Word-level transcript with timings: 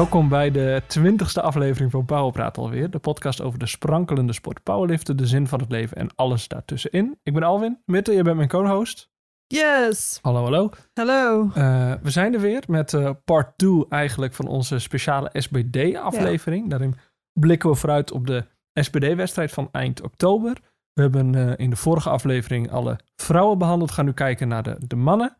Welkom 0.00 0.28
bij 0.28 0.50
de 0.50 0.82
twintigste 0.86 1.42
aflevering 1.42 1.90
van 1.90 2.04
Powerpraat 2.04 2.58
alweer. 2.58 2.90
De 2.90 2.98
podcast 2.98 3.40
over 3.40 3.58
de 3.58 3.66
sprankelende 3.66 4.32
sport 4.32 4.62
powerliften, 4.62 5.16
de 5.16 5.26
zin 5.26 5.46
van 5.46 5.60
het 5.60 5.70
leven 5.70 5.96
en 5.96 6.10
alles 6.14 6.48
daartussenin. 6.48 7.18
Ik 7.22 7.34
ben 7.34 7.42
Alwin. 7.42 7.82
Mitte, 7.84 8.12
je 8.12 8.22
bent 8.22 8.36
mijn 8.36 8.48
co-host. 8.48 9.10
Yes. 9.46 10.18
Hallo, 10.22 10.42
hallo. 10.42 10.70
Hallo. 10.94 11.50
Uh, 11.56 11.92
we 12.02 12.10
zijn 12.10 12.34
er 12.34 12.40
weer 12.40 12.62
met 12.66 12.92
uh, 12.92 13.10
part 13.24 13.58
2 13.58 13.86
eigenlijk 13.88 14.34
van 14.34 14.46
onze 14.46 14.78
speciale 14.78 15.30
SBD-aflevering. 15.32 16.62
Ja. 16.62 16.68
Daarin 16.68 16.94
blikken 17.32 17.70
we 17.70 17.76
vooruit 17.76 18.12
op 18.12 18.26
de 18.26 18.44
SBD-wedstrijd 18.72 19.52
van 19.52 19.68
eind 19.72 20.02
oktober. 20.02 20.56
We 20.92 21.02
hebben 21.02 21.32
uh, 21.32 21.52
in 21.56 21.70
de 21.70 21.76
vorige 21.76 22.10
aflevering 22.10 22.70
alle 22.70 22.98
vrouwen 23.16 23.58
behandeld. 23.58 23.90
Gaan 23.90 24.04
nu 24.04 24.12
kijken 24.12 24.48
naar 24.48 24.62
de, 24.62 24.76
de 24.86 24.96
mannen. 24.96 25.36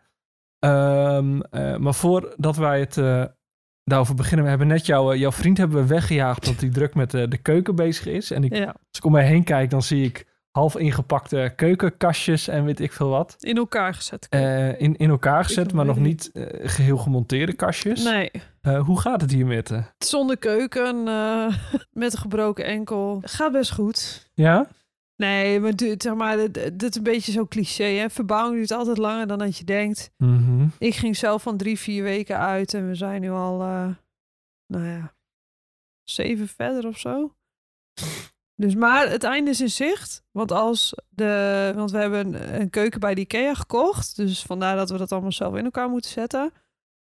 Um, 0.65 1.43
maar 1.83 1.95
voordat 1.95 2.57
wij 2.57 2.81
het 2.81 2.97
daarover 3.91 4.15
beginnen. 4.15 4.45
We 4.45 4.51
hebben 4.51 4.69
net 4.69 4.87
jou, 4.87 5.17
jouw 5.17 5.33
vriend 5.33 5.59
hebben 5.59 5.81
we 5.81 5.87
weggejaagd 5.87 6.47
omdat 6.47 6.61
hij 6.61 6.71
druk 6.71 6.95
met 6.95 7.11
de, 7.11 7.29
de 7.29 7.37
keuken 7.37 7.75
bezig 7.75 8.07
is. 8.07 8.31
En 8.31 8.45
ik, 8.45 8.57
ja. 8.57 8.67
als 8.67 8.99
ik 8.99 9.05
om 9.05 9.13
mij 9.13 9.27
heen 9.27 9.45
kijk, 9.45 9.71
dan 9.71 9.83
zie 9.83 10.05
ik 10.05 10.27
half 10.51 10.77
ingepakte 10.77 11.53
keukenkastjes 11.57 12.49
en 12.49 12.65
weet 12.65 12.81
ik 12.81 12.93
veel 12.93 13.09
wat. 13.09 13.37
In 13.39 13.57
elkaar 13.57 13.95
gezet. 13.95 14.27
Uh, 14.31 14.81
in, 14.81 14.97
in 14.97 15.11
elkaar 15.11 15.45
gezet, 15.45 15.73
maar 15.73 15.85
nog 15.85 15.99
niet 15.99 16.31
uh, 16.33 16.47
geheel 16.63 16.97
gemonteerde 16.97 17.53
kastjes. 17.53 18.05
Nee. 18.05 18.31
Uh, 18.63 18.81
hoe 18.81 19.01
gaat 19.01 19.21
het 19.21 19.31
hier 19.31 19.47
met? 19.47 19.73
Zonder 19.99 20.39
keuken, 20.39 21.03
met 21.93 22.13
een 22.13 22.19
gebroken 22.19 22.65
enkel. 22.65 23.19
Gaat 23.23 23.53
best 23.53 23.73
goed. 23.73 24.31
Ja? 24.35 24.69
Nee, 25.21 25.61
maar 25.61 25.73
zeg 25.77 26.15
maar, 26.15 26.53
dit, 26.53 26.83
is 26.83 26.95
een 26.95 27.03
beetje 27.03 27.33
zo'n 27.33 27.49
cliché. 27.49 27.85
Hè? 27.85 28.11
Verbouwing 28.11 28.57
duurt 28.57 28.71
altijd 28.71 28.99
langer 28.99 29.27
dan 29.27 29.39
dat 29.39 29.57
je 29.57 29.65
denkt. 29.65 30.11
Mm 30.17 30.37
-hmm. 30.37 30.73
Ik 30.79 30.95
ging 30.95 31.17
zelf 31.17 31.43
van 31.43 31.57
drie, 31.57 31.79
vier 31.79 32.03
weken 32.03 32.39
uit 32.39 32.75
en 32.75 32.89
we 32.89 32.95
zijn 32.95 33.21
nu 33.21 33.31
al, 33.31 33.61
uh, 33.61 33.89
nou 34.67 34.85
ja, 34.85 35.15
zeven 36.03 36.49
verder 36.49 36.87
of 36.87 36.99
zo. 36.99 37.35
Dus 38.55 38.75
maar 38.75 39.11
het 39.11 39.25
einde 39.25 39.51
is 39.51 39.61
in 39.61 39.71
zicht. 39.71 40.23
Want 40.31 40.53
als 40.53 40.95
de. 41.09 41.73
Want 41.75 41.91
we 41.91 41.99
hebben 41.99 42.61
een, 42.61 42.71
keuken 42.71 43.01
bij 43.01 43.15
de 43.15 43.21
IKEA 43.21 43.55
gekocht. 43.55 44.17
Dus 44.17 44.43
vandaar 44.43 44.77
dat 44.77 44.91
we 44.91 44.99
dat 44.99 45.13
allemaal 45.13 45.33
zelf 45.33 45.57
in 45.57 45.65
elkaar 45.65 45.89
moeten 45.89 46.11
zetten. 46.11 46.53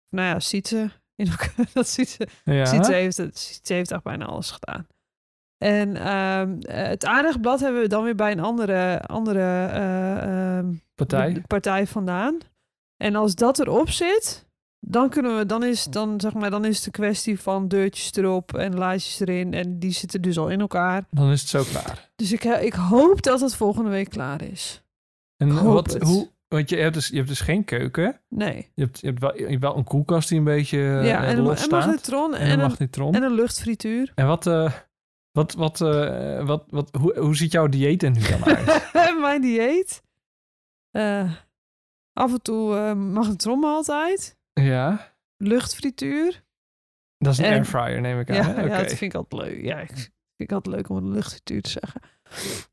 Nou 0.08 0.28
ja, 0.28 0.40
ziet 0.40 0.68
ze. 0.68 0.90
In 1.14 1.26
elkaar, 1.26 1.66
dat 1.72 1.88
ziet 1.88 2.08
ze. 2.08 2.28
Ja. 2.44 2.64
Ziet 2.64 2.86
ze 2.86 2.92
heeft, 2.92 3.16
ze 3.62 3.72
heeft 3.72 3.90
echt 3.90 4.02
bijna 4.02 4.24
alles 4.24 4.50
gedaan. 4.50 4.86
En 5.62 6.12
um, 6.12 6.58
het 6.62 7.04
aardigblad 7.04 7.60
hebben 7.60 7.82
we 7.82 7.88
dan 7.88 8.04
weer 8.04 8.14
bij 8.14 8.32
een 8.32 8.40
andere, 8.40 9.02
andere 9.02 9.70
uh, 9.74 10.56
um, 10.56 10.82
partij. 10.94 11.42
partij 11.46 11.86
vandaan. 11.86 12.38
En 12.96 13.14
als 13.14 13.34
dat 13.34 13.58
erop 13.58 13.90
zit, 13.90 14.46
dan 14.78 15.08
kunnen 15.08 15.36
we, 15.36 15.46
dan 15.46 15.64
is, 15.64 15.84
dan, 15.84 16.20
zeg 16.20 16.34
maar, 16.34 16.50
dan 16.50 16.64
is 16.64 16.76
het 16.76 16.86
een 16.86 16.92
kwestie 16.92 17.40
van 17.40 17.68
deurtjes 17.68 18.12
erop 18.12 18.54
en 18.54 18.74
laadjes 18.74 19.20
erin. 19.20 19.54
En 19.54 19.78
die 19.78 19.90
zitten 19.90 20.22
dus 20.22 20.38
al 20.38 20.48
in 20.48 20.60
elkaar. 20.60 21.04
Dan 21.10 21.30
is 21.30 21.40
het 21.40 21.48
zo 21.48 21.62
klaar. 21.62 22.10
Dus 22.16 22.32
ik, 22.32 22.44
ik 22.44 22.74
hoop 22.74 23.22
dat 23.22 23.40
het 23.40 23.54
volgende 23.54 23.90
week 23.90 24.10
klaar 24.10 24.42
is. 24.42 24.82
En 25.36 25.64
wat, 25.64 25.92
het. 25.92 26.02
hoe, 26.02 26.30
want 26.48 26.70
je 26.70 26.76
hebt, 26.76 26.94
dus, 26.94 27.08
je 27.08 27.16
hebt 27.16 27.28
dus 27.28 27.40
geen 27.40 27.64
keuken. 27.64 28.20
Nee. 28.28 28.70
Je 28.74 28.82
hebt, 28.82 29.00
je 29.00 29.06
hebt, 29.06 29.20
wel, 29.20 29.36
je 29.36 29.46
hebt 29.46 29.60
wel 29.60 29.76
een 29.76 29.84
koelkast 29.84 30.28
die 30.28 30.38
een 30.38 30.44
beetje 30.44 30.78
ja, 30.78 31.24
en, 31.24 31.40
los 31.40 31.62
staat. 31.62 31.70
En 31.70 31.78
een 31.78 31.84
magnetron. 31.86 32.34
En, 32.34 32.40
en, 32.40 32.50
een 32.50 32.58
magnetron. 32.58 33.14
En 33.14 33.22
een 33.22 33.34
luchtfrituur. 33.34 34.12
En 34.14 34.26
wat... 34.26 34.46
Uh, 34.46 34.72
wat, 35.32 35.54
wat, 35.54 35.80
uh, 35.80 36.46
wat, 36.46 36.64
wat, 36.68 36.96
hoe, 37.00 37.18
hoe 37.18 37.36
ziet 37.36 37.52
jouw 37.52 37.66
dieet 37.66 38.02
er 38.02 38.10
nu 38.10 38.20
dan 38.20 38.44
uit? 38.44 38.90
Mijn 39.20 39.40
dieet? 39.40 40.02
Uh, 40.92 41.32
af 42.12 42.32
en 42.32 42.42
toe 42.42 42.74
uh, 42.74 42.94
magnetron 42.94 43.64
altijd. 43.64 44.38
Ja. 44.52 45.14
Luchtfrituur. 45.36 46.44
Dat 47.18 47.32
is 47.32 47.38
een 47.38 47.44
en, 47.44 47.52
airfryer, 47.52 48.00
neem 48.00 48.20
ik 48.20 48.30
aan. 48.30 48.36
Ja, 48.36 48.50
okay. 48.50 48.68
ja, 48.68 48.78
dat 48.78 48.86
vind 48.86 49.00
ik 49.00 49.14
altijd 49.14 49.42
leuk. 49.42 49.64
Ja, 49.64 49.78
ik 49.78 49.88
vind 49.88 50.12
ik 50.36 50.52
altijd 50.52 50.74
leuk 50.74 50.88
om 50.88 50.96
een 50.96 51.10
luchtfrituur 51.10 51.62
te 51.62 51.70
zeggen. 51.70 52.00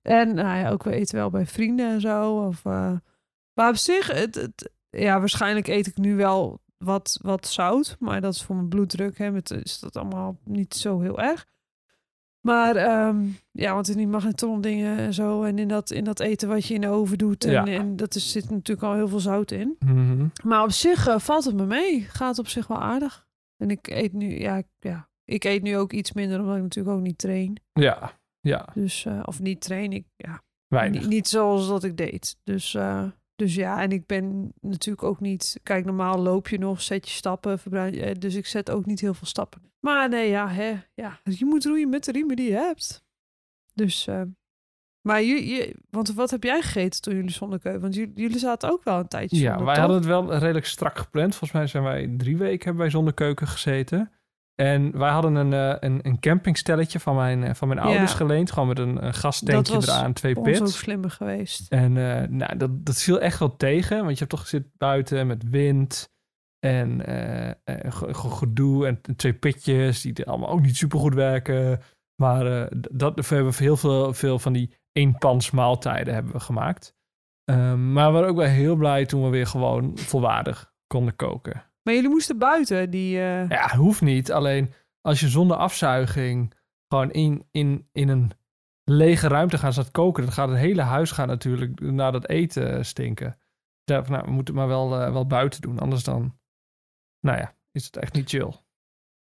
En 0.02 0.36
nou 0.36 0.58
ja, 0.58 0.70
ook 0.70 0.84
we 0.84 0.92
eten 0.92 1.16
wel 1.16 1.30
bij 1.30 1.46
vrienden 1.46 1.90
en 1.90 2.02
zo. 2.02 2.46
Of, 2.46 2.64
maar 3.54 3.70
op 3.70 3.76
zich, 3.76 4.08
het, 4.08 4.36
het, 4.36 4.72
ja, 4.90 5.20
waarschijnlijk 5.20 5.68
eet 5.68 5.88
ik 5.88 5.98
nu 5.98 6.16
wel 6.16 6.62
wat, 6.78 7.20
wat 7.22 7.48
zout. 7.48 7.96
Maar 8.00 8.22
dat 8.22 8.34
is 8.34 8.44
voor 8.44 8.56
mijn 8.56 8.70
bloeddruk. 8.70 9.18
Hè, 9.18 9.32
met, 9.32 9.52
is 9.52 9.80
dat 9.80 9.96
allemaal 9.96 10.38
niet 10.44 10.74
zo 10.74 11.00
heel 11.00 11.20
erg. 11.20 11.46
Maar 12.48 13.08
um, 13.08 13.38
ja, 13.52 13.74
want 13.74 13.90
in 13.90 13.98
die 13.98 14.08
magnetron 14.08 14.62
dingen 14.62 14.98
en 14.98 15.14
zo. 15.14 15.44
En 15.44 15.60
in 15.60 15.68
dat, 15.68 15.92
in 15.92 16.04
dat 16.04 16.20
eten 16.20 16.48
wat 16.48 16.66
je 16.66 16.74
in 16.74 16.82
de 16.82 16.88
oven 16.88 17.18
doet. 17.18 17.44
En, 17.44 17.52
ja. 17.52 17.66
en 17.66 17.96
dat 17.96 18.16
is, 18.16 18.32
zit 18.32 18.50
natuurlijk 18.50 18.88
al 18.88 18.94
heel 18.94 19.08
veel 19.08 19.20
zout 19.20 19.52
in. 19.52 19.76
Mm 19.80 19.96
-hmm. 19.96 20.32
Maar 20.44 20.64
op 20.64 20.72
zich 20.72 21.08
uh, 21.08 21.20
valt 21.20 21.46
het 21.46 21.56
me 21.56 21.66
mee. 21.66 22.02
Gaat 22.02 22.40
op 22.40 22.48
zich 22.48 22.68
wel 22.68 22.82
aardig. 22.82 23.28
En 23.58 23.70
ik 23.70 23.88
eet 23.88 24.14
nu, 24.14 24.40
ja, 24.40 24.64
ja, 24.80 25.10
ik 25.24 25.44
eet 25.44 25.62
nu 25.62 25.78
ook 25.78 25.94
iets 25.94 26.14
minder 26.14 26.40
omdat 26.40 26.56
ik 26.56 26.62
natuurlijk 26.62 26.96
ook 26.96 27.04
niet 27.04 27.18
train. 27.18 27.60
Ja, 27.74 28.20
ja. 28.40 28.70
Dus, 28.74 29.06
uh, 29.06 29.22
of 29.26 29.40
niet 29.40 29.62
train, 29.62 29.92
ik, 29.92 30.06
ja. 30.16 30.42
Weinig. 30.68 31.02
Niet, 31.02 31.10
niet 31.10 31.28
zoals 31.28 31.68
dat 31.68 31.84
ik 31.84 31.98
deed. 31.98 32.38
Dus, 32.44 32.74
uh, 32.74 33.04
dus 33.38 33.56
ja, 33.56 33.82
en 33.82 33.92
ik 33.92 34.06
ben 34.06 34.54
natuurlijk 34.62 35.08
ook 35.08 35.20
niet... 35.20 35.60
Kijk, 35.64 35.86
normaal 35.86 36.20
loop 36.20 36.48
je 36.48 36.58
nog, 36.58 36.82
zet 36.82 37.08
je 37.08 37.14
stappen, 37.14 37.60
verbruik 37.60 37.94
je... 37.94 38.16
Dus 38.16 38.36
ik 38.36 38.46
zet 38.46 38.72
ook 38.72 38.86
niet 38.86 39.00
heel 39.00 39.14
veel 39.14 39.28
stappen. 39.28 39.62
Maar 39.80 40.10
nee, 40.10 40.30
ja, 40.30 40.50
hè, 40.50 40.76
ja, 40.94 41.20
je 41.24 41.46
moet 41.46 41.66
roeien 41.66 41.90
met 41.90 42.04
de 42.04 42.12
riemen 42.12 42.36
die 42.36 42.50
je 42.50 42.56
hebt. 42.56 43.06
Dus, 43.74 44.08
uh, 44.08 44.22
maar 45.02 45.22
je, 45.22 45.48
je, 45.48 45.76
want 45.90 46.14
wat 46.14 46.32
heb 46.32 46.44
jij 46.44 46.62
gegeten 46.62 47.02
toen 47.02 47.16
jullie 47.16 47.32
zonder 47.32 47.60
keuken? 47.60 47.82
Want 47.82 47.96
jullie, 47.96 48.14
jullie 48.16 48.40
zaten 48.40 48.72
ook 48.72 48.84
wel 48.84 49.00
een 49.00 49.08
tijdje 49.08 49.38
Ja, 49.38 49.48
zonder, 49.48 49.66
wij 49.66 49.76
toch? 49.76 49.84
hadden 49.84 50.02
het 50.02 50.08
wel 50.08 50.38
redelijk 50.38 50.66
strak 50.66 50.98
gepland. 50.98 51.36
Volgens 51.36 51.52
mij 51.52 51.68
zijn 51.68 51.84
wij 51.84 52.14
drie 52.18 52.38
weken 52.38 52.64
hebben 52.64 52.82
wij 52.82 52.92
zonder 52.92 53.14
keuken 53.14 53.48
gezeten. 53.48 54.12
En 54.62 54.98
wij 54.98 55.12
hadden 55.12 55.36
een, 55.36 55.52
uh, 55.52 55.76
een, 55.80 56.00
een 56.02 56.20
campingstelletje 56.20 57.00
van 57.00 57.16
mijn, 57.16 57.44
uh, 57.44 57.54
van 57.54 57.68
mijn 57.68 57.80
ouders 57.80 58.12
Ja. 58.12 58.18
geleend. 58.18 58.52
Gewoon 58.52 58.68
met 58.68 58.80
een, 58.80 59.06
een 59.06 59.14
gastankje 59.14 59.74
Dat 59.74 59.86
was 59.86 59.88
eraan, 59.88 60.14
twee 60.14 60.34
Voor 60.34 60.48
ons 60.48 60.58
ook 60.58 60.64
pits. 60.64 60.78
slimmer 60.78 61.12
geweest. 61.12 61.72
En 61.72 61.96
uh, 61.96 62.22
nou, 62.22 62.58
dat, 62.58 62.86
dat 62.86 63.02
viel 63.02 63.20
echt 63.20 63.40
wel 63.40 63.56
tegen. 63.56 63.98
Want 63.98 64.12
je 64.12 64.18
hebt 64.18 64.30
toch 64.30 64.48
zit 64.48 64.68
buiten 64.78 65.28
met 65.28 65.50
wind 65.50 66.10
en 66.60 67.10
uh, 67.10 67.52
gedoe 68.14 68.88
en 68.88 69.02
twee 69.16 69.34
pitjes 69.34 70.02
die 70.02 70.26
allemaal 70.26 70.50
ook 70.50 70.62
niet 70.62 70.78
super 70.78 71.00
goed 71.00 71.14
werken. 71.14 71.82
Maar 72.22 72.70
dat, 72.92 73.28
we 73.30 73.36
hebben 73.36 73.54
heel 73.58 73.78
veel, 73.78 74.14
veel 74.14 74.40
van 74.40 74.54
die 74.54 74.76
eenpans 74.92 75.52
maaltijden 75.52 76.14
hebben 76.14 76.32
we 76.32 76.40
gemaakt. 76.40 76.96
Um, 77.52 77.94
maar 77.94 78.06
we 78.08 78.14
waren 78.14 78.30
ook 78.30 78.36
wel 78.36 78.46
heel 78.48 78.76
blij 78.76 79.06
toen 79.06 79.24
we 79.24 79.30
weer 79.30 79.48
gewoon 79.48 79.98
volwaardig 79.98 80.74
konden 80.88 81.16
koken. 81.16 81.66
Maar 81.88 81.96
jullie 81.96 82.12
moesten 82.12 82.38
buiten 82.38 82.90
die... 82.90 83.18
Uh... 83.18 83.50
Ja, 83.50 83.76
hoeft 83.76 84.02
niet. 84.02 84.32
Alleen 84.32 84.74
als 85.02 85.20
je 85.20 85.28
zonder 85.28 85.58
afzuiging 85.58 86.54
gewoon 86.88 87.12
in, 87.12 87.48
in, 87.52 87.90
in 87.92 88.10
een 88.10 88.32
lege 88.84 89.28
ruimte 89.28 89.58
gaat 89.58 89.74
zitten 89.74 89.94
koken, 89.94 90.24
dan 90.24 90.32
gaat 90.32 90.50
het 90.50 90.58
hele 90.58 90.82
huis 90.82 91.12
gaan 91.12 91.28
natuurlijk 91.28 91.80
naar 91.80 92.12
dat 92.12 92.30
eten 92.30 92.86
stinken. 92.86 93.40
Ja, 93.84 94.04
nou, 94.08 94.26
we 94.26 94.32
moeten 94.32 94.54
maar 94.54 94.68
wel, 94.68 95.02
uh, 95.02 95.12
wel 95.12 95.28
buiten 95.28 95.62
doen. 95.62 95.80
Anders 95.80 96.04
dan, 96.04 96.40
nou 97.20 97.38
ja, 97.38 97.56
is 97.72 97.86
het 97.86 97.98
echt 97.98 98.14
niet 98.14 98.30
chill. 98.30 98.54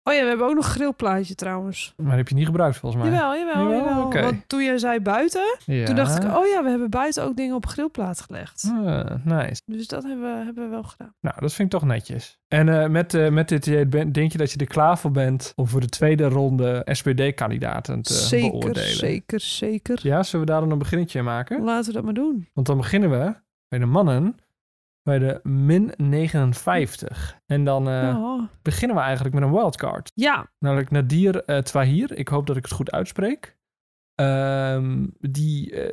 Oh 0.08 0.14
ja, 0.14 0.22
we 0.22 0.28
hebben 0.28 0.48
ook 0.48 0.56
nog 0.56 0.66
een 0.66 0.72
grillplaatje 0.72 1.36
trouwens. 1.36 1.94
Maar 1.98 2.06
die 2.08 2.16
heb 2.18 2.28
je 2.28 2.36
niet 2.36 2.46
gebruikt 2.46 2.78
volgens 2.78 3.04
mij. 3.04 3.12
Jawel, 3.12 3.36
jawel, 3.36 3.64
Jawel? 3.72 3.86
jawel. 4.12 4.24
Want 4.24 4.44
toen 4.48 4.64
jij 4.64 4.78
zei 4.78 5.00
buiten, 5.00 5.58
Ja. 5.66 5.86
toen 5.86 5.96
dacht 5.96 6.24
ik, 6.24 6.36
oh 6.36 6.48
ja, 6.48 6.64
we 6.64 6.70
hebben 6.70 6.90
buiten 6.90 7.24
ook 7.24 7.36
dingen 7.36 7.56
op 7.56 7.66
grillplaat 7.66 8.22
gelegd. 8.22 8.72
Ah, 8.86 9.10
nice. 9.24 9.62
Dus 9.66 9.88
dat 9.88 10.04
hebben 10.04 10.22
we, 10.38 10.44
hebben 10.46 10.64
we 10.64 10.70
wel 10.70 10.84
gedaan. 10.84 11.14
Nou, 11.22 11.36
dat 11.40 11.54
vind 11.54 11.74
ik 11.74 11.80
toch 11.80 11.90
netjes. 11.90 12.40
En 12.48 12.68
uh, 12.68 12.88
met, 12.88 13.14
uh, 13.14 13.30
met 13.30 13.48
dit 13.50 13.90
ben- 13.90 14.12
denk 14.12 14.32
je 14.32 14.38
dat 14.38 14.52
je 14.52 14.58
er 14.58 14.66
klaar 14.68 14.98
voor 14.98 15.12
bent 15.12 15.54
om 15.56 15.68
voor 15.68 15.82
de 15.82 15.90
tweede 15.90 16.28
ronde 16.28 16.82
SPD-kandidaten 16.92 18.02
te 18.02 18.14
zeker, 18.14 18.50
beoordelen? 18.50 18.90
zeker, 18.96 19.40
zeker. 19.40 20.00
Ja, 20.02 20.24
zullen 20.24 20.46
we 20.46 20.52
daar 20.52 20.62
dan 20.62 20.72
een 20.72 20.78
beginnetje 20.78 21.20
in 21.20 21.26
maken? 21.26 21.64
Laten 21.64 21.88
we 21.88 21.94
dat 21.94 22.04
maar 22.04 22.14
doen. 22.14 22.48
Want 22.54 22.68
dan 22.68 22.78
beginnen 22.78 23.10
we 23.10 23.36
bij 23.68 23.80
de 23.80 23.86
mannen 23.86 24.36
bij 25.06 25.20
de 25.20 25.40
min 25.44 25.94
59. 25.98 27.40
En 27.46 27.64
dan 27.64 27.90
uh, 27.90 28.18
oh. 28.24 28.44
beginnen 28.62 28.98
we 28.98 29.04
eigenlijk 29.04 29.36
met 29.36 29.44
een 29.44 29.52
wildcard. 29.52 30.12
Ja, 30.14 30.50
Namelijk 30.60 30.92
Nadir 30.92 31.44
uh, 31.50 31.58
Twahir. 31.58 32.18
Ik 32.18 32.28
hoop 32.28 32.48
dat 32.48 32.58
ik 32.58 32.64
het 32.64 32.74
goed 32.74 32.92
uitspreek. 32.92 33.58
Um, 34.22 35.14
die 35.20 35.72
uh, 35.72 35.90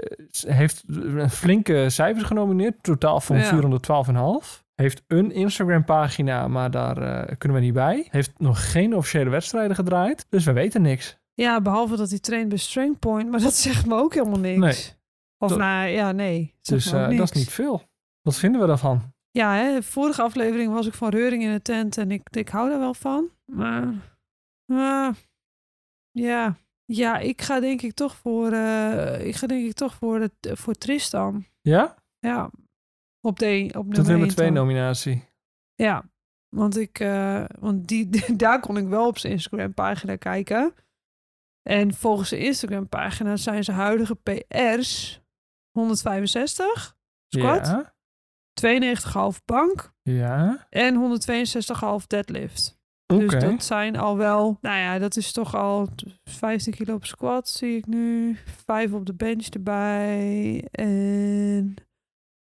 heeft 0.47 0.85
flinke 1.29 1.91
cijfers 1.91 2.25
genomineerd. 2.25 2.83
Totaal 2.83 3.21
van 3.21 3.37
Ja. 3.37 4.41
412,5. 4.45 4.63
Heeft 4.75 5.03
een 5.07 5.33
Instagram 5.33 5.85
pagina, 5.85 6.49
maar 6.49 6.71
daar 6.71 7.27
kunnen 7.37 7.59
we 7.59 7.65
niet 7.65 7.75
bij. 7.75 8.07
Heeft 8.11 8.33
nog 8.39 8.71
geen 8.73 8.97
officiële 8.97 9.31
wedstrijden 9.31 9.77
gedraaid. 9.77 10.27
Dus 10.29 10.45
we 10.45 10.53
weten 10.53 10.83
niks. 10.83 11.19
ja, 11.35 11.61
behalve 11.61 11.97
dat 11.97 12.11
hij 12.11 12.19
traint 12.19 12.49
bij 12.49 12.59
Strength 12.59 12.99
Point. 12.99 13.31
Maar 13.31 13.41
dat 13.41 13.55
zegt 13.67 13.87
me 13.87 13.95
ook 13.95 14.15
helemaal 14.15 14.39
niks. 14.39 14.59
Nee. 14.59 14.97
Of 15.39 15.49
Dat- 15.49 15.59
nou, 15.59 15.89
ja, 15.89 16.13
nee. 16.13 16.55
Dus 16.63 16.91
dat 16.91 17.11
is 17.13 17.33
niet 17.33 17.51
veel. 17.51 17.83
Wat 18.23 18.37
vinden 18.37 18.61
we 18.61 18.67
daarvan? 18.67 19.13
Ja, 19.31 19.55
hè, 19.55 19.75
de 19.75 19.83
vorige 19.83 20.23
aflevering 20.23 20.73
was 20.73 20.87
ik 20.87 20.95
van 20.95 21.09
Reuring 21.09 21.43
in 21.43 21.53
de 21.53 21.63
tent 21.63 21.99
en 21.99 22.11
ik, 22.11 22.29
ik 22.31 22.49
hou 22.49 22.69
daar 22.71 22.79
wel 22.79 22.95
van. 22.95 23.31
Maar, 23.45 23.95
maar 24.73 25.15
ja. 26.11 26.57
ja, 26.85 27.19
ik 27.19 27.43
ga 27.43 27.61
denk 27.61 27.83
ik 27.83 27.95
toch 27.95 28.17
voor, 28.17 28.53
uh, 28.53 29.27
ik 29.27 29.35
ga 29.35 29.47
denk 29.47 29.67
ik 29.67 29.73
toch 29.73 29.95
voor, 29.95 30.21
het, 30.21 30.33
voor 30.41 30.75
Tristan. 30.75 31.45
Ja? 31.61 31.95
Ja, 32.19 32.51
op 33.21 33.39
de 33.39 33.71
op 33.77 33.87
nummer 33.87 34.07
nummer 34.07 34.27
één 34.27 34.29
2 34.29 34.47
dan. 34.47 34.57
nominatie. 34.57 35.29
Ja, 35.75 36.11
Want, 36.49 36.77
ik, 36.77 36.99
eh, 37.01 37.45
want 37.59 37.89
die, 37.89 38.09
daar 38.37 38.61
kon 38.61 38.77
ik 38.77 38.87
wel 38.87 39.07
op 39.07 39.19
zijn 39.19 39.33
Instagram-pagina 39.33 40.17
kijken. 40.17 40.75
En 41.63 41.95
volgens 41.95 42.31
de 42.31 42.39
Instagram-pagina 42.39 43.37
zijn 43.37 43.65
zijn 43.65 43.77
huidige 43.77 44.15
PR's 44.15 45.21
165 45.71 46.97
squat, 47.29 47.67
Ja. 47.67 47.92
92,5 48.55 49.45
bank 49.45 49.93
Ja. 50.03 50.67
en 50.71 50.95
162,5 50.97 52.07
deadlift. 52.07 52.81
Dus 53.07 53.33
dat 53.41 53.65
zijn 53.65 53.97
al 53.97 54.17
wel, 54.17 54.59
nou 54.61 54.79
ja, 54.79 54.99
dat 54.99 55.17
is 55.17 55.33
toch 55.33 55.55
al 55.55 55.89
15 56.25 56.73
kilo 56.73 56.95
op 56.95 57.05
squat, 57.05 57.49
zie 57.49 57.77
ik 57.77 57.87
nu. 57.87 58.37
5 58.65 58.93
op 58.93 59.07
de 59.07 59.15
bench 59.15 59.47
erbij. 59.47 60.65
En 60.71 61.75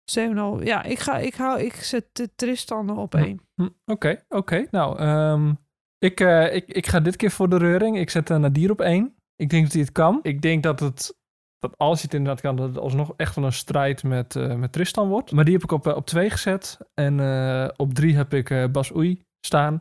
7,5. 0.05 0.63
Ja, 0.65 0.83
ik, 0.83 0.99
ga, 0.99 1.19
ik, 1.19 1.35
hou, 1.35 1.61
ik 1.61 1.75
zet 1.75 2.05
de 2.13 2.31
Tristan 2.35 2.99
op 2.99 3.15
één. 3.15 3.41
Hm, 3.55 3.69
Oké, 3.85 4.23
oké. 4.29 4.67
Nou, 4.71 4.99
ehm, 4.99 5.53
ik, 5.99 6.21
eh, 6.21 6.55
ik, 6.55 6.67
ik 6.69 6.87
ga 6.87 7.01
dit 7.01 7.17
keer 7.17 7.31
voor 7.31 7.49
de 7.49 7.57
reuring. 7.59 7.99
Ik 7.99 8.11
zet 8.11 8.31
uh, 8.31 8.37
Nadir 8.37 8.71
op 8.71 8.81
één. 8.81 9.15
Ik 9.37 9.51
denk 9.51 9.63
dat 9.65 9.73
hij 9.73 9.83
het 9.83 9.93
kan. 9.93 10.19
Ik 10.23 10.43
denk 10.43 10.63
dat 10.63 10.81
het, 10.81 11.17
dat 11.61 11.79
als 11.79 11.95
hij 11.95 12.03
het 12.03 12.15
inderdaad 12.15 12.41
kan, 12.41 12.57
dat 12.57 12.69
het 12.69 12.79
alsnog 12.79 13.13
echt 13.17 13.35
wel 13.35 13.45
een 13.45 13.53
strijd 13.53 14.03
met, 14.03 14.37
eh, 14.37 14.55
met 14.55 14.73
Tristan 14.73 15.09
wordt. 15.09 15.33
Maar 15.33 15.45
die 15.45 15.55
heb 15.55 15.63
ik 15.63 15.73
op, 15.73 15.87
eh, 15.87 15.97
op 15.97 16.07
twee 16.07 16.31
gezet. 16.31 16.79
En 16.95 17.21
eh, 17.21 17.69
op 17.77 17.95
drie 17.95 18.17
heb 18.17 18.35
ik 18.35 18.73
Bas 18.73 18.95
Oei 18.95 19.25
staan. 19.41 19.81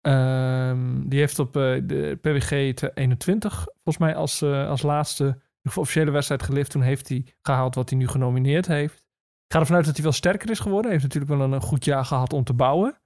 Ehm, 0.00 1.08
die 1.08 1.18
heeft 1.18 1.38
op 1.38 1.52
de 1.52 2.18
PWG 2.20 2.50
21 2.94 3.52
volgens 3.52 3.98
mij 3.98 4.14
als, 4.14 4.42
als 4.42 4.82
laatste 4.82 5.40
officiële 5.74 6.10
wedstrijd 6.10 6.42
gelift. 6.42 6.70
Toen 6.70 6.82
heeft 6.82 7.08
hij 7.08 7.34
gehaald 7.42 7.74
wat 7.74 7.90
hij 7.90 7.98
nu 7.98 8.08
genomineerd 8.08 8.66
heeft. 8.66 8.98
Ik 9.46 9.52
ga 9.52 9.60
ervan 9.60 9.76
uit 9.76 9.84
dat 9.84 9.94
hij 9.94 10.04
wel 10.04 10.12
sterker 10.12 10.50
is 10.50 10.60
geworden. 10.60 10.90
Hij 10.90 11.00
heeft 11.00 11.14
natuurlijk 11.14 11.40
wel 11.40 11.52
een, 11.52 11.60
goed 11.60 11.84
jaar 11.84 12.04
gehad 12.04 12.32
om 12.32 12.44
te 12.44 12.54
bouwen. 12.54 13.00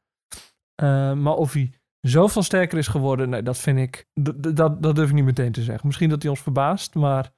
Uh, 0.82 1.12
maar 1.12 1.34
of 1.34 1.52
hij 1.52 1.72
zoveel 2.00 2.42
sterker 2.42 2.78
is 2.78 2.88
geworden, 2.88 3.28
nee, 3.28 3.42
dat 3.42 3.58
vind 3.58 3.78
ik. 3.78 4.06
Dat, 4.14 4.82
dat 4.82 4.94
durf 4.94 5.08
ik 5.08 5.14
niet 5.14 5.24
meteen 5.24 5.52
te 5.52 5.62
zeggen. 5.62 5.86
Misschien 5.86 6.08
dat 6.08 6.22
hij 6.22 6.30
ons 6.30 6.40
verbaast, 6.40 6.94
maar 6.94 7.32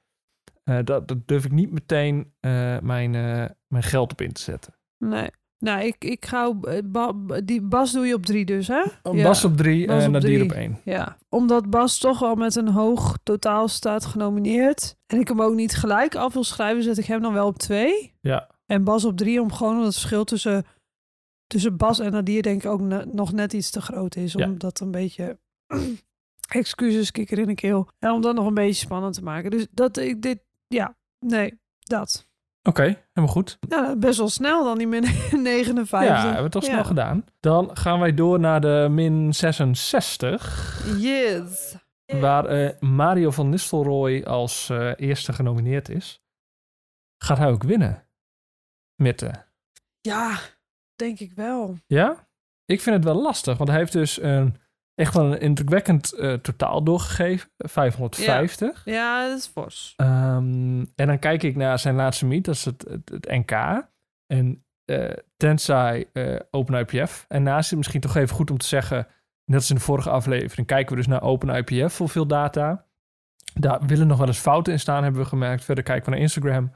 uh, 0.69 0.79
dat, 0.83 1.07
dat, 1.07 1.17
durf 1.25 1.45
ik 1.45 1.51
niet 1.51 1.71
meteen 1.71 2.33
uh, 2.41 2.79
mijn, 2.79 3.13
uh, 3.13 3.45
mijn 3.67 3.83
geld 3.83 4.11
op 4.11 4.21
in 4.21 4.31
te 4.31 4.41
zetten. 4.41 4.73
Nee. 4.97 5.29
Nou, 5.57 5.83
ik, 5.83 5.95
ik 5.99 6.25
ga. 6.25 6.53
Ba, 6.83 7.13
die 7.43 7.61
Bas 7.61 7.91
doe 7.91 8.05
je 8.05 8.13
op 8.13 8.25
drie, 8.25 8.45
dus 8.45 8.67
hè? 8.67 8.83
Ja. 9.11 9.23
Bas 9.23 9.45
op 9.45 9.57
drie 9.57 9.87
Bas 9.87 10.03
en 10.03 10.11
Nadir 10.11 10.43
op 10.43 10.51
één. 10.51 10.79
Ja, 10.83 11.17
omdat 11.29 11.69
Bas 11.69 11.97
toch 11.97 12.23
al 12.23 12.35
met 12.35 12.55
een 12.55 12.67
hoog 12.67 13.17
totaal 13.23 13.67
staat 13.67 14.05
genomineerd. 14.05 14.95
En 15.07 15.19
ik 15.19 15.27
hem 15.27 15.41
ook 15.41 15.53
niet 15.53 15.75
gelijk 15.75 16.15
af 16.15 16.33
wil 16.33 16.43
schrijven, 16.43 16.83
zet 16.83 16.97
ik 16.97 17.05
hem 17.05 17.21
dan 17.21 17.33
wel 17.33 17.47
op 17.47 17.57
twee. 17.57 18.13
Ja. 18.21 18.49
En 18.65 18.83
Bas 18.83 19.05
op 19.05 19.17
drie, 19.17 19.41
om 19.41 19.51
gewoon 19.51 19.71
omdat 19.71 19.85
het 19.85 19.95
verschil 19.95 20.23
tussen, 20.23 20.65
tussen 21.47 21.77
Bas 21.77 21.99
en 21.99 22.11
Nadir 22.11 22.41
denk 22.41 22.63
ik 22.63 22.69
ook 22.69 22.81
nog 23.13 23.31
net 23.31 23.53
iets 23.53 23.69
te 23.69 23.81
groot 23.81 24.15
is. 24.15 24.33
Ja. 24.33 24.45
Om 24.45 24.57
dat 24.57 24.79
een 24.79 24.91
beetje... 24.91 25.39
excuses, 26.47 27.11
kikker 27.11 27.39
in 27.39 27.47
de 27.47 27.55
keel. 27.55 27.87
En 27.99 28.11
om 28.11 28.21
dat 28.21 28.35
nog 28.35 28.45
een 28.45 28.53
beetje 28.53 28.85
spannend 28.85 29.13
te 29.13 29.23
maken. 29.23 29.51
Dus 29.51 29.67
dat 29.71 29.97
ik 29.97 30.21
dit... 30.21 30.39
Ja, 30.73 30.95
nee, 31.19 31.59
dat. 31.79 32.27
Oké, 32.69 32.79
okay, 32.81 33.03
helemaal 33.13 33.35
goed. 33.35 33.57
Ja, 33.67 33.95
best 33.95 34.17
wel 34.17 34.29
snel 34.29 34.63
dan 34.63 34.77
die 34.77 34.87
min 34.87 35.03
59. 35.43 36.01
Ja, 36.09 36.15
hebben 36.21 36.35
we 36.37 36.43
het 36.43 36.51
toch 36.51 36.65
Ja. 36.65 36.69
snel 36.71 36.83
gedaan. 36.83 37.25
Dan 37.39 37.77
gaan 37.77 37.99
wij 37.99 38.13
door 38.13 38.39
naar 38.39 38.61
de 38.61 38.87
min 38.91 39.33
66. 39.33 40.83
Yes. 40.97 41.75
Waar 42.05 42.45
eh, 42.45 42.79
Mario 42.79 43.31
van 43.31 43.49
Nistelrooy 43.49 44.23
als 44.23 44.69
eh, 44.69 44.91
eerste 44.95 45.33
genomineerd 45.33 45.89
is. 45.89 46.21
Gaat 47.17 47.37
hij 47.37 47.47
ook 47.47 47.63
winnen? 47.63 48.07
Mitte. 48.95 49.31
Ja, 50.01 50.37
denk 50.95 51.19
ik 51.19 51.33
wel. 51.33 51.77
Ja? 51.87 52.27
Ik 52.65 52.81
vind 52.81 52.95
het 52.95 53.05
wel 53.05 53.21
lastig, 53.21 53.57
want 53.57 53.69
hij 53.69 53.77
heeft 53.79 53.91
dus 53.93 54.21
een, 54.21 54.55
echt 54.95 55.13
wel 55.13 55.31
een 55.31 55.39
indrukwekkend 55.39 56.13
eh, 56.13 56.33
totaal 56.33 56.83
doorgegeven. 56.83 57.49
550. 57.57 58.81
Ja, 58.85 59.27
dat 59.27 59.37
is 59.37 59.47
fors. 59.47 59.93
Um, 59.97 60.91
en 60.95 61.07
dan 61.07 61.19
kijk 61.19 61.43
ik 61.43 61.55
naar 61.55 61.79
zijn 61.79 61.95
laatste 61.95 62.25
meet, 62.25 62.45
dat 62.45 62.55
is 62.55 62.65
het, 62.65 62.85
het, 62.89 63.09
het 63.09 63.25
NK. 63.29 63.85
En 64.27 64.65
uh, 64.85 65.09
tenzij 65.37 66.09
uh, 66.13 66.39
Open 66.51 66.87
IPF. 66.87 67.25
En 67.27 67.43
naast 67.43 67.69
het 67.69 67.77
misschien 67.77 68.01
toch 68.01 68.15
even 68.15 68.35
goed 68.35 68.51
om 68.51 68.57
te 68.57 68.65
zeggen, 68.65 69.07
net 69.45 69.59
als 69.59 69.69
in 69.69 69.75
de 69.75 69.81
vorige 69.81 70.09
aflevering, 70.09 70.67
kijken 70.67 70.89
we 70.89 71.01
dus 71.01 71.07
naar 71.07 71.21
Open 71.21 71.49
IPF 71.49 71.93
voor 71.93 72.09
veel 72.09 72.27
data. 72.27 72.85
Daar 73.53 73.85
willen 73.85 74.07
nog 74.07 74.17
wel 74.17 74.27
eens 74.27 74.37
fouten 74.37 74.73
in 74.73 74.79
staan, 74.79 75.03
hebben 75.03 75.21
we 75.21 75.27
gemerkt. 75.27 75.63
Verder 75.63 75.83
kijken 75.83 76.05
we 76.05 76.11
naar 76.11 76.19
Instagram. 76.19 76.71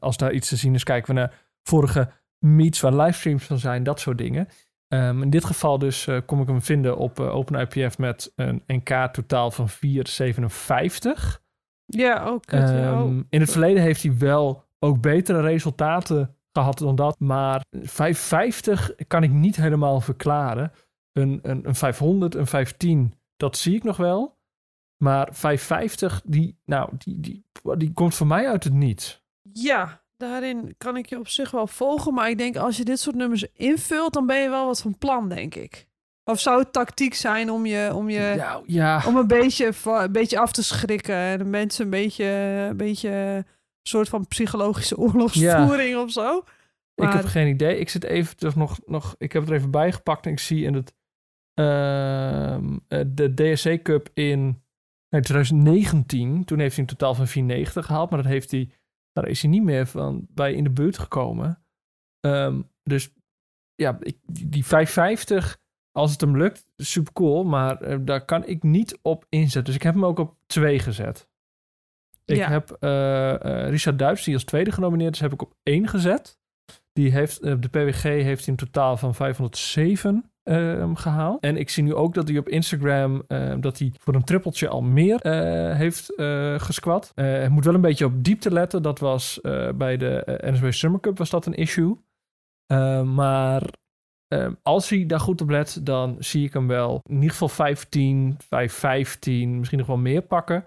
Als 0.00 0.16
daar 0.16 0.32
iets 0.32 0.48
te 0.48 0.56
zien 0.56 0.74
is, 0.74 0.82
kijken 0.82 1.14
we 1.14 1.20
naar 1.20 1.32
vorige 1.62 2.10
meets 2.38 2.80
waar 2.80 2.94
livestreams 2.94 3.44
van 3.44 3.58
zijn, 3.58 3.82
dat 3.82 4.00
soort 4.00 4.18
dingen. 4.18 4.48
Um, 4.88 5.22
in 5.22 5.30
dit 5.30 5.44
geval 5.44 5.78
dus 5.78 6.06
uh, 6.06 6.18
kom 6.26 6.40
ik 6.40 6.48
hem 6.48 6.62
vinden 6.62 6.96
op 6.96 7.20
uh, 7.20 7.34
OpenIPF 7.34 7.98
met 7.98 8.32
een 8.36 8.62
NK 8.66 9.08
totaal 9.12 9.50
van 9.50 9.68
4,57. 9.68 9.76
Ja, 11.84 12.24
ook. 12.24 12.52
Um, 12.52 12.60
ja, 12.60 13.02
oh. 13.02 13.10
In 13.28 13.40
het 13.40 13.50
verleden 13.50 13.82
heeft 13.82 14.02
hij 14.02 14.18
wel 14.18 14.64
ook 14.78 15.00
betere 15.00 15.40
resultaten 15.40 16.36
gehad 16.52 16.78
dan 16.78 16.94
dat. 16.94 17.20
Maar 17.20 17.64
550 17.70 18.94
kan 19.06 19.22
ik 19.22 19.30
niet 19.30 19.56
helemaal 19.56 20.00
verklaren. 20.00 20.72
Een, 21.12 21.38
een, 21.42 21.68
een 21.68 21.74
500, 21.74 22.34
een 22.34 22.46
510, 22.46 23.14
dat 23.36 23.56
zie 23.56 23.74
ik 23.74 23.84
nog 23.84 23.96
wel. 23.96 24.38
Maar 24.96 25.28
550, 25.32 26.22
die, 26.24 26.58
nou, 26.64 26.90
die, 26.98 27.20
die, 27.20 27.44
die 27.76 27.92
komt 27.92 28.14
voor 28.14 28.26
mij 28.26 28.48
uit 28.48 28.64
het 28.64 28.72
niets. 28.72 29.24
Ja, 29.52 30.02
daarin 30.18 30.74
kan 30.78 30.96
ik 30.96 31.08
je 31.08 31.18
op 31.18 31.28
zich 31.28 31.50
wel 31.50 31.66
volgen. 31.66 32.14
Maar 32.14 32.30
ik 32.30 32.38
denk 32.38 32.56
als 32.56 32.76
je 32.76 32.84
dit 32.84 33.00
soort 33.00 33.16
nummers 33.16 33.46
invult, 33.52 34.12
dan 34.12 34.26
ben 34.26 34.42
je 34.42 34.48
wel 34.48 34.66
wat 34.66 34.80
van 34.80 34.98
plan, 34.98 35.28
denk 35.28 35.54
ik. 35.54 35.86
Of 36.24 36.40
zou 36.40 36.58
het 36.58 36.72
tactiek 36.72 37.14
zijn 37.14 37.50
om 37.50 37.66
je, 37.66 37.90
om 37.94 38.10
je 38.10 38.32
ja, 38.36 38.62
ja. 38.66 39.02
om 39.06 39.16
een 39.16 39.26
beetje, 39.26 39.72
een 39.84 40.12
beetje 40.12 40.38
af 40.38 40.52
te 40.52 40.62
schrikken 40.62 41.14
en 41.14 41.38
de 41.38 41.44
mensen 41.44 41.84
een 41.84 41.90
beetje, 41.90 42.24
een 42.70 42.76
beetje 42.76 43.10
een 43.10 43.44
soort 43.82 44.08
van 44.08 44.26
psychologische 44.26 44.98
oorlogsvoering 45.04 45.90
ja. 45.90 46.02
of 46.02 46.10
zo? 46.10 46.44
Maar... 46.94 47.08
Ik 47.08 47.14
heb 47.14 47.24
geen 47.24 47.48
idee. 47.48 47.78
Ik 47.78 47.88
zit 47.88 48.04
even 48.04 48.36
nog, 48.54 48.78
nog, 48.86 49.14
ik 49.18 49.32
heb 49.32 49.42
het 49.42 49.50
er 49.50 49.56
even 49.56 49.70
bij 49.70 49.92
gepakt 49.92 50.26
en 50.26 50.32
ik 50.32 50.38
zie 50.38 50.64
in 50.64 50.74
het 50.74 50.94
uh, 51.54 52.58
de 53.06 53.34
DSC 53.34 53.82
Cup 53.82 54.08
in 54.14 54.62
nee, 55.08 55.22
2019. 55.22 56.44
Toen 56.44 56.58
heeft 56.58 56.76
hij 56.76 56.84
een 56.84 56.90
totaal 56.96 57.14
van 57.14 57.26
490 57.26 57.86
gehaald, 57.86 58.10
maar 58.10 58.22
dat 58.22 58.30
heeft 58.30 58.50
hij, 58.50 58.70
daar 59.20 59.30
is 59.30 59.42
hij 59.42 59.50
niet 59.50 59.62
meer 59.62 59.86
van 59.86 60.26
bij 60.30 60.52
in 60.52 60.64
de 60.64 60.70
buurt 60.70 60.98
gekomen. 60.98 61.62
Um, 62.20 62.70
dus 62.82 63.12
ja, 63.74 63.96
ik, 64.00 64.18
die, 64.22 64.48
die 64.48 64.64
550 64.64 65.58
als 65.92 66.10
het 66.10 66.20
hem 66.20 66.36
lukt, 66.36 66.66
super 66.76 67.12
cool. 67.12 67.44
Maar 67.44 67.88
uh, 67.88 67.96
daar 68.00 68.24
kan 68.24 68.46
ik 68.46 68.62
niet 68.62 68.98
op 69.02 69.26
inzetten. 69.28 69.64
Dus 69.64 69.74
ik 69.74 69.82
heb 69.82 69.94
hem 69.94 70.04
ook 70.04 70.18
op 70.18 70.36
twee 70.46 70.78
gezet. 70.78 71.28
Ik 72.24 72.36
ja. 72.36 72.48
heb 72.48 72.76
uh, 72.80 72.90
uh, 72.90 73.68
Richard 73.68 73.98
Duits, 73.98 74.24
die 74.24 74.34
als 74.34 74.44
tweede 74.44 74.72
genomineerd 74.72 75.14
is, 75.14 75.20
heb 75.20 75.32
ik 75.32 75.42
op 75.42 75.54
één 75.62 75.88
gezet. 75.88 76.38
Die 76.92 77.12
heeft, 77.12 77.42
de 77.42 77.68
PWG 77.70 78.02
heeft 78.02 78.46
een 78.46 78.56
totaal 78.56 78.96
van 78.96 79.14
507 79.14 80.32
ehm, 80.48 80.94
gehaald. 80.94 81.40
En 81.40 81.56
ik 81.56 81.70
zie 81.70 81.82
nu 81.82 81.94
ook 81.94 82.14
dat 82.14 82.28
hij 82.28 82.38
op 82.38 82.48
Instagram, 82.48 83.22
ehm, 83.28 83.60
dat 83.60 83.78
hij 83.78 83.92
voor 83.98 84.14
een 84.14 84.24
trippeltje 84.24 84.68
al 84.68 84.82
meer 84.82 85.20
eh, 85.20 85.76
heeft 85.76 86.12
gesquat. 86.56 87.12
hij 87.14 87.48
moet 87.48 87.64
wel 87.64 87.74
een 87.74 87.80
beetje 87.80 88.04
op 88.04 88.24
diepte 88.24 88.52
letten. 88.52 88.82
Dat 88.82 88.98
was 88.98 89.40
bij 89.74 89.96
de 89.96 90.40
NSW 90.44 90.70
Summer 90.70 91.00
Cup 91.00 91.18
was 91.18 91.30
dat 91.30 91.46
een 91.46 91.54
issue. 91.54 91.96
maar 93.04 93.62
Um, 94.28 94.58
als 94.62 94.88
hij 94.88 95.06
daar 95.06 95.20
goed 95.20 95.40
op 95.40 95.50
let, 95.50 95.80
dan 95.82 96.16
zie 96.18 96.44
ik 96.44 96.52
hem 96.52 96.66
wel 96.66 97.00
in 97.04 97.14
ieder 97.14 97.30
geval 97.30 97.48
15, 97.48 98.36
515, 98.38 99.58
misschien 99.58 99.78
nog 99.78 99.86
wel 99.86 99.96
meer 99.96 100.22
pakken. 100.22 100.64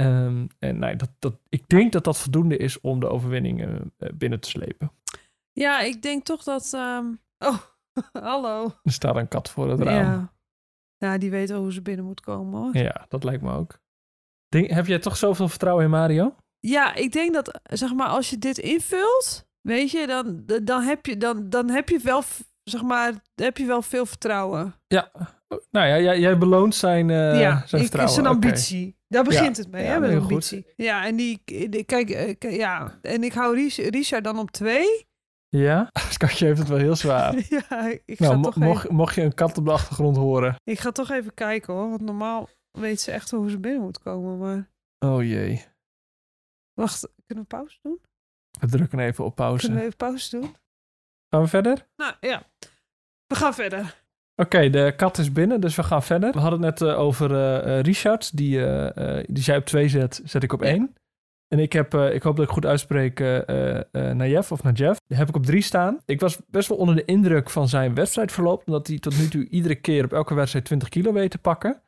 Um, 0.00 0.46
en 0.58 0.78
nee, 0.78 0.96
dat, 0.96 1.10
dat, 1.18 1.34
ik 1.48 1.68
denk 1.68 1.92
dat 1.92 2.04
dat 2.04 2.18
voldoende 2.18 2.56
is 2.56 2.80
om 2.80 3.00
de 3.00 3.08
overwinning 3.08 3.66
uh, 3.66 3.78
binnen 4.14 4.40
te 4.40 4.48
slepen. 4.48 4.92
Ja, 5.52 5.80
ik 5.80 6.02
denk 6.02 6.24
toch 6.24 6.42
dat. 6.42 6.72
Um... 6.74 7.20
Oh, 7.38 7.58
hallo. 8.12 8.64
Er 8.82 8.92
staat 8.92 9.16
een 9.16 9.28
kat 9.28 9.50
voor 9.50 9.70
het 9.70 9.80
raam. 9.80 10.04
Ja. 10.04 10.32
ja, 10.96 11.18
die 11.18 11.30
weet 11.30 11.50
hoe 11.50 11.72
ze 11.72 11.82
binnen 11.82 12.04
moet 12.04 12.20
komen 12.20 12.60
hoor. 12.60 12.76
Ja, 12.76 13.04
dat 13.08 13.24
lijkt 13.24 13.42
me 13.42 13.52
ook. 13.52 13.78
Denk, 14.48 14.70
heb 14.70 14.86
jij 14.86 14.98
toch 14.98 15.16
zoveel 15.16 15.48
vertrouwen 15.48 15.84
in 15.84 15.90
Mario? 15.90 16.34
Ja, 16.58 16.94
ik 16.94 17.12
denk 17.12 17.34
dat, 17.34 17.60
zeg 17.62 17.94
maar, 17.94 18.08
als 18.08 18.30
je 18.30 18.38
dit 18.38 18.58
invult, 18.58 19.46
weet 19.60 19.90
je, 19.90 20.06
dan, 20.06 20.42
dan, 20.64 20.82
heb, 20.82 21.06
je, 21.06 21.16
dan, 21.16 21.48
dan 21.48 21.70
heb 21.70 21.88
je 21.88 21.98
wel 21.98 22.22
zeg 22.64 22.82
maar, 22.82 23.14
heb 23.34 23.56
je 23.56 23.66
wel 23.66 23.82
veel 23.82 24.06
vertrouwen. 24.06 24.74
Ja, 24.86 25.10
nou 25.70 25.86
ja, 25.86 26.00
jij, 26.00 26.20
jij 26.20 26.38
beloont 26.38 26.74
zijn, 26.74 27.08
uh, 27.08 27.40
ja, 27.40 27.62
zijn 27.66 27.80
vertrouwen. 27.82 28.14
zijn 28.14 28.26
ambitie. 28.26 28.82
Okay. 28.82 28.98
Daar 29.08 29.24
begint 29.24 29.56
ja. 29.56 29.62
het 29.62 29.72
mee, 29.72 29.84
ja, 29.84 29.92
hè, 29.92 30.00
met 30.00 30.20
ambitie. 30.20 30.62
Goed. 30.62 30.72
Ja, 30.76 31.06
en 31.06 31.16
die, 31.16 31.42
die 31.44 31.84
kijk, 31.84 32.38
uh, 32.44 32.56
ja, 32.56 32.98
en 33.02 33.22
ik 33.22 33.32
hou 33.32 33.70
Richard 33.76 34.24
dan 34.24 34.38
op 34.38 34.50
twee. 34.50 35.08
Ja, 35.56 35.90
Skatje 36.10 36.46
heeft 36.46 36.58
het 36.58 36.68
wel 36.68 36.78
heel 36.78 36.96
zwaar. 36.96 37.34
ja, 37.68 37.86
ik 38.04 38.18
nou, 38.18 38.32
ga 38.32 38.36
mo 38.36 38.42
toch 38.42 38.56
mocht, 38.56 38.84
even... 38.84 38.96
mocht 38.96 39.14
je 39.14 39.22
een 39.22 39.34
kat 39.34 39.58
op 39.58 39.64
de 39.64 39.70
achtergrond 39.70 40.16
horen. 40.16 40.54
Ik 40.64 40.78
ga 40.78 40.90
toch 40.90 41.10
even 41.10 41.34
kijken 41.34 41.74
hoor, 41.74 41.88
want 41.88 42.00
normaal 42.00 42.48
weet 42.70 43.00
ze 43.00 43.10
echt 43.10 43.30
hoe 43.30 43.50
ze 43.50 43.58
binnen 43.58 43.82
moet 43.82 43.98
komen, 43.98 44.38
maar... 44.38 44.70
Oh 44.98 45.22
jee. 45.22 45.64
Wacht, 46.74 47.08
kunnen 47.26 47.44
we 47.44 47.56
pauze 47.56 47.78
doen? 47.82 48.00
We 48.60 48.66
drukken 48.66 48.98
even 48.98 49.24
op 49.24 49.34
pauze. 49.34 49.60
Kunnen 49.60 49.78
we 49.78 49.84
even 49.84 49.96
pauze 49.96 50.40
doen? 50.40 50.56
Gaan 51.28 51.42
we 51.42 51.48
verder? 51.48 51.86
Nou, 51.96 52.14
ja. 52.20 52.42
We 53.26 53.34
gaan 53.34 53.54
verder. 53.54 54.02
Oké, 54.34 54.70
de 54.70 54.92
kat 54.96 55.18
is 55.18 55.32
binnen, 55.32 55.60
dus 55.60 55.76
we 55.76 55.82
gaan 55.82 56.02
verder. 56.02 56.32
We 56.32 56.38
hadden 56.38 56.62
het 56.62 56.80
net 56.80 56.90
uh, 56.90 56.98
over 56.98 57.30
uh, 57.30 57.80
Richard, 57.80 58.36
die, 58.36 58.58
uh, 58.58 59.22
die 59.26 59.44
jij 59.44 59.56
op 59.56 59.64
2 59.64 59.88
zet, 59.88 60.20
zet 60.24 60.42
ik 60.42 60.52
op 60.52 60.62
1. 60.62 60.94
En 61.52 61.58
ik 61.58 61.72
heb, 61.72 61.94
ik 61.94 62.22
hoop 62.22 62.36
dat 62.36 62.44
ik 62.44 62.50
goed 62.50 62.66
uitspreek, 62.66 63.18
Najef 63.92 64.52
of 64.52 64.62
Najef. 64.62 64.98
Die 65.06 65.16
heb 65.16 65.28
ik 65.28 65.36
op 65.36 65.46
3 65.46 65.62
staan. 65.62 65.98
Ik 66.04 66.20
was 66.20 66.40
best 66.46 66.68
wel 66.68 66.78
onder 66.78 66.94
de 66.94 67.04
indruk 67.04 67.50
van 67.50 67.68
zijn 67.68 67.94
wedstrijdverloop, 67.94 68.62
omdat 68.66 68.86
hij 68.86 68.98
tot 68.98 69.18
nu 69.18 69.28
toe 69.28 69.48
iedere 69.48 69.74
keer 69.74 70.04
op 70.04 70.12
elke 70.12 70.34
wedstrijd 70.34 70.64
20 70.64 70.88
kilo 70.88 71.12
weet 71.12 71.30
te 71.30 71.38
pakken. 71.38 71.82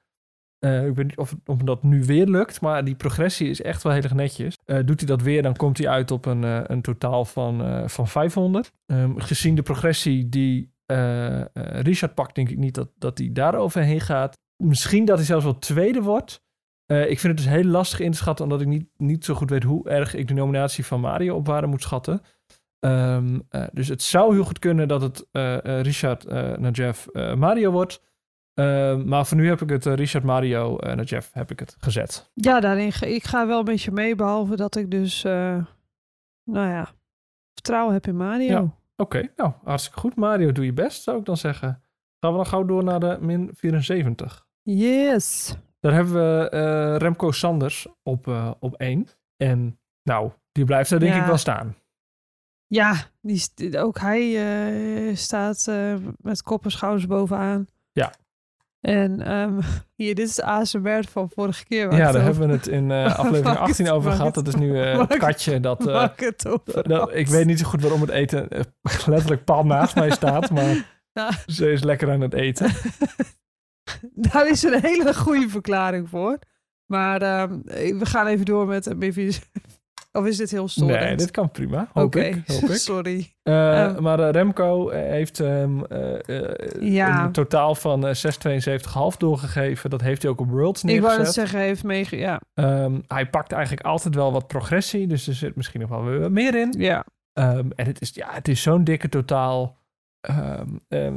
ik 0.59 0.95
weet 0.95 1.07
niet 1.07 1.17
of, 1.17 1.35
of 1.45 1.57
dat 1.57 1.83
nu 1.83 2.05
weer 2.05 2.27
lukt, 2.27 2.61
maar 2.61 2.85
die 2.85 2.95
progressie 2.95 3.51
is 3.51 3.63
echt 3.63 3.83
wel 3.83 3.93
heel 3.93 4.03
erg 4.03 4.15
netjes. 4.15 4.59
doet 4.65 5.01
hij 5.01 5.09
dat 5.09 5.23
weer, 5.23 5.43
dan 5.43 5.57
komt 5.57 5.79
hij 5.79 5.89
uit 5.89 6.11
op 6.11 6.27
een, 6.27 6.73
een 6.73 6.83
totaal 6.83 7.25
van, 7.25 7.85
van 7.91 8.09
500. 8.09 8.73
Um, 8.87 8.97
ehm, 8.97 9.19
gezien 9.19 9.55
de 9.55 9.63
progressie 9.63 10.29
die 10.29 10.73
uh, 10.93 11.43
Richard 11.83 12.15
pakt 12.15 12.35
denk 12.35 12.49
ik 12.49 12.59
niet 12.59 12.75
dat, 12.75 12.89
dat 12.99 13.19
hij 13.19 13.33
daar 13.33 13.55
overheen 13.55 14.01
gaat. 14.01 14.39
Misschien 14.57 15.05
dat 15.05 15.17
hij 15.17 15.27
zelfs 15.27 15.45
wel 15.45 15.59
tweede 15.59 16.03
wordt. 16.03 16.42
Uh, 16.93 17.11
ik 17.11 17.21
vind 17.21 17.23
het 17.23 17.37
dus 17.37 17.55
heel 17.55 17.65
lastig 17.65 18.01
in 18.01 18.11
te 18.11 18.17
schatten, 18.17 18.45
omdat 18.45 18.61
ik 18.61 18.67
niet, 18.67 18.89
niet 18.97 19.25
zo 19.25 19.35
goed 19.35 19.51
weet 19.51 19.63
hoe 19.63 19.89
erg 19.89 20.15
ik 20.15 20.29
de 20.29 20.35
nominatie 20.35 20.87
van 20.87 21.01
Mario 21.01 21.37
op 21.37 21.47
waarde 21.47 21.67
moet 21.67 21.83
schatten. 21.83 22.21
Um, 22.81 23.49
dus 23.73 23.89
het 23.89 24.03
zou 24.03 24.35
heel 24.35 24.45
goed 24.45 24.59
kunnen 24.59 24.89
dat 24.89 25.03
het 25.03 25.27
Richard 25.63 26.25
naar 26.59 26.71
Jeff 26.71 27.09
Mario 27.37 27.71
wordt. 27.71 28.03
Uh, 28.55 28.97
maar 28.97 29.27
voor 29.27 29.37
nu 29.37 29.49
heb 29.49 29.61
ik 29.61 29.69
het 29.69 29.87
Richard 29.87 30.25
Mario 30.25 30.77
naar 30.81 31.05
Jeff 31.05 31.31
heb 31.33 31.51
ik 31.51 31.59
het 31.59 31.77
gezet. 31.79 32.31
Ja, 32.35 32.61
daarin 32.61 32.93
ga, 32.93 33.07
ik 33.07 33.25
ga 33.25 33.47
wel 33.47 33.59
een 33.59 33.65
beetje 33.65 33.93
mee, 33.93 34.15
behalve 34.15 34.57
dat 34.57 34.77
ik 34.77 34.91
dus, 34.91 35.23
nou 35.23 35.67
ja, 36.45 36.91
vertrouwen 37.55 37.95
heb 37.95 38.07
in 38.07 38.17
Mario. 38.17 38.47
Ja. 38.47 38.75
Oké, 38.97 39.29
nou, 39.37 39.53
hartstikke 39.65 40.01
goed. 40.01 40.17
Mario, 40.17 40.53
doe 40.53 40.65
je 40.65 40.73
best, 40.73 41.03
zou 41.03 41.19
ik 41.19 41.25
dan 41.25 41.37
zeggen. 41.37 41.83
Gaan 42.21 42.31
we 42.31 42.37
dan 42.37 42.47
gauw 42.47 42.65
door 42.65 42.85
naar 42.85 43.01
de 43.01 43.19
min 43.21 43.51
74. 43.55 44.47
Yes. 44.63 45.57
Daar 45.83 45.93
hebben 45.93 46.15
we 46.15 46.51
uh, 46.55 46.97
Remco 46.97 47.31
Sanders 47.31 47.87
op, 48.03 48.27
uh, 48.27 48.51
op 48.59 48.75
1. 48.75 49.09
En 49.37 49.79
nou, 50.03 50.31
die 50.53 50.65
blijft 50.65 50.91
er 50.91 51.01
denk 51.01 51.15
ik 51.15 51.25
wel 51.25 51.37
staan. 51.37 51.77
Ja, 52.67 52.97
die, 53.21 53.79
ook 53.79 53.99
hij 53.99 54.23
uh, 55.09 55.17
staat 55.17 55.71
met 56.17 56.43
kop 56.43 56.65
en 56.65 56.71
schouders 56.71 57.07
bovenaan. 57.07 57.67
Ja. 57.93 58.13
En 58.81 59.33
um, 59.33 59.61
hier, 59.97 60.15
dit 60.15 60.29
is 60.29 60.35
de 60.35 60.45
ASMR 60.45 61.05
van 61.11 61.31
vorige 61.31 61.65
keer. 61.65 61.95
Ja, 61.95 62.13
daar 62.13 62.23
hebben 62.23 62.47
we 62.47 62.53
het 62.53 62.67
in 62.67 62.91
aflevering 63.23 63.59
18 63.59 63.91
over 63.91 64.13
gehad. 64.13 64.35
Dat 64.35 64.49
is 64.49 64.55
nu 64.55 64.77
het 64.77 65.17
katje 65.17 65.61
dat... 65.61 65.87
Uh, 65.87 66.09
dat 66.83 67.15
ik 67.15 67.29
weet 67.29 67.47
niet 67.47 67.59
zo 67.59 67.69
goed 67.69 67.83
waarom 67.83 68.01
het 68.01 68.11
eten 68.11 68.49
letterlijk 69.07 69.45
pal 69.45 69.65
naast 69.65 69.95
mij 69.95 70.11
staat. 70.11 70.51
Maar 70.51 71.01
nou, 71.13 71.33
ze 71.47 71.73
is 71.73 71.83
lekker 71.83 72.11
aan 72.11 72.21
het 72.21 72.35
eten. 72.35 72.71
Daar 74.31 74.49
is 74.49 74.63
een 74.63 74.81
hele 74.81 75.15
goede 75.15 75.49
verklaring 75.49 76.09
voor. 76.09 76.39
Maar 76.87 77.23
ehm, 77.23 77.59
we 77.99 78.07
gaan 78.07 78.27
even 78.27 78.45
door 78.45 78.67
met 78.67 78.95
of 80.13 80.27
is 80.27 80.37
dit 80.37 80.51
heel 80.51 80.69
storend? 80.69 81.01
Nee, 81.01 81.17
dit 81.17 81.31
kan 81.31 81.51
prima. 81.51 81.89
Oké, 81.95 82.01
okay. 82.01 82.45
sorry. 82.77 83.33
Uh, 83.43 83.95
um, 83.97 84.03
maar 84.03 84.21
uh, 84.21 84.31
Remco 84.31 84.89
heeft 84.91 85.39
um, 85.39 85.87
ja. 86.81 87.25
een 87.25 87.33
totaal 87.33 87.75
van 87.75 88.07
6,72,5 88.07 89.17
doorgegeven. 89.19 89.91
Dat 89.91 90.01
heeft 90.01 90.23
hij 90.23 90.31
ook 90.31 90.41
op 90.41 90.51
Worlds 90.51 90.83
neergezet. 90.83 91.11
Ik 91.11 91.17
wou 91.17 91.27
het 91.27 91.35
zeggen, 91.35 91.59
heeft 91.59 91.85
meege... 91.85 92.17
Ja. 92.17 92.41
Um, 92.55 93.03
hij 93.07 93.31
pakt 93.31 93.53
eigenlijk 93.53 93.87
altijd 93.87 94.15
wel 94.15 94.33
wat 94.33 94.47
progressie. 94.47 95.07
Dus 95.07 95.27
er 95.27 95.35
zit 95.35 95.57
misschien 95.57 95.81
nog 95.81 95.91
wel 95.91 96.05
weer 96.05 96.33
meer 96.33 96.55
in. 96.55 96.75
Ja. 96.79 97.05
en 97.33 97.73
het 97.77 98.01
is, 98.01 98.11
ja, 98.15 98.29
het 98.31 98.49
is 98.49 98.63
zo'n 98.63 98.85
dikke 98.85 99.09
totaal. 99.09 99.82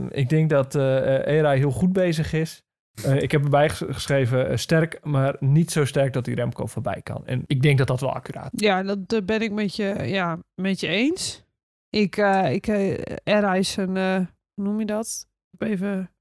Ik 0.09 0.29
denk 0.29 0.49
dat 0.49 0.75
uh, 0.75 1.27
Era 1.27 1.51
heel 1.51 1.71
goed 1.71 1.93
bezig 1.93 2.33
is. 2.33 2.63
Uh, 3.05 3.21
ik 3.21 3.31
heb 3.31 3.43
erbij 3.43 3.69
geschreven 3.69 4.51
uh, 4.51 4.57
sterk, 4.57 4.99
maar 5.03 5.35
niet 5.39 5.71
zo 5.71 5.85
sterk 5.85 6.13
dat 6.13 6.25
die 6.25 6.35
Remco 6.35 6.65
voorbij 6.65 7.01
kan. 7.01 7.25
En 7.25 7.43
ik 7.47 7.61
denk 7.61 7.77
dat 7.77 7.87
dat 7.87 7.99
wel 7.99 8.13
accuraat 8.13 8.53
is. 8.53 8.59
Ja, 8.59 8.83
dat 8.83 9.25
ben 9.25 9.41
ik 9.41 9.51
met 9.51 9.75
je, 9.75 9.95
ja, 10.03 10.39
met 10.61 10.79
je 10.79 10.87
eens. 10.87 11.43
Ik, 11.89 12.17
ik 12.49 12.67
Era 13.23 13.55
is 13.55 13.77
een, 13.77 13.97
hoe 14.53 14.63
noem 14.63 14.79
je 14.79 14.85
dat? 14.85 15.27
Even, 15.57 16.11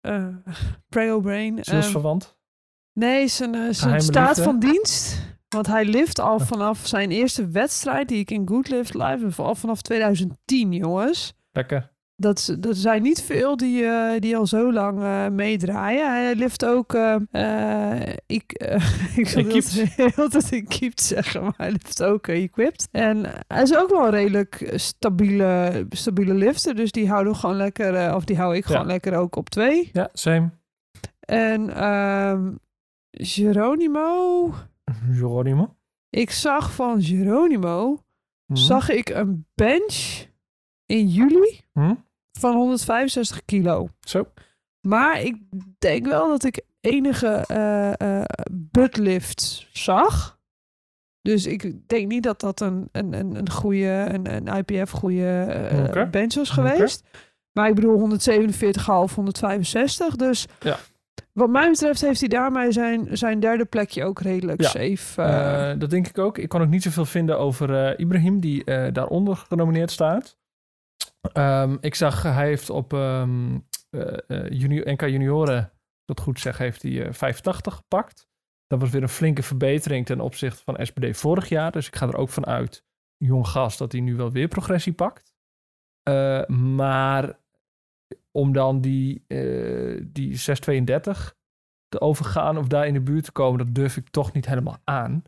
Prego 0.88 1.20
Brain. 1.20 1.58
Zielsverwant? 1.64 2.24
Um, 2.24 3.02
nee, 3.02 3.28
zijn, 3.28 3.74
zijn 3.74 4.00
staat 4.00 4.40
van 4.40 4.58
dienst. 4.58 5.30
Want 5.48 5.66
hij 5.66 5.84
lift 5.84 6.18
al 6.18 6.38
vanaf 6.38 6.86
zijn 6.86 7.10
eerste 7.10 7.48
wedstrijd 7.48 8.08
die 8.08 8.18
ik 8.18 8.30
in 8.30 8.48
Good 8.48 8.68
Lift 8.68 8.94
Live, 8.94 9.42
al 9.42 9.54
vanaf 9.54 9.82
2010, 9.82 10.72
jongens. 10.72 11.34
Lekker. 11.50 11.91
Dat, 12.22 12.56
dat 12.58 12.76
zijn 12.76 13.02
niet 13.02 13.22
veel 13.22 13.56
die, 13.56 13.82
uh, 13.82 14.18
die 14.18 14.36
al 14.36 14.46
zo 14.46 14.72
lang 14.72 14.98
uh, 14.98 15.28
meedraaien. 15.28 16.12
Hij 16.12 16.34
lift 16.34 16.64
ook. 16.64 16.94
Uh, 16.94 17.16
ik, 18.26 18.52
ik 19.16 19.28
wil 19.28 19.60
heel 19.96 20.28
dat 20.28 20.50
ik 20.50 20.68
keep 20.68 21.00
zeggen, 21.00 21.42
maar 21.42 21.54
hij 21.56 21.70
lift 21.70 22.02
ook 22.02 22.26
equipped. 22.26 22.88
En 22.90 23.26
hij 23.46 23.62
is 23.62 23.76
ook 23.76 23.90
wel 23.90 24.04
een 24.04 24.10
redelijk 24.10 24.72
stabiele, 24.74 25.86
stabiele 25.88 26.34
lifter. 26.34 26.74
Dus 26.74 26.92
die 26.92 27.08
houden 27.08 27.36
gewoon 27.36 27.56
lekker. 27.56 28.14
of 28.14 28.24
die 28.24 28.36
hou 28.36 28.56
ik 28.56 28.64
gewoon 28.64 28.86
lekker 28.86 29.16
ook 29.16 29.36
op 29.36 29.48
twee. 29.48 29.90
Ja, 29.92 30.08
same. 30.12 30.50
En 31.20 31.84
um, 31.84 32.58
Geronimo. 33.10 34.50
Geronimo? 35.12 35.76
Ik 36.10 36.30
zag 36.30 36.72
van 36.72 37.02
Geronimo. 37.02 37.90
Mm 38.46 38.56
Zag 38.56 38.90
ik 38.90 39.08
een 39.08 39.46
bench 39.54 40.26
in 40.86 41.08
juli. 41.08 41.60
Hm? 41.72 41.94
Van 42.32 42.54
165 42.54 43.44
kilo. 43.44 43.88
Zo. 44.00 44.24
Maar 44.80 45.20
ik 45.20 45.36
denk 45.78 46.06
wel 46.06 46.28
dat 46.28 46.44
ik 46.44 46.64
enige 46.80 47.44
uh, 47.50 48.08
uh, 48.08 48.24
buttlift 48.52 49.68
zag. 49.72 50.40
Dus 51.20 51.46
ik 51.46 51.88
denk 51.88 52.08
niet 52.08 52.22
dat 52.22 52.40
dat 52.40 52.60
een, 52.60 52.88
een, 52.92 53.12
een, 53.12 53.34
een 53.36 53.50
goede, 53.50 54.06
een, 54.12 54.34
een 54.34 54.64
IPF 54.64 54.90
goede 54.90 55.46
uh, 55.72 55.84
okay. 55.84 56.10
bench 56.10 56.34
was 56.34 56.50
geweest. 56.50 57.04
Maar 57.52 57.68
ik 57.68 57.74
bedoel 57.74 58.18
147,5, 58.18 59.14
165. 59.14 60.16
Dus 60.16 60.46
ja. 60.60 60.78
wat 61.32 61.50
mij 61.50 61.70
betreft 61.70 62.00
heeft 62.00 62.20
hij 62.20 62.28
daarmee 62.28 62.72
zijn, 62.72 63.08
zijn 63.10 63.40
derde 63.40 63.64
plekje 63.64 64.04
ook 64.04 64.20
redelijk 64.20 64.60
ja. 64.60 64.68
safe. 64.68 65.76
Dat 65.78 65.90
denk 65.90 66.08
ik 66.08 66.18
ook. 66.18 66.38
Ik 66.38 66.48
kon 66.48 66.62
ook 66.62 66.68
niet 66.68 66.82
zoveel 66.82 67.04
vinden 67.04 67.38
over 67.38 67.98
Ibrahim, 67.98 68.40
die 68.40 68.64
daaronder 68.92 69.36
genomineerd 69.36 69.90
staat. 69.90 70.36
Um, 71.32 71.78
ik 71.80 71.94
zag, 71.94 72.22
hij 72.22 72.46
heeft 72.46 72.70
op 72.70 72.92
um, 72.92 73.66
uh, 73.90 74.48
junior, 74.48 74.92
NK 74.92 75.00
Junioren, 75.00 75.72
dat 76.04 76.20
goed 76.20 76.40
zeg, 76.40 76.58
heeft 76.58 76.82
hij 76.82 76.90
uh, 76.90 77.12
85 77.12 77.74
gepakt. 77.74 78.28
Dat 78.66 78.80
was 78.80 78.90
weer 78.90 79.02
een 79.02 79.08
flinke 79.08 79.42
verbetering 79.42 80.06
ten 80.06 80.20
opzichte 80.20 80.62
van 80.62 80.86
SPD 80.86 81.16
vorig 81.16 81.48
jaar. 81.48 81.72
Dus 81.72 81.86
ik 81.86 81.96
ga 81.96 82.06
er 82.06 82.16
ook 82.16 82.28
van 82.28 82.46
uit, 82.46 82.84
jong 83.16 83.46
gast, 83.48 83.78
dat 83.78 83.92
hij 83.92 84.00
nu 84.00 84.16
wel 84.16 84.30
weer 84.30 84.48
progressie 84.48 84.92
pakt. 84.92 85.34
Uh, 86.08 86.46
maar 86.46 87.38
om 88.30 88.52
dan 88.52 88.80
die, 88.80 89.24
die 90.02 90.36
632 90.36 91.36
te 91.88 92.00
overgaan 92.00 92.58
of 92.58 92.66
daar 92.66 92.86
in 92.86 92.94
de 92.94 93.00
buurt 93.00 93.24
te 93.24 93.32
komen, 93.32 93.58
dat 93.58 93.74
durf 93.74 93.96
ik 93.96 94.08
toch 94.08 94.32
niet 94.32 94.46
helemaal 94.46 94.78
aan. 94.84 95.22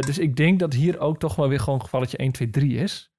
dus 0.00 0.18
ik 0.18 0.36
denk 0.36 0.58
dat 0.58 0.72
hier 0.72 0.98
ook 0.98 1.18
toch 1.18 1.34
wel 1.34 1.48
weer 1.48 1.60
gewoon 1.60 1.80
gevalletje 1.80 2.16
1, 2.16 2.32
2, 2.32 2.50
3 2.50 2.76
is. 2.76 3.11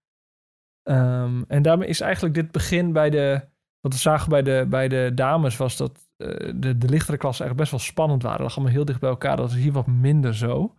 Um, 0.83 1.45
en 1.47 1.61
daarmee 1.61 1.87
is 1.87 2.01
eigenlijk 2.01 2.33
dit 2.33 2.51
begin 2.51 2.93
bij 2.93 3.09
de. 3.09 3.41
Wat 3.79 3.93
we 3.93 3.99
zagen 3.99 4.29
bij 4.29 4.41
de, 4.41 4.65
bij 4.69 4.87
de 4.87 5.11
dames 5.15 5.57
was 5.57 5.77
dat 5.77 6.09
uh, 6.17 6.53
de, 6.55 6.77
de 6.77 6.89
lichtere 6.89 7.17
klassen 7.17 7.45
echt 7.45 7.55
best 7.55 7.71
wel 7.71 7.79
spannend 7.79 8.23
waren. 8.23 8.37
Dat 8.37 8.47
lag 8.47 8.55
allemaal 8.55 8.75
heel 8.75 8.85
dicht 8.85 8.99
bij 8.99 9.09
elkaar. 9.09 9.37
Dat 9.37 9.49
is 9.49 9.55
hier 9.55 9.71
wat 9.71 9.87
minder 9.87 10.35
zo. 10.35 10.75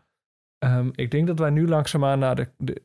Um, 0.65 0.91
ik 0.95 1.11
denk 1.11 1.27
dat 1.27 1.39
wij 1.39 1.51
nu 1.51 1.69
langzaamaan 1.69 2.19
naar 2.19 2.35
de, 2.35 2.49
de. 2.57 2.83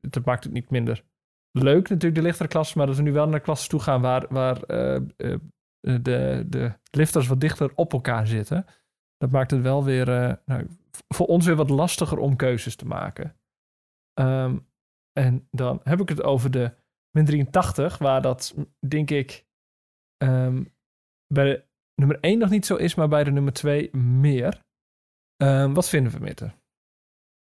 Dat 0.00 0.24
maakt 0.24 0.44
het 0.44 0.52
niet 0.52 0.70
minder 0.70 1.04
leuk 1.50 1.88
natuurlijk, 1.88 2.14
de 2.14 2.26
lichtere 2.26 2.48
klassen. 2.48 2.78
Maar 2.78 2.86
dat 2.86 2.96
we 2.96 3.02
nu 3.02 3.12
wel 3.12 3.28
naar 3.28 3.40
klassen 3.40 3.68
toe 3.68 3.80
gaan 3.80 4.00
waar, 4.00 4.26
waar 4.28 4.70
uh, 4.70 5.00
uh, 5.16 5.36
de, 5.80 6.44
de 6.48 6.72
lifters 6.90 7.26
wat 7.26 7.40
dichter 7.40 7.72
op 7.74 7.92
elkaar 7.92 8.26
zitten. 8.26 8.66
Dat 9.16 9.30
maakt 9.30 9.50
het 9.50 9.62
wel 9.62 9.84
weer 9.84 10.06
nou, 10.44 10.66
voor 11.08 11.26
ons 11.26 11.46
weer 11.46 11.56
wat 11.56 11.70
lastiger 11.70 12.18
om 12.18 12.36
keuzes 12.36 12.76
te 12.76 12.86
maken. 12.86 13.36
Um, 14.20 14.66
en 15.16 15.48
dan 15.50 15.80
heb 15.82 16.00
ik 16.00 16.08
het 16.08 16.22
over 16.22 16.50
de 16.50 16.74
min 17.10 17.24
83, 17.24 17.98
waar 17.98 18.22
dat, 18.22 18.54
denk 18.88 19.10
ik, 19.10 19.46
um, 20.22 20.74
bij 21.26 21.44
de 21.44 21.64
nummer 21.94 22.20
1 22.20 22.38
nog 22.38 22.50
niet 22.50 22.66
zo 22.66 22.76
is, 22.76 22.94
maar 22.94 23.08
bij 23.08 23.24
de 23.24 23.30
nummer 23.30 23.52
2 23.52 23.96
meer. 23.96 24.64
Um, 25.42 25.74
wat 25.74 25.88
vinden 25.88 26.12
we, 26.12 26.18
Mitte? 26.18 26.52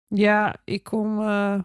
Ja, 0.04 0.56
ik 0.64 0.82
kom 0.82 1.18
uh, 1.18 1.60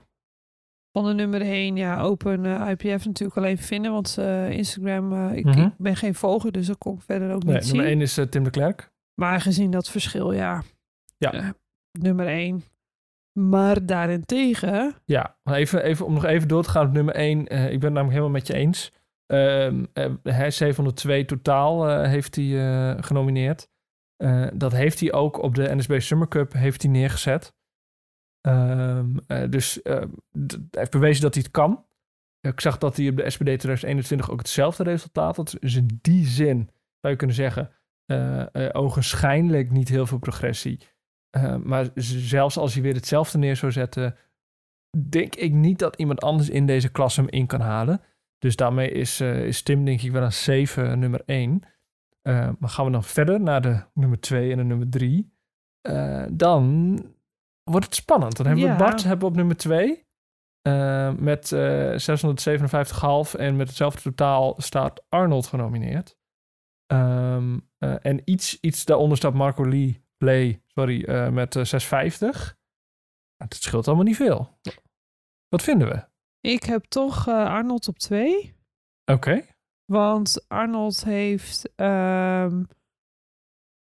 van 0.91 1.05
de 1.05 1.13
nummer 1.13 1.41
1, 1.41 1.75
ja, 1.75 2.01
open 2.01 2.45
uh, 2.45 2.69
IPF 2.69 3.05
natuurlijk 3.05 3.38
alleen 3.38 3.57
vinden, 3.57 3.91
want 3.91 4.15
uh, 4.19 4.50
Instagram, 4.50 5.29
ik, 5.29 5.43
-hmm. 5.43 5.65
ik, 5.65 5.77
ben 5.77 5.95
geen 5.95 6.15
volger, 6.15 6.51
dus 6.51 6.67
dat 6.67 6.77
kom 6.77 6.95
ik 6.95 7.01
verder 7.01 7.33
ook 7.33 7.43
nee, 7.43 7.55
niet 7.55 7.65
nummer 7.65 7.86
1 7.86 8.01
is 8.01 8.19
Tim 8.29 8.43
de 8.43 8.50
Klerk. 8.50 8.91
Maar 9.13 9.41
gezien 9.41 9.72
dat 9.72 9.89
verschil, 9.89 10.31
ja. 10.31 10.63
Ja. 11.17 11.55
nummer 11.91 12.27
1 12.27 12.63
maar 13.34 13.86
daarentegen. 13.86 14.94
Ja, 15.06 15.38
even, 15.44 15.84
even, 15.84 16.06
om 16.06 16.13
nog 16.13 16.25
even 16.25 16.48
door 16.48 16.63
te 16.63 16.70
gaan 16.70 16.86
op 16.88 16.94
nummer 16.94 17.16
1. 17.16 17.38
Uh, 17.38 17.44
ik 17.46 17.50
ben 17.50 17.72
het 17.72 17.82
namelijk 17.82 18.10
helemaal 18.10 18.30
met 18.30 18.48
je 18.48 18.54
eens. 18.54 18.92
ehm, 19.25 19.86
eh, 19.94 20.12
hij 20.24 20.52
702 20.52 21.25
totaal 21.25 21.90
eh, 21.90 22.10
heeft 22.10 22.36
hij 22.36 22.46
eh, 22.96 23.04
genomineerd. 23.04 23.70
Eh, 24.18 24.48
dat 24.54 24.72
heeft 24.72 25.00
hij 25.00 25.13
ook 25.13 25.42
op 25.42 25.56
de 25.56 25.75
NSB 25.75 26.00
Summer 26.00 26.28
Cup 26.28 26.54
heeft 26.54 26.82
hij 26.82 26.92
neergezet. 26.92 27.54
Ehm, 28.42 29.18
eh, 29.28 29.50
dus 29.50 29.80
hij 29.84 30.08
heeft 30.72 30.92
bewezen 30.92 31.22
dat 31.22 31.34
hij 31.34 31.44
het 31.44 31.52
kan. 31.52 31.86
Ik 32.42 32.60
zag 32.62 32.78
dat 32.78 32.98
hij 32.98 33.10
op 33.10 33.18
de 33.18 33.30
SPD 33.30 33.44
2021 33.44 34.32
ook 34.32 34.38
hetzelfde 34.40 34.84
resultaat 34.84 35.36
had. 35.36 35.56
Dus 35.60 35.75
in 35.75 36.00
die 36.02 36.25
zin 36.28 36.70
zou 37.02 37.13
je 37.13 37.16
kunnen 37.16 37.36
zeggen, 37.36 37.72
eh 38.06 38.56
eh, 38.56 38.70
ogenschijnlijk 38.72 39.72
niet 39.72 39.90
heel 39.90 40.06
veel 40.06 40.18
progressie. 40.18 40.80
Eh, 41.36 41.56
maar 41.56 41.90
zelfs 41.96 42.58
als 42.58 42.74
hij 42.74 42.84
weer 42.84 42.94
hetzelfde 42.94 43.38
neer 43.38 43.56
zou 43.56 43.72
zetten, 43.72 44.16
denk 45.10 45.36
ik 45.36 45.52
niet 45.52 45.80
dat 45.80 45.96
iemand 45.96 46.22
anders 46.22 46.50
in 46.50 46.66
deze 46.66 46.92
klas 46.92 47.16
hem 47.16 47.30
in 47.30 47.46
kan 47.48 47.62
halen. 47.62 48.02
Dus 48.38 48.56
daarmee 48.56 48.90
is, 48.92 49.20
eh, 49.20 49.46
is 49.46 49.62
Tim 49.62 49.86
denk 49.86 50.02
ik 50.02 50.12
wel 50.12 50.24
een 50.24 50.34
7 50.34 51.00
nummer 51.00 51.22
1. 51.25 51.62
Eh, 52.22 52.50
maar 52.60 52.70
gaan 52.70 52.86
we 52.86 52.92
dan 52.92 53.04
verder 53.04 53.42
naar 53.42 53.62
de 53.62 53.84
nummer 53.94 54.20
2 54.20 54.52
en 54.52 54.58
de 54.58 54.63
nummer 54.63 54.90
3. 54.90 55.32
dan 56.32 56.96
wordt 57.63 57.86
het 57.86 57.96
spannend. 57.96 58.38
Dan 58.38 58.46
hebben 58.46 58.66
Ja. 58.66 58.72
we 58.72 58.78
Bart 58.78 59.04
hebben 59.04 59.20
we 59.20 59.25
op 59.25 59.36
nummer 59.36 59.56
2. 59.58 60.06
met 61.20 61.52
eh 61.52 61.98
657,5 61.98 63.34
en 63.34 63.56
met 63.56 63.68
hetzelfde 63.68 64.02
totaal 64.02 64.56
staat 64.58 65.04
Arnold 65.10 65.48
genomineerd. 65.48 66.18
Ehm, 66.86 67.60
eh, 67.78 67.96
en 68.02 68.22
iets, 68.25 68.60
iets 68.60 68.86
daaronder 68.86 69.18
staat 69.18 69.34
Marco 69.34 69.68
Lee, 69.70 70.02
Lee 70.24 70.62
sorry, 70.68 71.03
eh, 71.03 71.30
met 71.30 71.56
eh, 71.56 71.63
650. 71.63 72.58
Het 73.38 73.53
scheelt 73.56 73.88
allemaal 73.88 74.06
niet 74.06 74.15
veel. 74.15 74.58
Wat 75.48 75.62
vinden 75.63 75.88
we? 75.88 76.06
Ik 76.50 76.63
heb 76.63 76.84
toch 76.84 77.27
eh, 77.27 77.34
Arnold 77.46 77.88
op 77.88 77.98
twee. 77.98 78.56
Oké. 79.06 79.42
Want 79.86 80.46
Arnold 80.48 81.03
heeft, 81.03 81.70
ehm, 81.75 82.63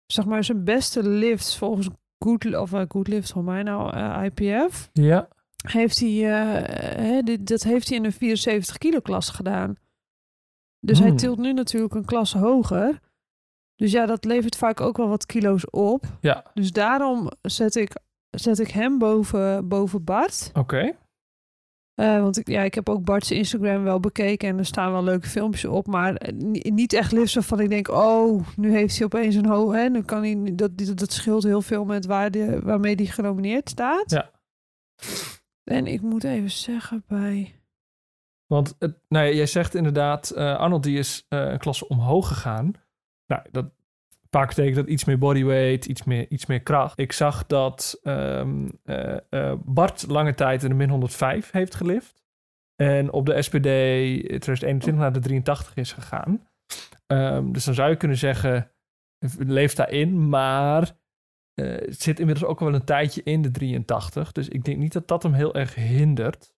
zeg 0.06 0.24
maar, 0.24 0.44
zijn 0.44 0.64
beste 0.64 1.08
lifts 1.08 1.58
volgens 1.58 1.88
Good, 2.24 2.56
of 2.56 2.72
uh, 2.72 2.82
Good 2.88 3.08
Lift 3.08 3.30
van 3.30 3.44
mij 3.44 3.62
nou, 3.62 3.92
eh, 3.96 4.24
IPF. 4.24 4.90
Ja. 4.92 5.28
Heeft 5.66 5.98
hij, 5.98 6.08
eh, 6.08 6.96
hè, 6.96 7.22
dit, 7.22 7.46
dat 7.46 7.62
heeft 7.62 7.88
hij 7.88 7.96
in 7.96 8.04
een 8.04 8.12
74 8.12 8.78
kilo 8.78 9.00
klasse 9.00 9.32
gedaan. 9.32 9.74
Dus 10.80 10.98
hij 10.98 11.08
Hmm. 11.08 11.16
tilt 11.16 11.38
nu 11.38 11.52
natuurlijk 11.52 11.94
een 11.94 12.04
klasse 12.04 12.38
hoger. 12.38 13.00
Dus 13.80 13.92
ja, 13.92 14.06
dat 14.06 14.24
levert 14.24 14.56
vaak 14.56 14.80
ook 14.80 14.96
wel 14.96 15.08
wat 15.08 15.26
kilo's 15.26 15.64
op. 15.70 16.04
Ja. 16.20 16.44
Dus 16.54 16.72
daarom 16.72 17.30
zet 17.42 17.74
ik, 17.76 17.96
zet 18.30 18.58
ik 18.58 18.68
hem 18.70 18.98
boven, 18.98 19.68
boven 19.68 20.04
Bart. 20.04 20.50
Oké. 20.54 20.92
Eh, 21.94 22.20
want 22.20 22.38
ik, 22.38 22.48
ja, 22.48 22.62
ik 22.62 22.74
heb 22.74 22.88
ook 22.88 23.04
Bart's 23.04 23.30
Instagram 23.30 23.82
wel 23.82 24.00
bekeken 24.00 24.48
en 24.48 24.58
er 24.58 24.64
staan 24.66 24.92
wel 24.92 25.04
leuke 25.04 25.26
filmpjes 25.28 25.64
op, 25.64 25.86
maar 25.86 26.14
eh, 26.14 26.32
ni- 26.32 26.70
niet 26.70 26.92
echt 26.92 27.12
lifts 27.12 27.34
waarvan 27.34 27.60
ik 27.60 27.68
denk, 27.68 27.88
oh, 27.88 28.46
nu 28.56 28.70
heeft 28.72 28.96
hij 28.96 29.04
opeens 29.04 29.34
een 29.34 29.46
hoog, 29.46 29.72
hè, 29.72 29.88
nu 29.88 30.02
kan 30.02 30.22
hij, 30.22 30.54
dat, 30.54 30.78
dat, 30.78 30.98
dat 30.98 31.12
scheelt 31.12 31.42
heel 31.42 31.62
veel 31.62 31.84
met 31.84 32.06
waar 32.06 32.30
de, 32.30 32.60
waarmee 32.62 32.94
hij 32.94 33.06
genomineerd 33.06 33.68
staat. 33.68 34.10
Ja. 34.10 34.30
En 35.64 35.86
ik 35.86 36.00
moet 36.00 36.24
even 36.24 36.50
zeggen 36.50 37.04
bij, 37.06 37.60
Want 38.46 38.74
het, 38.78 38.98
nou 39.08 39.26
ja, 39.26 39.32
jij 39.32 39.46
zegt 39.46 39.74
inderdaad, 39.74 40.30
eh, 40.30 40.56
Arnold 40.56 40.82
die 40.82 40.98
is 40.98 41.24
een 41.28 41.58
klasse 41.58 41.88
omhoog 41.88 42.28
gegaan. 42.28 42.72
Nou, 43.30 43.42
dat 43.50 43.70
vaak 44.30 44.48
betekent 44.48 44.76
dat 44.76 44.86
iets 44.86 45.04
meer 45.04 45.18
bodyweight, 45.18 45.86
iets 45.86 46.04
meer, 46.04 46.26
iets 46.28 46.46
meer 46.46 46.62
kracht. 46.62 46.98
Ik 46.98 47.12
zag 47.12 47.46
dat 47.46 48.00
ehm, 48.02 48.68
eh, 48.84 49.16
eh, 49.30 49.58
Bart 49.64 50.06
lange 50.08 50.34
tijd 50.34 50.62
in 50.62 50.68
de 50.68 50.74
min 50.74 50.88
105 50.88 51.50
heeft 51.50 51.74
gelift. 51.74 52.22
En 52.76 53.12
op 53.12 53.26
de 53.26 53.42
SPD 53.42 53.62
2021 53.62 54.94
naar 54.94 55.12
de 55.12 55.20
83 55.20 55.76
is 55.76 55.92
gegaan. 55.92 56.48
Ehm, 57.06 57.52
dus 57.52 57.64
dan 57.64 57.74
zou 57.74 57.90
je 57.90 57.96
kunnen 57.96 58.16
zeggen, 58.16 58.70
leeft 59.38 59.76
daarin, 59.76 60.28
maar 60.28 60.98
eh, 61.54 61.76
zit 61.88 62.18
inmiddels 62.18 62.48
ook 62.48 62.60
wel 62.60 62.74
een 62.74 62.84
tijdje 62.84 63.22
in 63.22 63.42
de 63.42 63.50
83. 63.50 64.32
Dus 64.32 64.48
ik 64.48 64.64
denk 64.64 64.78
niet 64.78 64.92
dat 64.92 65.08
dat 65.08 65.22
hem 65.22 65.32
heel 65.32 65.54
erg 65.54 65.74
hindert. 65.74 66.54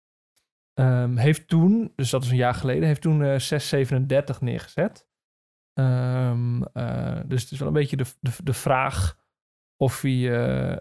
Ehm, 0.74 1.16
heeft 1.16 1.48
toen, 1.48 1.94
dus 1.96 2.10
dat 2.10 2.24
is 2.24 2.30
een 2.30 2.36
jaar 2.36 2.54
geleden, 2.54 2.88
heeft 2.88 3.02
toen 3.02 3.24
eh 3.24 3.40
637 3.40 4.42
neergezet. 4.42 5.10
Ehm, 5.74 6.64
eh, 6.64 7.20
dus 7.26 7.42
het 7.42 7.52
is 7.52 7.60
wel 7.60 7.68
een 7.68 7.74
beetje 7.74 7.98
de, 7.98 8.06
de, 8.44 8.54
vraag 8.54 9.18
of 9.78 10.02
hij 10.02 10.40
eh, 10.40 10.78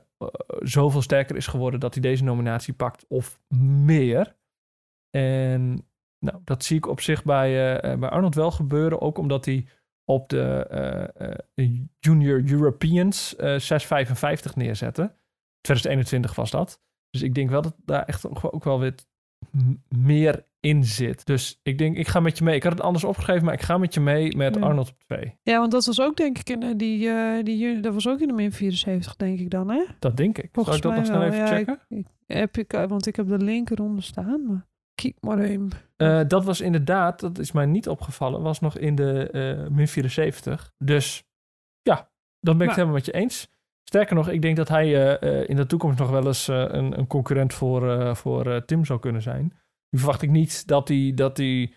zoveel 0.58 1.02
sterker 1.02 1.36
is 1.36 1.46
geworden 1.46 1.80
dat 1.80 1.94
hij 1.94 2.02
deze 2.02 2.24
nominatie 2.24 2.74
pakt 2.74 3.04
of 3.08 3.40
meer. 3.84 4.36
En 5.10 5.88
nou, 6.18 6.40
dat 6.44 6.64
zie 6.64 6.76
ik 6.76 6.86
op 6.86 7.00
zich 7.00 7.24
bij, 7.24 7.80
bij 7.98 8.08
Arnold 8.08 8.34
wel 8.34 8.50
gebeuren, 8.50 9.00
ook 9.00 9.18
omdat 9.18 9.44
hij 9.44 9.66
op 10.04 10.28
de 10.28 11.40
Junior 11.98 12.42
Europeans 12.50 13.36
eh 13.36 13.58
655 13.58 14.56
neerzette. 14.56 15.14
2021 15.60 16.34
was 16.34 16.50
dat. 16.50 16.82
Dus 17.10 17.22
ik 17.22 17.34
denk 17.34 17.50
wel 17.50 17.62
dat 17.62 17.76
daar 17.84 18.04
echt 18.04 18.42
ook 18.42 18.64
wel 18.64 18.80
weer 18.80 18.94
meer 19.88 20.44
in 20.60 20.84
zit. 20.84 21.26
Dus 21.26 21.60
ik 21.62 21.78
denk, 21.78 21.96
ik 21.96 22.08
ga 22.08 22.20
met 22.20 22.38
je 22.38 22.44
mee. 22.44 22.56
Ik 22.56 22.62
had 22.62 22.72
het 22.72 22.80
anders 22.80 23.04
opgegeven, 23.04 23.44
maar 23.44 23.54
ik 23.54 23.62
ga 23.62 23.78
met 23.78 23.94
je 23.94 24.00
mee 24.00 24.36
met 24.36 24.54
Ja. 24.54 24.60
Arnold 24.60 24.88
op 24.88 25.02
2. 25.06 25.38
ja, 25.42 25.58
want 25.58 25.70
dat 25.70 25.84
was 25.84 26.00
ook 26.00 26.16
denk 26.16 26.38
ik 26.38 26.50
in 26.50 26.62
eh, 26.62 26.70
die, 26.76 27.08
eh, 27.08 27.44
die, 27.44 27.80
dat 27.80 27.94
was 27.94 28.08
ook 28.08 28.20
in 28.20 28.28
de 28.28 28.34
min 28.34 28.52
74 28.52 29.16
denk 29.16 29.38
ik 29.38 29.50
dan, 29.50 29.70
hè? 29.70 29.84
Dat 29.98 30.16
denk 30.16 30.38
ik. 30.38 30.48
Volgens 30.52 30.80
Zal 30.80 30.90
ik 30.90 30.96
dat 30.96 31.06
nog 31.06 31.16
snel 31.16 31.26
even 31.26 31.38
ja, 31.38 31.46
checken? 31.46 31.78
Ik, 31.88 32.06
heb 32.26 32.56
ik, 32.56 32.72
eh, 32.72 32.86
want 32.86 33.06
ik 33.06 33.16
heb 33.16 33.28
de 33.28 33.38
link 33.38 33.70
eronder 33.70 34.02
staan, 34.02 34.46
maar 34.46 34.66
kijk 34.94 35.16
maar. 35.20 35.38
Eh, 35.96 36.20
dat 36.26 36.44
was 36.44 36.60
inderdaad, 36.60 37.20
dat 37.20 37.38
is 37.38 37.52
mij 37.52 37.66
niet 37.66 37.88
opgevallen, 37.88 38.42
was 38.42 38.60
nog 38.60 38.78
in 38.78 38.94
de 38.94 39.68
min 39.70 39.88
74. 39.88 40.72
Dus 40.78 41.24
ja, 41.82 42.10
dan 42.40 42.54
ben 42.58 42.62
ik 42.62 42.68
het 42.68 42.76
helemaal 42.76 42.96
met 42.96 43.06
je 43.06 43.12
eens. 43.12 43.50
Sterker 43.84 44.14
nog, 44.14 44.28
ik 44.28 44.42
denk 44.42 44.56
dat 44.56 44.68
hij 44.68 45.18
eh, 45.18 45.40
eh, 45.40 45.48
in 45.48 45.56
de 45.56 45.66
toekomst 45.66 45.98
nog 45.98 46.10
wel 46.10 46.26
eens 46.26 46.48
eh, 46.48 46.64
een, 46.68 46.98
een 46.98 47.06
concurrent 47.06 47.54
voor, 47.54 48.16
voor 48.16 48.64
Tim 48.64 48.84
zou 48.84 49.00
kunnen 49.00 49.22
zijn. 49.22 49.42
Nu 49.90 49.98
verwacht 49.98 50.22
ik 50.22 50.30
niet 50.30 50.66
dat 50.66 50.88
hij, 50.88 51.12
dat 51.14 51.36
hij 51.36 51.74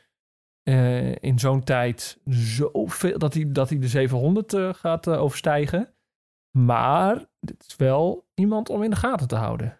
in 1.19 1.39
zo'n 1.39 1.63
tijd 1.63 2.19
zoveel, 2.25 3.17
dat 3.17 3.33
hij, 3.33 3.51
dat 3.51 3.69
hij 3.69 3.79
de 3.79 3.87
700 3.87 4.53
eh, 4.53 4.73
gaat 4.73 5.07
overstijgen. 5.07 5.93
Maar 6.57 7.25
dit 7.39 7.65
is 7.67 7.75
wel 7.75 8.27
iemand 8.33 8.69
om 8.69 8.83
in 8.83 8.89
de 8.89 8.95
gaten 8.95 9.27
te 9.27 9.35
houden. 9.35 9.79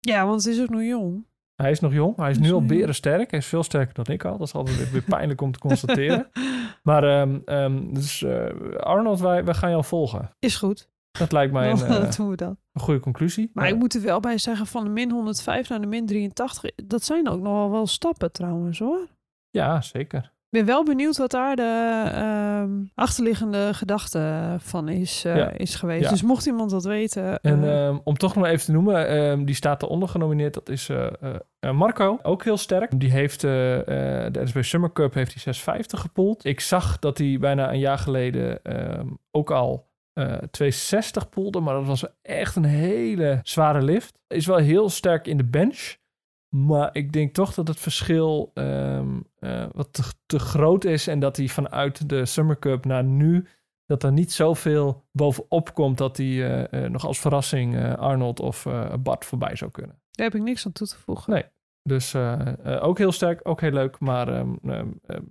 Ja, 0.00 0.26
want 0.26 0.44
het 0.44 0.54
is 0.54 0.62
ook 0.62 0.68
nog 0.68 0.82
jong. 0.82 1.26
Hij 1.54 1.70
is 1.70 1.80
nog 1.80 1.92
jong. 1.92 2.16
Hij 2.16 2.30
is 2.30 2.38
nu 2.38 2.52
al 2.52 2.64
berensterk. 2.64 3.30
Hij 3.30 3.38
is 3.38 3.46
veel 3.46 3.62
sterker 3.62 3.94
dan 3.94 4.14
ik 4.14 4.24
al. 4.24 4.38
Dat 4.38 4.46
is 4.46 4.54
altijd 4.54 4.90
weer- 4.90 5.02
pijnlijk 5.02 5.40
om 5.40 5.52
te 5.52 5.58
constateren. 5.58 6.30
Maar 6.82 7.04
ehm, 7.04 7.38
ehm, 7.44 7.92
dus 7.92 8.24
Arnold, 8.76 9.20
wij, 9.20 9.44
wij 9.44 9.54
gaan 9.54 9.70
jou 9.70 9.84
volgen. 9.84 10.30
Is 10.38 10.56
goed. 10.56 10.88
Dat 11.18 11.32
lijkt 11.32 11.52
mij 11.52 11.70
een, 11.70 11.78
Dan 11.78 12.02
eh, 12.02 12.12
doen 12.16 12.28
we 12.30 12.36
dat. 12.36 12.56
een 12.72 12.80
goede 12.80 13.00
conclusie. 13.00 13.50
Maar 13.54 13.68
ik 13.68 13.76
moet 13.76 13.94
er 13.94 14.02
wel 14.02 14.20
bij 14.20 14.38
zeggen, 14.38 14.66
van 14.66 14.84
de 14.84 14.90
min 14.90 15.10
105 15.10 15.68
naar 15.68 15.80
de 15.80 15.86
min 15.86 16.06
83, 16.06 16.70
dat 16.86 17.04
zijn 17.04 17.28
ook 17.28 17.40
nogal 17.40 17.70
wel 17.70 17.86
stappen 17.86 18.32
trouwens 18.32 18.78
hoor. 18.78 19.06
Ja, 19.50 19.80
zeker. 19.80 20.34
Ik 20.50 20.62
ben 20.64 20.74
wel 20.74 20.84
benieuwd 20.84 21.16
wat 21.16 21.30
daar 21.30 21.56
de 21.56 22.02
ehm, 22.12 22.70
achterliggende 22.94 23.74
gedachte 23.74 24.54
van 24.58 24.88
is, 24.88 25.24
eh, 25.24 25.36
Ja. 25.36 25.50
is 25.50 25.74
geweest. 25.74 26.02
Ja. 26.04 26.10
Dus 26.10 26.22
mocht 26.22 26.46
iemand 26.46 26.70
dat 26.70 26.84
weten. 26.84 27.40
En 27.40 27.64
eh, 27.64 27.86
ehm, 27.86 27.98
om 28.04 28.16
toch 28.16 28.34
nog 28.34 28.46
even 28.46 28.64
te 28.64 28.72
noemen, 28.72 29.08
ehm, 29.08 29.44
die 29.44 29.54
staat 29.54 29.82
eronder 29.82 30.08
genomineerd. 30.08 30.54
Dat 30.54 30.68
is 30.68 30.90
Marco, 31.72 32.18
ook 32.22 32.44
heel 32.44 32.56
sterk. 32.56 33.00
Die 33.00 33.10
heeft 33.10 33.40
de 33.40 34.40
SB 34.44 34.62
Summer 34.62 34.92
Cup 34.92 35.14
heeft 35.14 35.32
hij 35.32 35.42
650 35.42 36.00
gepoeld. 36.00 36.44
Ik 36.44 36.60
zag 36.60 36.98
dat 36.98 37.18
hij 37.18 37.36
bijna 37.40 37.72
een 37.72 37.78
jaar 37.78 37.98
geleden 37.98 38.60
ook 39.30 39.50
al 39.50 39.88
260 40.50 41.28
poelde. 41.28 41.60
Maar 41.60 41.74
dat 41.74 41.86
was 41.86 42.04
echt 42.22 42.56
een 42.56 42.64
hele 42.64 43.40
zware 43.42 43.82
lift. 43.82 44.18
Is 44.26 44.46
wel 44.46 44.56
heel 44.56 44.88
sterk 44.88 45.26
in 45.26 45.36
de 45.36 45.44
bench. 45.44 45.96
Maar 46.56 46.88
ik 46.92 47.12
denk 47.12 47.34
toch 47.34 47.54
dat 47.54 47.68
het 47.68 47.78
verschil 47.80 48.50
ehm, 48.54 49.20
eh, 49.38 49.66
wat 49.72 49.92
te, 49.92 50.02
te 50.26 50.38
groot 50.38 50.84
is. 50.84 51.06
En 51.06 51.18
dat 51.20 51.36
hij 51.36 51.48
vanuit 51.48 52.08
de 52.08 52.26
Summer 52.26 52.58
Cup 52.58 52.84
naar 52.84 53.04
nu 53.04 53.46
dat 53.86 54.02
er 54.02 54.12
niet 54.12 54.32
zoveel 54.32 55.04
bovenop 55.12 55.74
komt 55.74 55.98
dat 55.98 56.16
hij 56.16 56.26
eh, 56.26 56.84
eh, 56.84 56.90
nog 56.90 57.06
als 57.06 57.18
verrassing 57.20 57.76
eh, 57.76 57.94
Arnold 57.94 58.40
of 58.40 58.66
eh, 58.66 58.94
Bart 59.00 59.24
voorbij 59.24 59.56
zou 59.56 59.70
kunnen. 59.70 60.00
daar 60.10 60.26
heb 60.26 60.34
ik 60.34 60.42
niks 60.42 60.66
aan 60.66 60.72
toe 60.72 60.86
te 60.86 60.96
voegen. 60.98 61.32
Nee. 61.32 61.44
Dus 61.82 62.14
eh, 62.14 62.74
eh, 62.74 62.82
ook 62.84 62.98
heel 62.98 63.12
sterk, 63.12 63.40
ook 63.48 63.60
heel 63.60 63.70
leuk. 63.70 63.98
Maar 63.98 64.28
ehm, 64.28 64.54
ehm, 64.62 65.22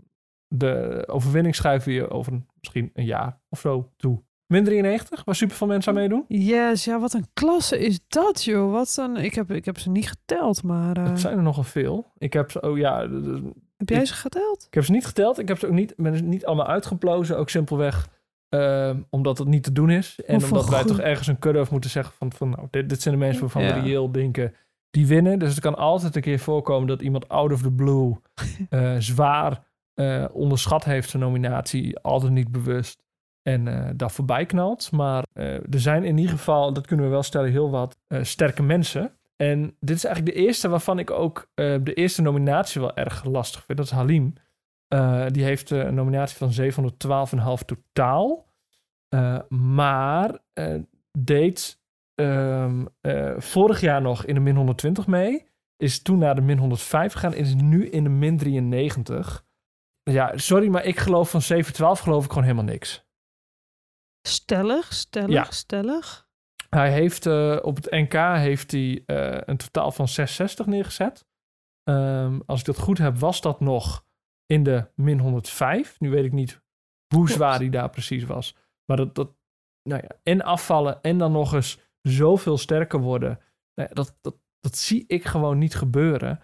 de 0.48 1.04
overwinning 1.08 1.56
schuiven 1.56 1.90
we 1.90 1.96
je 1.96 2.10
over 2.10 2.34
een- 2.34 2.48
misschien 2.60 2.90
een 2.94 3.06
jaar 3.06 3.40
of 3.50 3.60
zo 3.60 3.92
toe. 3.98 4.24
Min 4.48 4.64
93, 4.64 5.24
waar 5.24 5.36
super 5.36 5.56
veel 5.56 5.68
mensen 5.68 5.92
aan 5.94 5.98
meedoen. 6.00 6.26
Yes, 6.28 6.86
ja, 6.86 7.00
wat 7.00 7.14
een 7.14 7.26
klasse 7.34 7.80
is 7.80 8.00
dat, 8.08 8.44
joh. 8.44 8.72
Wat 8.72 8.96
een, 9.00 9.16
ik, 9.16 9.34
heb, 9.36 9.52
ik 9.52 9.66
heb 9.66 9.78
ze 9.80 9.90
niet 9.90 10.08
geteld, 10.10 10.64
maar 10.64 10.98
eh, 10.98 11.06
Het 11.08 11.20
zijn 11.20 11.38
er 11.38 11.44
nogal 11.44 11.64
veel. 11.64 12.12
Ik 12.18 12.34
heb 12.34 12.52
ze, 12.52 12.62
oh 12.62 12.78
ja, 12.78 13.00
heb 13.78 13.90
jij 13.90 14.00
ik- 14.00 14.06
ze 14.08 14.14
geteld? 14.14 14.66
ik 14.68 14.74
heb 14.74 14.84
ze 14.84 14.92
niet 14.92 15.06
geteld. 15.06 15.40
Ik 15.40 15.48
heb 15.48 15.60
ze 15.60 15.68
ook 15.68 15.74
niet, 15.74 15.94
ben 15.98 16.18
ze 16.18 16.24
niet 16.24 16.46
allemaal 16.46 16.68
uitgeplozen. 16.68 17.38
Ook 17.38 17.50
simpelweg 17.50 18.08
ehm, 18.50 19.02
omdat 19.10 19.38
het 19.38 19.48
niet 19.48 19.64
te 19.64 19.72
doen 19.72 19.90
is. 19.90 20.20
En 20.26 20.34
Hoeveel 20.36 20.52
omdat 20.58 20.70
wij 20.70 20.80
goed- 20.80 20.88
toch 20.88 21.00
ergens 21.00 21.28
een 21.28 21.40
cut-off 21.40 21.72
moeten 21.72 21.90
zeggen 21.90 22.14
van, 22.18 22.32
van 22.34 22.50
nou, 22.50 22.68
dit, 22.72 22.90
dit 22.90 23.02
zijn 23.02 23.14
de 23.14 23.20
mensen 23.20 23.42
waarvan 23.42 23.64
Ja. 23.64 23.74
we 23.74 23.80
reëel 23.80 24.12
denken 24.12 24.54
die 24.90 25.08
winnen. 25.08 25.40
Dus 25.40 25.50
het 25.50 25.60
kan 25.60 25.76
altijd 25.76 26.16
een 26.16 26.22
keer 26.22 26.40
voorkomen 26.40 26.88
dat 26.88 27.02
iemand 27.02 27.30
out 27.30 27.52
of 27.52 27.62
the 27.62 27.72
blue 27.72 28.16
eh, 28.70 28.96
zwaar 29.00 29.64
eh, 29.94 30.26
onderschat 30.32 30.84
heeft 30.84 31.10
zijn 31.10 31.24
nominatie, 31.24 32.00
altijd 32.00 32.32
niet 32.32 32.52
bewust. 32.52 33.04
En 33.48 33.66
uh, 33.66 33.90
daar 33.96 34.12
voorbij 34.12 34.46
knalt. 34.46 34.92
Maar 34.92 35.24
uh, 35.34 35.54
er 35.54 35.80
zijn 35.80 36.04
in 36.04 36.18
ieder 36.18 36.36
geval, 36.36 36.74
dat 36.74 36.88
kunnen 36.88 37.06
we 37.06 37.12
wel 37.12 37.24
stellen, 37.24 37.52
heel 37.52 37.70
wat 37.70 37.98
sterke 38.22 38.64
mensen. 38.64 39.18
En 39.36 39.76
dit 39.80 39.96
is 39.96 40.06
eigenlijk 40.06 40.36
de 40.36 40.42
eerste 40.42 40.70
waarvan 40.70 41.00
ik 41.00 41.12
ook 41.12 41.48
de 41.56 41.94
eerste 41.94 42.22
nominatie 42.22 42.82
wel 42.82 42.96
erg 42.96 43.24
lastig 43.24 43.64
vind. 43.64 43.78
Dat 43.78 43.88
is 43.88 43.94
Halim. 43.94 44.34
die 45.34 45.44
heeft 45.44 45.70
een 45.70 45.94
nominatie 45.94 46.38
van 46.38 46.52
712,5 47.60 47.66
totaal. 47.66 48.46
maar 49.50 50.40
deed 51.18 51.80
um, 52.16 52.88
vorig 53.38 53.82
jaar 53.82 54.02
nog 54.02 54.26
in 54.26 54.34
de 54.34 54.40
min 54.40 54.56
120 54.56 55.08
mee. 55.08 55.46
Is 55.78 56.02
toen 56.02 56.18
naar 56.18 56.36
de 56.36 56.42
min 56.42 56.58
105 56.58 57.14
gegaan. 57.14 57.34
Is 57.34 57.54
nu 57.54 57.90
in 57.90 58.04
de 58.04 58.10
min 58.10 58.38
93. 58.38 59.46
Ja, 60.04 60.38
sorry, 60.38 60.68
maar 60.68 60.86
ik 60.86 60.98
geloof 60.98 61.30
van 61.30 61.42
712 61.42 62.00
geloof 62.00 62.24
ik 62.24 62.30
gewoon 62.30 62.48
helemaal 62.48 62.72
niks. 62.74 63.05
Stellig, 64.28 64.94
stellig, 64.94 65.34
ja. 65.34 65.52
stellig. 65.52 66.28
Hij 66.70 66.92
heeft 66.92 67.26
uh, 67.26 67.58
op 67.62 67.76
het 67.76 67.92
NK 67.92 68.14
heeft 68.14 68.72
hij 68.72 69.04
uh, 69.06 69.42
een 69.46 69.58
totaal 69.58 69.92
van 69.92 70.08
660 70.08 70.66
neergezet. 70.66 71.26
Um, 71.90 72.42
als 72.46 72.60
ik 72.60 72.66
dat 72.66 72.80
goed 72.80 72.98
heb, 72.98 73.18
was 73.18 73.42
dat 73.42 73.60
nog 73.60 74.06
in 74.46 74.64
de 74.64 74.92
min 74.96 75.20
105. 75.20 76.00
Nu 76.00 76.10
weet 76.10 76.26
ik 76.26 76.32
niet 76.32 76.62
hoe 77.16 77.30
zwaar 77.30 77.58
hij 77.60 77.70
daar 77.70 77.90
precies 77.90 78.24
was. 78.24 78.56
Maar 78.86 78.98
dat, 78.98 79.16
dat 79.16 79.36
nou 79.90 80.02
ja, 80.02 80.18
en 80.24 80.42
afvallen 80.42 81.02
en 81.02 81.18
dan 81.18 81.32
nog 81.32 81.54
eens 81.54 81.80
zoveel 82.02 82.58
sterker 82.58 83.00
worden. 83.00 83.40
Nou 83.74 83.90
ja, 83.90 83.96
dat, 83.96 84.18
dat, 84.22 84.36
dat 84.60 84.78
zie 84.78 85.04
ik 85.08 85.26
gewoon 85.26 85.58
niet 85.58 85.76
gebeuren. 85.76 86.40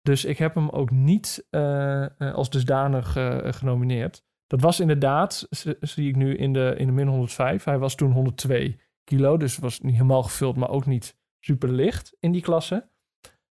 Dus 0.00 0.24
ik 0.24 0.38
heb 0.38 0.54
hem 0.54 0.68
ook 0.68 0.90
niet 0.90 1.46
uh, 1.50 2.06
als 2.18 2.50
dusdanig 2.50 3.16
uh, 3.16 3.38
genomineerd. 3.52 4.24
Dat 4.46 4.60
was 4.60 4.80
inderdaad, 4.80 5.46
zie 5.80 6.08
ik 6.08 6.16
nu 6.16 6.36
in 6.36 6.52
de, 6.52 6.74
in 6.78 6.86
de 6.86 6.92
min 6.92 7.06
105. 7.06 7.64
Hij 7.64 7.78
was 7.78 7.94
toen 7.94 8.12
102 8.12 8.80
kilo, 9.04 9.36
dus 9.36 9.58
was 9.58 9.80
niet 9.80 9.92
helemaal 9.92 10.22
gevuld, 10.22 10.56
maar 10.56 10.70
ook 10.70 10.86
niet 10.86 11.16
super 11.40 11.68
licht 11.68 12.16
in 12.20 12.32
die 12.32 12.42
klasse. 12.42 12.88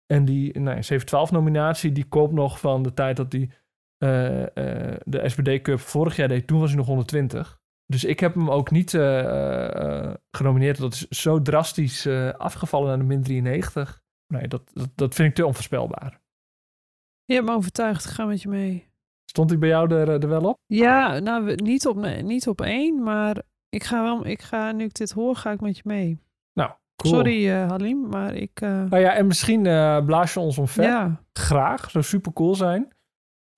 En 0.07 0.25
die 0.25 0.59
nou, 0.59 0.83
712 0.83 1.31
nominatie, 1.31 1.93
die 1.93 2.05
komt 2.05 2.33
nog 2.33 2.61
van 2.61 2.83
de 2.83 2.95
tijd 2.95 3.17
dat 3.17 3.33
hij 3.33 3.51
uh, 3.99 4.41
uh, 4.41 4.47
de 5.05 5.29
SBD 5.29 5.63
Cup 5.63 5.81
vorig 5.81 6.17
jaar 6.17 6.29
deed. 6.29 6.47
Toen 6.47 6.61
was 6.61 6.69
hij 6.69 6.79
nog 6.79 6.87
120. 6.87 7.61
Dus 7.87 8.05
ik 8.05 8.21
heb 8.21 8.35
hem 8.35 8.51
ook 8.51 8.71
niet 8.71 8.93
uh, 8.93 10.15
genomineerd. 10.31 10.79
Dat 10.79 10.93
is 10.93 11.09
zo 11.09 11.43
drastisch 11.43 12.07
afgevallen 12.37 12.89
naar 12.89 12.99
de 12.99 13.05
min 13.05 13.23
93. 13.23 14.03
Nee, 14.27 14.49
dat, 14.49 14.71
dat, 14.73 14.91
dat 14.95 15.15
vind 15.15 15.29
ik 15.29 15.35
te 15.35 15.47
onvoorspelbaar. 15.47 16.21
Je 17.25 17.35
hebt 17.35 17.47
me 17.47 17.55
overtuigd, 17.55 18.05
ga 18.05 18.25
met 18.25 18.43
je 18.43 18.49
mee. 18.49 18.94
Stond 19.37 19.51
hij 19.51 19.59
bij 19.59 19.69
jou 19.69 19.95
er, 19.95 20.09
er 20.09 20.29
wel 20.29 20.43
op? 20.43 20.59
Ja, 20.67 21.19
nou 21.19 21.55
niet 21.55 21.87
op, 21.87 21.97
niet 22.23 22.49
op 22.49 22.61
één, 22.61 23.03
maar 23.03 23.43
ik 23.69 23.85
ga 23.85 24.03
wel, 24.03 24.27
ik 24.27 24.43
ga, 24.43 24.73
nu 24.73 24.85
ik 24.85 24.95
dit 24.95 25.13
hoor, 25.13 25.37
ga 25.37 25.51
ik 25.51 25.61
met 25.61 25.77
je 25.77 25.83
mee. 25.85 26.21
Nou, 26.53 26.71
cool. 26.97 27.15
Sorry 27.15 27.49
uh, 27.49 27.69
Halim, 27.69 28.09
maar 28.09 28.35
ik... 28.35 28.61
Uh... 28.61 28.69
Nou 28.71 28.99
ja, 29.03 29.15
en 29.15 29.27
misschien 29.27 29.65
uh, 29.65 30.05
blaas 30.05 30.35
je 30.35 30.41
ons 30.41 30.59
omver. 30.59 30.85
Ja. 30.85 31.25
Graag, 31.33 31.91
zou 31.91 32.05
super 32.05 32.33
cool 32.33 32.55
zijn. 32.55 32.93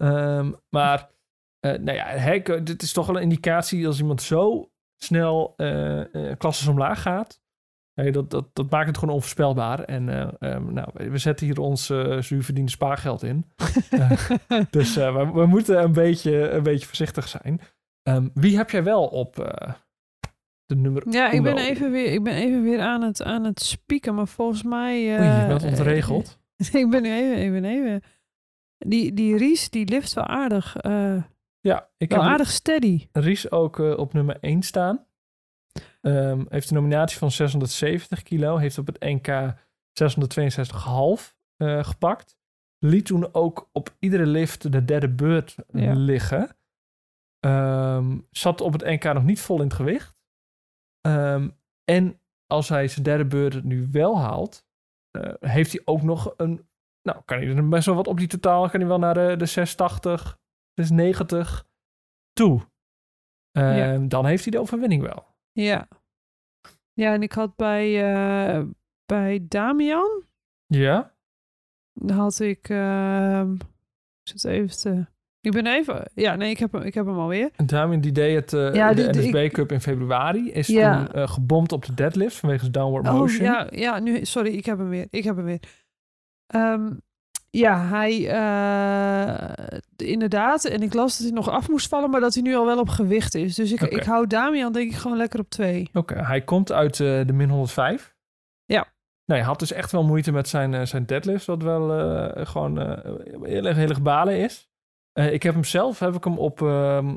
Um, 0.03 0.57
maar, 0.69 1.11
nou 1.61 1.93
ja, 1.93 2.07
hek, 2.07 2.67
dit 2.67 2.83
is 2.83 2.93
toch 2.93 3.07
wel 3.07 3.17
een 3.17 3.23
indicatie 3.23 3.87
als 3.87 4.01
iemand 4.01 4.23
zo 4.23 4.71
snel 5.03 5.55
klasses 6.39 6.67
omlaag 6.67 7.03
gaat. 7.03 7.41
Nee, 7.97 8.13
dat, 8.13 8.31
dat, 8.31 8.49
dat 8.53 8.71
maakt 8.71 8.87
het 8.87 8.99
gewoon 8.99 9.15
onvoorspelbaar. 9.15 9.81
En 9.81 10.09
uh, 10.09 10.29
um, 10.41 10.73
nou, 10.73 10.89
we 10.93 11.19
zetten 11.19 11.47
hier 11.47 11.59
ons 11.59 11.91
uh, 11.91 12.21
zuurverdiende 12.21 12.71
spaargeld 12.71 13.23
in. 13.23 13.45
uh, 13.91 14.11
dus 14.71 14.95
we, 14.95 15.31
we, 15.35 15.47
moeten 15.47 15.83
een 15.83 15.93
beetje, 15.93 16.51
een 16.51 16.63
beetje 16.63 16.87
voorzichtig 16.87 17.29
zijn. 17.29 17.61
Um, 18.09 18.31
wie 18.35 18.57
heb 18.57 18.71
jij 18.71 18.85
wel 18.85 19.07
op 19.07 19.35
de 20.67 20.77
nummer 20.77 21.03
Ja, 21.11 21.31
ik 21.31 21.43
ben, 21.43 21.59
even 21.59 21.91
weer, 21.91 22.13
ik 22.13 22.23
ben 22.23 22.35
even 22.35 22.63
weer 22.63 22.81
aan 22.81 23.03
het, 23.03 23.23
aan 23.23 23.45
het 23.45 23.61
spieken, 23.61 24.15
maar 24.15 24.29
volgens 24.29 24.63
mij... 24.63 25.19
Oei, 25.19 25.41
je 25.41 25.47
bent 25.47 25.65
ontregeld. 25.65 26.39
ik 26.73 26.91
ben 26.91 27.03
nu 27.03 27.13
even, 27.13 27.53
ben 27.53 27.65
even... 27.65 28.03
Die, 28.79 29.13
die 29.13 29.37
Ries, 29.37 29.71
die 29.71 29.89
lift 29.89 30.15
wel 30.15 30.27
aardig. 30.27 30.77
ja, 31.61 31.89
ik 31.97 32.11
wel 32.11 32.23
heb 32.23 32.31
aardig 32.31 32.51
steady. 32.51 33.09
Ries 33.13 33.51
ook 33.51 33.79
op 33.79 34.13
nummer 34.13 34.37
1 34.41 34.63
staan. 34.63 35.07
Um, 36.03 36.47
heeft 36.49 36.69
een 36.69 36.77
nominatie 36.77 37.19
van 37.19 37.31
670 37.31 38.23
kilo. 38.23 38.57
Heeft 38.57 38.79
op 38.79 38.87
het 38.87 39.01
NK 39.01 39.55
662,5 40.03 41.35
uh, 41.57 41.85
gepakt. 41.85 42.37
Liet 42.79 43.07
toen 43.07 43.35
ook 43.35 43.69
op 43.73 43.95
iedere 43.99 44.27
lift 44.27 44.73
de 44.73 44.85
derde 44.85 45.09
beurt 45.09 45.57
ja. 45.69 45.93
liggen. 45.95 46.57
Um, 47.47 48.27
zat 48.31 48.61
op 48.61 48.73
het 48.73 48.85
NK 48.85 49.05
nog 49.05 49.25
niet 49.25 49.41
vol 49.41 49.57
in 49.57 49.65
het 49.65 49.75
gewicht. 49.75 50.17
Um, 51.07 51.59
en 51.85 52.21
als 52.47 52.69
hij 52.69 52.89
zijn 52.89 53.05
derde 53.05 53.27
beurt 53.27 53.65
nu 53.65 53.89
wel 53.91 54.19
haalt, 54.19 54.67
uh, 55.17 55.33
heeft 55.41 55.73
hij 55.73 55.83
ook 55.85 56.03
nog 56.03 56.35
een. 56.37 56.69
Nou, 57.03 57.23
kan 57.25 57.39
hij 57.39 57.57
er 57.57 57.69
best 57.69 57.87
wel 57.87 57.95
wat 57.95 58.07
op 58.07 58.19
die 58.19 58.29
totaal. 58.29 58.69
Kan 58.69 58.81
hij 58.81 58.89
wel 58.89 58.99
naar 58.99 59.15
de, 59.15 59.37
de 59.37 59.47
680, 59.47 60.39
690 60.75 61.69
toe. 62.33 62.61
Ja. 63.51 63.99
Dan 63.99 64.27
heeft 64.27 64.43
hij 64.43 64.53
de 64.53 64.61
overwinning 64.61 65.03
wel. 65.03 65.36
Ja. 65.63 65.89
Ja, 66.93 67.13
en 67.13 67.23
ik 67.23 67.33
had 67.33 67.57
bij, 67.57 68.15
uh, 68.15 68.65
bij 69.07 69.45
Damian. 69.49 70.23
Ja. 70.67 71.15
Had 72.07 72.41
ik. 72.41 72.69
Uh, 72.69 73.51
zit 74.23 74.45
even 74.45 74.79
te. 74.79 75.07
Ik 75.41 75.53
ben 75.53 75.67
even. 75.67 76.11
Ja, 76.15 76.35
nee, 76.35 76.51
ik 76.51 76.59
heb 76.59 76.73
hem, 76.73 76.83
ik 76.83 76.95
heb 76.95 77.07
hem 77.07 77.19
alweer. 77.19 77.51
En 77.57 77.67
Damian 77.67 78.01
die 78.01 78.13
deed 78.13 78.35
het. 78.35 78.53
Uh, 78.53 78.75
ja, 78.75 78.95
de 78.95 79.09
NSB 79.11 79.53
Cup 79.53 79.73
in 79.73 79.81
februari. 79.81 80.53
Is 80.53 80.67
ja. 80.67 81.05
toen 81.05 81.19
uh, 81.19 81.29
gebomd 81.29 81.73
op 81.73 81.85
de 81.85 81.95
deadlift 81.95 82.37
vanwege 82.37 82.71
downward 82.71 83.05
motion. 83.05 83.49
Oh, 83.49 83.55
ja, 83.55 83.67
ja, 83.71 83.99
nu. 83.99 84.25
Sorry, 84.25 84.55
ik 84.55 84.67
heb 84.67 84.79
hem 84.79 84.89
weer. 84.89 85.07
Ik 85.11 85.25
heb 85.25 85.37
hem 85.37 85.45
weer. 85.45 85.61
Um, 86.55 87.03
ja, 87.57 87.87
hij 87.87 88.13
uh, 88.19 89.79
inderdaad. 89.97 90.65
En 90.65 90.83
ik 90.83 90.95
las 90.95 91.17
dat 91.17 91.27
hij 91.27 91.37
nog 91.37 91.49
af 91.49 91.69
moest 91.69 91.89
vallen, 91.89 92.11
maar 92.11 92.21
dat 92.21 92.35
hij 92.35 92.43
nu 92.43 92.55
al 92.55 92.67
wel 92.67 92.79
op 92.79 92.89
gewicht 92.89 93.35
is. 93.35 93.55
Dus 93.55 93.73
ik, 93.73 93.81
ik 93.81 94.03
hou 94.03 94.27
Damian 94.27 94.73
denk 94.73 94.91
ik 94.91 94.97
gewoon 94.97 95.17
lekker 95.17 95.41
op 95.41 95.49
twee. 95.49 95.89
Oké, 95.93 96.15
hij 96.15 96.41
komt 96.41 96.73
uit 96.73 96.99
uh, 96.99 97.27
de 97.27 97.33
min 97.33 97.49
105. 97.49 98.15
Ja. 98.65 98.95
Nee, 99.25 99.39
hij 99.39 99.47
had 99.47 99.59
dus 99.59 99.73
echt 99.73 99.93
wel 99.93 100.05
moeite 100.05 100.33
met 100.33 100.49
zijn, 100.49 100.73
uh, 100.73 100.85
zijn 100.85 101.07
deadlift, 101.07 101.47
wat 101.47 101.63
wel 101.63 101.89
gewoon 102.45 102.79
heel 103.43 103.65
erg 103.65 103.77
heel 103.77 103.89
erg 103.89 104.03
balen 104.03 104.39
is. 104.39 104.69
ik 105.13 105.43
heb 105.43 105.55
hem 105.55 105.65
zelf, 105.65 105.99
heb 105.99 106.15
ik 106.15 106.25
hem 106.25 106.39
op, 106.39 106.63
ehm, 106.63 107.17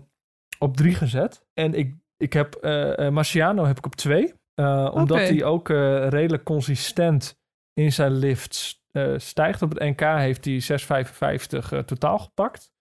op 0.60 0.78
drie 0.78 0.96
gezet. 0.96 1.46
En 1.54 1.74
ik, 1.74 1.96
ik 2.18 2.34
heb 2.34 2.60
Marciano 3.12 3.66
heb 3.66 3.78
ik 3.78 3.86
op 3.86 3.96
twee. 3.96 4.34
omdat 4.92 5.12
okay. 5.12 5.26
hij 5.26 5.44
ook 5.44 5.70
redelijk 6.10 6.44
consistent 6.44 7.40
in 7.74 7.92
zijn 7.92 8.12
lifts 8.12 8.79
stijgt. 9.18 9.62
Op 9.62 9.70
het 9.70 9.80
NK 9.80 10.00
heeft 10.00 10.46
hij 10.46 10.62
6,55 11.64 11.74
uh, 11.74 11.80
totaal 11.80 12.20
gepakt. 12.20 12.72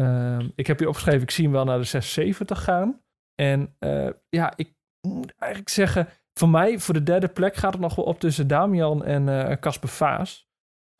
Uh, 0.00 0.38
ik 0.54 0.66
heb 0.66 0.78
hier 0.78 0.88
opgeschreven, 0.88 1.22
ik 1.22 1.30
zie 1.30 1.44
hem 1.44 1.52
wel 1.52 1.64
naar 1.64 1.80
de 1.80 2.32
6,70 2.32 2.38
gaan. 2.46 3.00
En 3.34 3.76
uh, 3.80 4.10
ja, 4.28 4.52
ik 4.56 4.74
moet 5.00 5.34
eigenlijk 5.38 5.70
zeggen, 5.70 6.08
voor 6.38 6.48
mij, 6.48 6.78
voor 6.78 6.94
de 6.94 7.02
derde 7.02 7.28
plek 7.28 7.54
gaat 7.54 7.72
het 7.72 7.82
nog 7.82 7.94
wel 7.94 8.04
op 8.04 8.20
tussen 8.20 8.46
Damian 8.46 9.04
en 9.04 9.58
Casper 9.60 9.88
Vaas. 9.88 10.48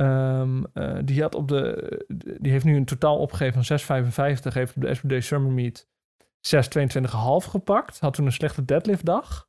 Um, 0.03 0.65
die, 1.05 1.23
had 1.23 1.35
op 1.35 1.49
de, 1.49 2.05
die 2.41 2.53
heeft 2.53 2.65
nu 2.65 2.77
een 2.77 2.85
totaal 2.85 3.19
opgegeven 3.19 3.65
van 3.65 4.05
6,55. 4.05 4.53
Heeft 4.53 4.77
op 4.77 4.83
de 4.83 4.95
SBD 4.95 5.25
Summer 5.25 5.53
Meet 5.53 5.89
6,22,5 6.55 7.11
gepakt. 7.51 8.01
Had 8.01 8.15
toen 8.15 8.27
een 8.27 8.33
slechte 8.33 8.65
deadlift 8.65 9.05
dag. 9.05 9.49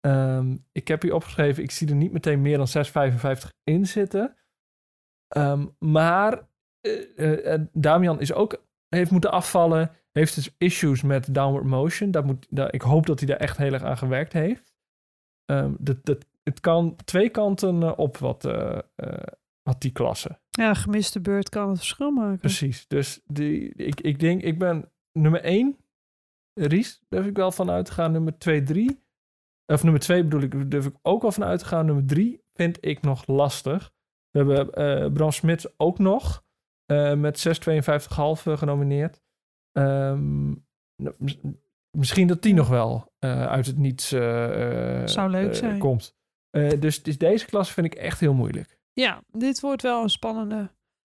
Um, 0.00 0.64
ik 0.72 0.88
heb 0.88 1.02
hier 1.02 1.14
opgeschreven, 1.14 1.62
ik 1.62 1.70
zie 1.70 1.88
er 1.88 1.94
niet 1.94 2.12
meteen 2.12 2.40
meer 2.40 2.56
dan 2.56 2.68
6,55 3.42 3.48
in 3.64 3.86
zitten. 3.86 4.36
Um, 5.36 5.76
maar 5.78 6.48
uh, 6.86 7.44
uh, 7.44 7.60
Damian 7.72 8.20
is 8.20 8.32
ook, 8.32 8.64
heeft 8.88 9.10
moeten 9.10 9.30
afvallen, 9.30 9.90
heeft 10.12 10.34
dus 10.34 10.54
issues 10.58 11.02
met 11.02 11.34
downward 11.34 11.64
motion. 11.64 12.10
Dat 12.10 12.24
moet, 12.24 12.46
dat, 12.50 12.74
ik 12.74 12.82
hoop 12.82 13.06
dat 13.06 13.18
hij 13.18 13.28
daar 13.28 13.36
echt 13.36 13.56
heel 13.56 13.72
erg 13.72 13.82
aan 13.82 13.98
gewerkt 13.98 14.32
heeft. 14.32 14.74
Um, 15.50 15.76
dat, 15.78 16.04
dat, 16.04 16.26
het 16.42 16.60
kan 16.60 16.96
twee 17.04 17.28
kanten 17.28 17.82
uh, 17.82 17.92
op 17.96 18.16
wat, 18.16 18.42
wat 19.62 19.80
die 19.80 19.92
klasse. 19.92 20.38
Ja, 20.50 20.74
gemiste 20.74 21.20
beurt 21.20 21.48
kan 21.48 21.68
het 21.68 21.78
verschil 21.78 22.10
maken. 22.10 22.38
Precies, 22.38 22.86
dus 22.86 23.20
die, 23.26 23.74
ik, 23.74 24.00
ik 24.00 24.18
denk, 24.18 24.42
ik 24.42 24.58
ben 24.58 24.90
nummer 25.12 25.40
1, 25.40 25.76
Ries, 26.54 27.02
daar 27.08 27.20
heb 27.20 27.30
ik 27.30 27.36
wel 27.36 27.52
van 27.52 27.70
uitgegaan. 27.70 28.12
Nummer 28.12 28.38
2, 28.38 28.62
3. 28.62 29.00
Of 29.70 29.82
nummer 29.82 30.00
twee 30.00 30.22
bedoel 30.22 30.40
ik, 30.40 30.70
durf 30.70 30.86
ik 30.86 30.94
ook 31.02 31.22
al 31.22 31.32
van 31.32 31.44
uit 31.44 31.58
te 31.58 31.64
gaan. 31.64 31.86
Nummer 31.86 32.06
drie 32.06 32.42
vind 32.54 32.78
ik 32.80 33.00
nog 33.00 33.26
lastig. 33.26 33.92
We 34.30 34.38
hebben 34.38 35.04
uh, 35.04 35.12
Bram 35.12 35.30
Smits 35.30 35.78
ook 35.78 35.98
nog 35.98 36.44
uh, 36.92 37.14
met 37.14 37.48
6,52,5 37.48 37.52
genomineerd. 38.42 39.22
Um, 39.72 40.66
misschien 41.90 42.26
dat 42.26 42.42
die 42.42 42.54
nog 42.54 42.68
wel 42.68 43.12
uh, 43.24 43.46
uit 43.46 43.66
het 43.66 43.78
niets 43.78 44.08
Zou 44.08 45.30
leuk 45.30 45.54
zijn. 45.54 45.78
komt. 45.78 46.16
dus, 46.78 47.02
dus 47.02 47.18
deze 47.18 47.46
klas 47.46 47.72
vind 47.72 47.86
ik 47.86 47.94
echt 47.94 48.20
heel 48.20 48.34
moeilijk. 48.34 48.78
Ja, 48.92 49.22
dit 49.32 49.60
wordt 49.60 49.82
wel 49.82 50.02
een 50.02 50.10
spannende. 50.10 50.70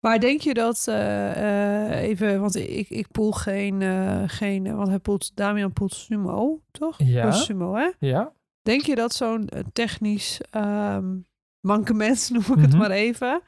Maar 0.00 0.20
denk 0.20 0.40
je 0.40 0.54
dat, 0.54 0.86
eh, 0.88 1.90
eh, 1.90 2.02
even, 2.02 2.40
want 2.40 2.56
ik, 2.56 2.90
ik 2.90 3.10
poel 3.10 3.32
geen, 3.32 3.82
eh, 3.82 4.22
geen, 4.26 4.76
want 4.76 4.88
hij 4.88 4.98
poelt, 4.98 5.36
Damian 5.36 5.72
poelt 5.72 5.94
sumo, 5.94 6.60
toch? 6.70 6.98
Ja. 6.98 7.22
Dat 7.22 7.34
is 7.34 7.44
sumo, 7.44 7.74
hè? 7.74 7.90
Ja. 7.98 8.32
Denk 8.62 8.81
je 8.83 8.94
dat 8.94 9.14
zo'n 9.14 9.49
eh, 9.49 9.61
technisch 9.73 10.40
ehm 10.51 11.18
mankement, 11.66 12.29
noem 12.33 12.42
ik 12.42 12.61
het 12.61 12.70
Mhm. 12.70 12.77
maar 12.79 12.90
even. 12.90 13.42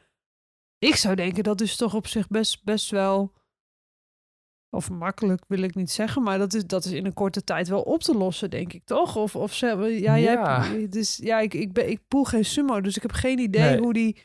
Ik 0.79 0.94
zou 0.96 1.14
denken 1.14 1.42
dat 1.44 1.61
is 1.61 1.77
toch 1.77 1.94
op 1.94 2.07
zich 2.07 2.29
best, 2.29 2.64
best 2.64 2.90
wel, 2.90 3.33
of 4.70 4.90
makkelijk 4.90 5.44
wil 5.48 5.62
ik 5.62 5.75
niet 5.75 5.90
zeggen, 5.90 6.22
maar 6.22 6.38
dat 6.38 6.55
is, 6.55 6.66
dat 6.66 6.85
is 6.85 6.92
in 6.92 7.07
een 7.07 7.12
korte 7.14 7.44
tijd 7.44 7.68
wel 7.68 7.83
op 7.83 8.01
te 8.03 8.14
lossen, 8.14 8.51
denk 8.51 8.72
ik, 8.72 8.85
toch? 8.85 9.16
Of, 9.16 9.37
of 9.37 9.55
ze, 9.55 9.66
ja, 9.66 10.18
jij 10.18 10.20
Ja. 10.20 10.62
hebt- 10.62 10.92
dus, 10.92 11.16
ja, 11.16 11.40
ik, 11.40 11.55
ik, 11.55 11.72
ben, 11.72 11.90
ik 11.90 12.01
poel 12.09 12.25
geen 12.25 12.44
sumo, 12.44 12.81
dus 12.81 12.96
ik 12.96 13.03
heb 13.03 13.12
geen 13.12 13.38
idee 13.38 13.62
Nee, 13.70 13.79
hoe 13.79 13.92
die, 13.92 14.16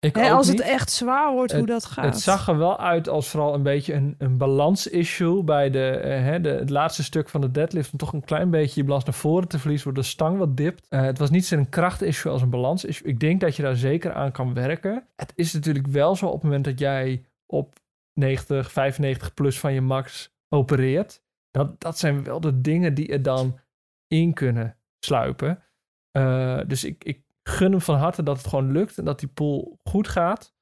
Ik 0.00 0.18
als 0.18 0.48
niet. 0.48 0.58
het 0.58 0.68
echt 0.68 0.90
zwaar 0.90 1.32
wordt, 1.32 1.52
hoe 1.52 1.66
dat 1.66 1.84
gaat. 1.84 2.04
Het 2.04 2.20
zag 2.20 2.48
er 2.48 2.58
wel 2.58 2.78
uit 2.78 3.08
als 3.08 3.28
vooral 3.28 3.54
een 3.54 3.62
beetje 3.62 3.94
een, 3.94 4.14
een 4.18 4.36
balans-issue 4.36 5.42
bij 5.42 5.70
de, 5.70 5.88
eh, 5.88 6.22
hè, 6.22 6.40
de, 6.40 6.48
het 6.48 6.70
laatste 6.70 7.02
stuk 7.02 7.28
van 7.28 7.40
de 7.40 7.50
deadlift. 7.50 7.92
Om 7.92 7.98
toch 7.98 8.12
een 8.12 8.24
klein 8.24 8.50
beetje 8.50 8.80
je 8.80 8.86
balans 8.86 9.04
naar 9.04 9.14
voren 9.14 9.48
te 9.48 9.58
verliezen, 9.58 9.86
waardoor 9.86 10.04
de 10.04 10.10
stang 10.10 10.38
wat 10.38 10.56
dipt. 10.56 10.86
Eh, 10.88 11.00
het 11.00 11.18
was 11.18 11.30
niet 11.30 11.46
zo'n 11.46 11.68
kracht-issue 11.68 12.32
als 12.32 12.42
een 12.42 12.50
balans-issue. 12.50 13.08
Ik 13.08 13.20
denk 13.20 13.40
dat 13.40 13.56
je 13.56 13.62
daar 13.62 13.76
zeker 13.76 14.12
aan 14.12 14.32
kan 14.32 14.54
werken. 14.54 15.06
Het 15.16 15.32
is 15.34 15.52
natuurlijk 15.52 15.86
wel 15.86 16.16
zo 16.16 16.26
op 16.26 16.32
het 16.32 16.42
moment 16.42 16.64
dat 16.64 16.78
jij 16.78 17.24
op 17.46 17.74
90, 18.14 18.72
95 18.72 19.34
plus 19.34 19.58
van 19.58 19.72
je 19.72 19.80
max 19.80 20.32
opereert. 20.48 21.22
Dat, 21.50 21.80
dat 21.80 21.98
zijn 21.98 22.24
wel 22.24 22.40
de 22.40 22.60
dingen 22.60 22.94
die 22.94 23.08
er 23.08 23.22
dan 23.22 23.58
in 24.06 24.34
kunnen 24.34 24.76
sluipen. 24.98 25.62
Eh, 26.10 26.60
dus 26.66 26.84
ik, 26.84 27.04
ik 27.04 27.22
gun 27.50 27.70
hem 27.70 27.80
van 27.80 27.96
harte 27.96 28.22
dat 28.22 28.36
het 28.36 28.46
gewoon 28.46 28.72
lukt 28.72 28.98
en 28.98 29.04
dat 29.04 29.18
die 29.20 29.28
pool 29.28 29.78
goed 29.82 30.08
gaat. 30.08 30.54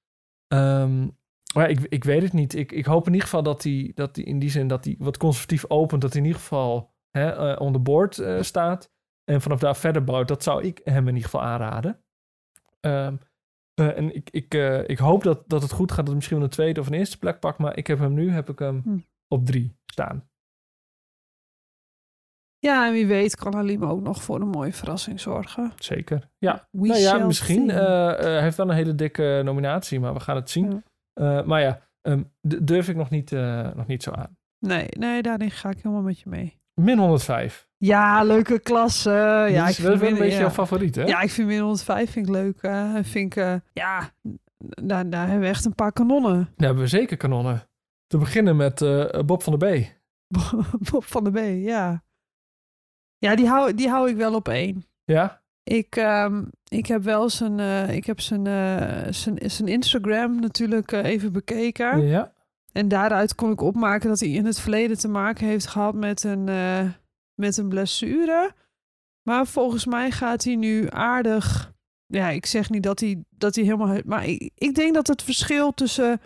Ehm, 0.46 1.08
maar 1.54 1.70
ik, 1.70 1.80
ik 1.80 2.04
weet 2.04 2.22
het 2.22 2.32
niet. 2.32 2.54
Ik, 2.54 2.72
ik 2.72 2.84
hoop 2.84 3.06
in 3.06 3.12
ieder 3.12 3.28
geval 3.28 3.42
dat 3.42 3.62
hij 3.62 3.92
dat 3.94 4.14
die 4.14 4.24
in 4.24 4.38
die 4.38 4.50
zin 4.50 4.68
dat 4.68 4.84
hij 4.84 4.94
wat 4.98 5.16
conservatief 5.16 5.64
opent. 5.68 6.00
Dat 6.00 6.12
hij 6.12 6.20
in 6.20 6.26
ieder 6.26 6.40
geval 6.42 6.94
hè, 7.10 7.30
eh, 7.30 7.60
on 7.60 7.72
the 7.72 7.78
board 7.78 8.18
eh, 8.18 8.42
staat. 8.42 8.90
En 9.24 9.40
vanaf 9.40 9.58
daar 9.58 9.76
verder 9.76 10.04
bouwt. 10.04 10.28
Dat 10.28 10.42
zou 10.42 10.64
ik 10.64 10.80
hem 10.84 11.08
in 11.08 11.14
ieder 11.14 11.30
geval 11.30 11.42
aanraden. 11.42 12.02
Ehm, 12.80 13.16
eh, 13.74 13.96
en 13.96 14.14
ik, 14.14 14.30
ik, 14.30 14.54
ik 14.86 14.98
hoop 14.98 15.22
dat, 15.22 15.42
dat 15.46 15.62
het 15.62 15.72
goed 15.72 15.88
gaat. 15.88 15.96
Dat 15.96 16.06
hij 16.06 16.14
misschien 16.14 16.36
wel 16.36 16.46
een 16.46 16.52
tweede 16.52 16.80
of 16.80 16.86
een 16.86 16.94
eerste 16.94 17.18
plek 17.18 17.40
pakt. 17.40 17.58
Maar 17.58 17.76
ik 17.76 17.86
heb 17.86 17.98
hem 17.98 18.14
nu 18.14 18.30
heb 18.30 18.48
ik 18.48 18.58
hem 18.58 18.80
Hm. 18.84 18.98
op 19.28 19.46
drie 19.46 19.76
staan. 19.86 20.28
Ja, 22.60 22.86
en 22.86 22.92
wie 22.92 23.06
weet 23.06 23.36
kan 23.36 23.54
Halim 23.54 23.84
ook 23.84 24.02
nog 24.02 24.22
voor 24.22 24.40
een 24.40 24.48
mooie 24.48 24.72
verrassing 24.72 25.20
zorgen. 25.20 25.72
Zeker. 25.76 26.28
Ja, 26.38 26.68
We 26.70 26.86
nou 26.86 27.00
ja, 27.00 27.26
misschien. 27.26 27.70
eh, 27.70 28.08
eh, 28.10 28.18
hij 28.18 28.42
heeft 28.42 28.56
wel 28.56 28.68
een 28.68 28.74
hele 28.74 28.94
dikke 28.94 29.40
nominatie. 29.44 30.00
Maar 30.00 30.14
we 30.14 30.20
gaan 30.20 30.36
het 30.36 30.50
zien. 30.50 30.70
Ja. 31.14 31.38
Eh, 31.38 31.46
maar 31.46 31.60
ja, 31.60 31.80
ehm, 32.00 32.22
durf 32.40 32.88
ik 32.88 32.96
nog 32.96 33.10
niet, 33.10 33.30
nog 33.74 33.86
niet 33.86 34.02
zo 34.02 34.10
aan. 34.10 34.36
Nee, 34.66 34.86
nee, 34.88 35.22
daarin 35.22 35.50
ga 35.50 35.70
ik 35.70 35.76
helemaal 35.76 36.02
met 36.02 36.20
je 36.20 36.28
mee. 36.28 36.60
Min 36.74 36.98
105. 36.98 37.68
Ja, 37.76 38.22
leuke 38.22 38.58
klasse. 38.58 39.10
Ja, 39.50 39.62
ik 39.62 39.68
is 39.68 39.76
vind 39.76 39.98
wel 39.98 40.08
een 40.08 40.14
beetje 40.14 40.32
ja. 40.32 40.38
jouw 40.40 40.50
favoriet, 40.50 40.94
hè? 40.94 41.02
Ja, 41.02 41.20
ik 41.20 41.30
vind 41.30 41.48
min 41.48 41.58
105 41.60 42.10
vind 42.10 42.28
ik 42.28 42.32
leuk. 42.34 42.58
vind 43.02 43.36
ik, 43.36 43.60
ja, 43.72 44.10
daar, 44.58 45.10
daar 45.10 45.22
hebben 45.22 45.40
we 45.40 45.48
echt 45.48 45.64
een 45.64 45.74
paar 45.74 45.92
kanonnen. 45.92 46.34
Daar 46.56 46.66
hebben 46.66 46.82
we 46.84 46.88
zeker 46.90 47.16
kanonnen. 47.16 47.62
Te 48.06 48.18
beginnen 48.18 48.56
met 48.56 48.78
Bob 49.26 49.42
van 49.42 49.58
der 49.58 49.80
B. 49.80 49.86
Bob 50.90 51.04
van 51.04 51.24
de 51.24 51.30
B, 51.30 51.66
ja. 51.66 52.02
Ja, 53.18 53.34
die 53.34 53.48
hou, 53.48 53.74
die 53.74 53.88
hou 53.88 54.08
ik 54.08 54.16
wel 54.16 54.34
op 54.34 54.48
één. 54.48 54.84
Ja? 55.04 55.42
Ik, 55.62 55.96
ehm, 55.96 56.44
ik 56.68 56.86
heb 56.86 57.02
wel 57.02 57.28
zijn, 57.30 57.60
eh, 57.60 57.94
ik 57.94 58.06
heb 58.06 58.20
zijn, 58.20 58.46
eh, 58.46 59.12
zijn, 59.12 59.38
zijn 59.50 59.68
Instagram 59.68 60.40
natuurlijk 60.40 60.92
eh, 60.92 61.04
even 61.04 61.32
bekeken. 61.32 62.06
Ja. 62.06 62.32
En 62.72 62.88
daaruit 62.88 63.34
kon 63.34 63.50
ik 63.52 63.60
opmaken 63.60 64.08
dat 64.08 64.20
hij 64.20 64.28
in 64.28 64.46
het 64.46 64.60
verleden 64.60 64.98
te 64.98 65.08
maken 65.08 65.46
heeft 65.46 65.66
gehad 65.66 65.94
met 65.94 66.24
een, 66.24 66.44
met 67.34 67.56
een 67.56 67.68
blessure. 67.68 68.52
Maar 69.22 69.46
volgens 69.46 69.86
mij 69.86 70.10
gaat 70.10 70.44
hij 70.44 70.56
nu 70.56 70.86
aardig. 70.90 71.72
Ja, 72.06 72.28
ik 72.28 72.46
zeg 72.46 72.70
niet 72.70 72.82
dat 72.82 73.00
hij, 73.00 73.24
dat 73.30 73.54
hij 73.54 73.64
helemaal. 73.64 73.98
Maar 74.04 74.26
ik, 74.26 74.50
ik 74.54 74.74
denk 74.74 74.94
dat 74.94 75.06
het 75.06 75.22
verschil 75.22 75.74
tussen 75.74 76.20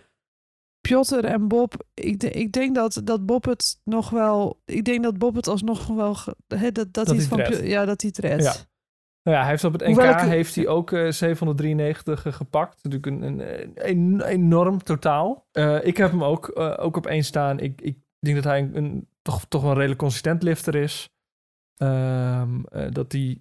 Piotr 0.88 1.24
en 1.24 1.48
Bob. 1.48 1.74
Ik, 1.94 2.20
de- 2.20 2.30
ik 2.30 2.52
denk 2.52 2.74
dat, 2.74 3.00
dat 3.04 3.26
Bob 3.26 3.44
het 3.44 3.80
nog 3.84 4.10
wel. 4.10 4.60
Ik 4.64 4.84
denk 4.84 5.02
dat 5.02 5.18
Bob 5.18 5.34
het 5.34 5.48
alsnog 5.48 5.86
wel. 5.86 6.16
dat, 6.72 6.92
dat, 6.92 7.06
hij 7.06 7.20
van. 7.20 7.38
redt. 7.40 7.66
Ja, 7.66 7.84
dat 7.84 8.00
hij 8.00 8.10
het 8.14 8.24
redt. 8.24 8.42
Ja. 8.42 8.54
Nou 9.22 9.36
ja, 9.36 9.42
hij 9.42 9.50
heeft 9.50 9.64
op 9.64 9.72
het 9.72 9.86
NK 9.88 9.98
ik- 10.02 10.20
heeft 10.28 10.54
hij 10.54 10.68
ook 10.68 10.92
eh, 10.92 11.10
793 11.10 12.36
gepakt. 12.36 12.78
Natuurlijk 12.84 13.06
een, 13.06 13.22
een, 13.50 13.72
een 13.88 14.20
enorm 14.22 14.82
totaal. 14.82 15.46
Eh, 15.52 15.84
ik 15.86 15.96
heb 15.96 16.10
hem 16.10 16.24
ook, 16.24 16.48
eh, 16.48 16.74
ook 16.78 16.96
op 16.96 17.06
één 17.06 17.24
staan. 17.24 17.58
Ik, 17.60 17.80
ik 17.80 17.98
denk 18.18 18.36
dat 18.36 18.44
hij 18.44 18.58
een, 18.60 18.76
een- 18.76 19.08
toch, 19.22 19.44
toch 19.48 19.60
wel 19.60 19.70
een 19.70 19.76
redelijk 19.76 20.00
consistent 20.00 20.42
lifter 20.42 20.74
is. 20.74 21.10
Ehm, 21.76 22.60
eh, 22.64 22.90
dat 22.90 23.12
hij 23.12 23.40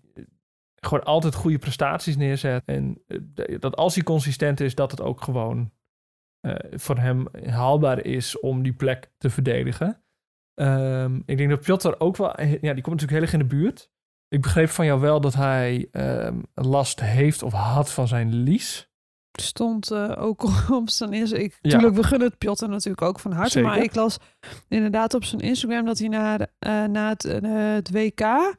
gewoon 0.75 1.04
altijd 1.06 1.34
goede 1.36 1.58
prestaties 1.58 2.17
neerzet. 2.17 2.63
En 2.65 3.04
eh, 3.08 3.60
dat 3.60 3.75
als 3.75 3.95
hij 3.95 4.04
consistent 4.04 4.60
is, 4.60 4.75
dat 4.75 4.91
het 4.91 5.01
ook 5.01 5.21
gewoon 5.21 5.71
eh, 6.41 6.56
voor 6.71 6.97
hem 6.97 7.25
haalbaar 7.45 8.06
is 8.06 8.39
om 8.39 8.63
die 8.63 8.73
plek 8.73 9.12
te 9.17 9.30
verdedigen. 9.30 10.04
Ehm, 10.54 11.15
ik 11.25 11.38
denk 11.38 11.49
dat 11.49 11.62
Piotr 11.62 11.93
ook 11.97 12.17
wel... 12.17 12.41
Ja, 12.41 12.73
die 12.73 12.84
komt 12.84 13.01
natuurlijk 13.01 13.12
heel 13.12 13.21
erg 13.21 13.34
in 13.34 13.39
de 13.39 13.45
buurt. 13.45 13.89
Ik 14.27 14.41
begreep 14.41 14.69
van 14.69 14.86
jou 14.86 14.99
wel 14.99 15.21
dat 15.21 15.34
hij 15.34 15.88
ehm, 15.91 16.39
last 16.54 16.99
heeft 16.99 17.43
of 17.43 17.54
had 17.54 17.91
van 17.91 18.08
zijn 18.08 18.34
lies. 18.34 18.89
Stond 19.39 19.91
eh, 19.91 20.12
ook 20.17 20.43
op 20.80 20.89
zijn 20.89 21.13
Instagram. 21.13 21.49
Ja. 21.62 21.69
Tuurlijk, 21.69 21.95
we 21.95 22.04
gunnen 22.04 22.27
het 22.27 22.38
Piotr 22.38 22.67
natuurlijk 22.67 23.01
ook 23.01 23.19
van 23.19 23.32
harte. 23.32 23.62
Maar 23.62 23.77
ik 23.84 23.95
las 23.95 24.17
inderdaad 24.67 25.13
op 25.13 25.23
zijn 25.23 25.41
Instagram 25.41 25.86
dat 25.86 25.99
hij 25.99 26.08
na, 26.08 26.38
de- 26.38 26.49
eh, 26.60 26.84
na 26.86 27.10
het, 27.10 27.25
eh, 27.25 27.73
het 27.73 27.91
WK. 27.91 28.56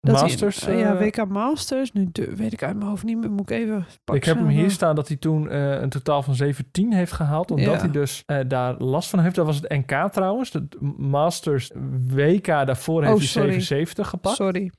Dat 0.00 0.20
Masters. 0.20 0.64
Hij, 0.64 0.76
ja, 0.76 0.94
eh, 0.96 1.00
WK 1.00 1.28
Masters. 1.28 1.92
Nu 1.92 2.10
weet 2.12 2.52
ik 2.52 2.62
uit 2.62 2.76
mijn 2.76 2.88
hoofd 2.88 3.04
niet 3.04 3.18
meer. 3.18 3.30
Moet 3.30 3.50
ik 3.50 3.56
even 3.56 3.86
pakken. 4.04 4.14
ik 4.14 4.24
heb 4.24 4.36
hem 4.36 4.48
hier 4.48 4.70
staan 4.70 4.94
dat 4.94 5.08
hij 5.08 5.16
toen 5.16 5.48
eh, 5.50 5.80
een 5.80 5.88
totaal 5.88 6.22
van 6.22 6.34
17 6.34 6.92
heeft 6.92 7.12
gehaald. 7.12 7.50
Omdat 7.50 7.74
Ja. 7.74 7.80
hij 7.80 7.90
dus 7.90 8.22
eh, 8.26 8.38
daar 8.48 8.74
last 8.78 9.10
van 9.10 9.18
heeft. 9.18 9.34
Dat 9.34 9.46
was 9.46 9.56
het 9.60 9.68
NK 9.68 10.12
trouwens. 10.12 10.50
De 10.50 10.66
Masters 10.96 11.70
WK 12.08 12.46
daarvoor 12.46 13.00
heeft 13.02 13.12
Oh, 13.14 13.18
hij 13.18 13.26
sorry. 13.28 13.48
77 13.50 14.08
gepakt. 14.08 14.36
Sorry. 14.36 14.70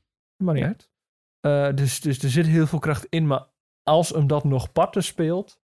Maar 0.43 0.53
niet 0.55 0.63
uit. 1.41 1.75
Dus, 1.75 2.01
dus 2.01 2.23
er 2.23 2.29
zit 2.29 2.45
heel 2.47 2.67
veel 2.67 2.79
kracht 2.79 3.05
in. 3.09 3.27
Maar 3.27 3.43
als 3.83 4.09
hem 4.09 4.27
dat 4.27 4.43
nog 4.43 4.71
parten 4.71 5.03
speelt, 5.03 5.59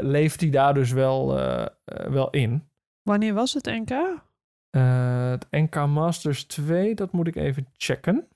leeft 0.00 0.40
hij 0.40 0.50
daar 0.50 0.74
dus 0.74 0.92
wel, 0.92 1.26
wel 1.84 2.30
in. 2.30 2.68
Wanneer 3.02 3.34
was 3.34 3.52
het 3.52 3.64
NK? 3.66 4.20
Het 4.70 5.46
NK 5.50 5.86
Masters 5.86 6.44
2, 6.44 6.94
dat 6.94 7.12
moet 7.12 7.26
ik 7.26 7.36
even 7.36 7.66
checken. 7.72 8.26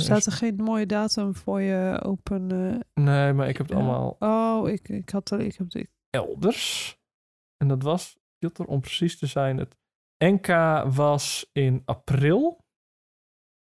Staat 0.00 0.26
er 0.26 0.32
geen 0.32 0.56
mooie 0.56 0.86
datum 0.86 1.34
voor 1.34 1.60
je 1.60 2.00
open? 2.02 2.46
Nee, 2.94 3.32
maar 3.32 3.48
ik 3.48 3.56
heb 3.56 3.68
het 3.68 3.76
Ja. 3.76 3.82
allemaal 3.82 4.16
Oh, 4.18 4.68
ik, 4.68 4.88
ik 4.88 5.10
had 5.10 5.30
er. 5.30 5.40
Ik 5.40 5.56
heb 5.56 5.66
ik, 5.72 5.90
elders. 6.10 6.98
En 7.56 7.68
dat 7.68 7.82
was, 7.82 8.18
Piotr, 8.38 8.62
om 8.62 8.80
precies 8.80 9.18
te 9.18 9.26
zijn, 9.26 9.58
het 9.58 9.76
NK 10.18 10.46
was 10.94 11.50
in 11.52 11.82
april. 11.84 12.64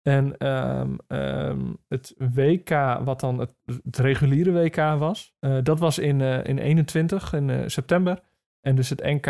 En 0.01 0.37
ehm, 0.37 0.95
ehm, 1.07 1.73
het 1.87 2.13
WK, 2.17 2.69
wat 3.03 3.19
dan 3.19 3.39
het, 3.39 3.53
het 3.65 3.97
reguliere 3.97 4.51
WK 4.51 4.75
was, 4.75 5.35
eh, 5.39 5.57
dat 5.63 5.79
was 5.79 5.97
in, 5.99 6.21
eh, 6.21 6.43
in 6.43 6.57
21, 6.57 7.33
in 7.33 7.49
eh, 7.49 7.67
september. 7.67 8.23
En 8.61 8.75
dus 8.75 8.89
het 8.89 9.03
NK 9.03 9.25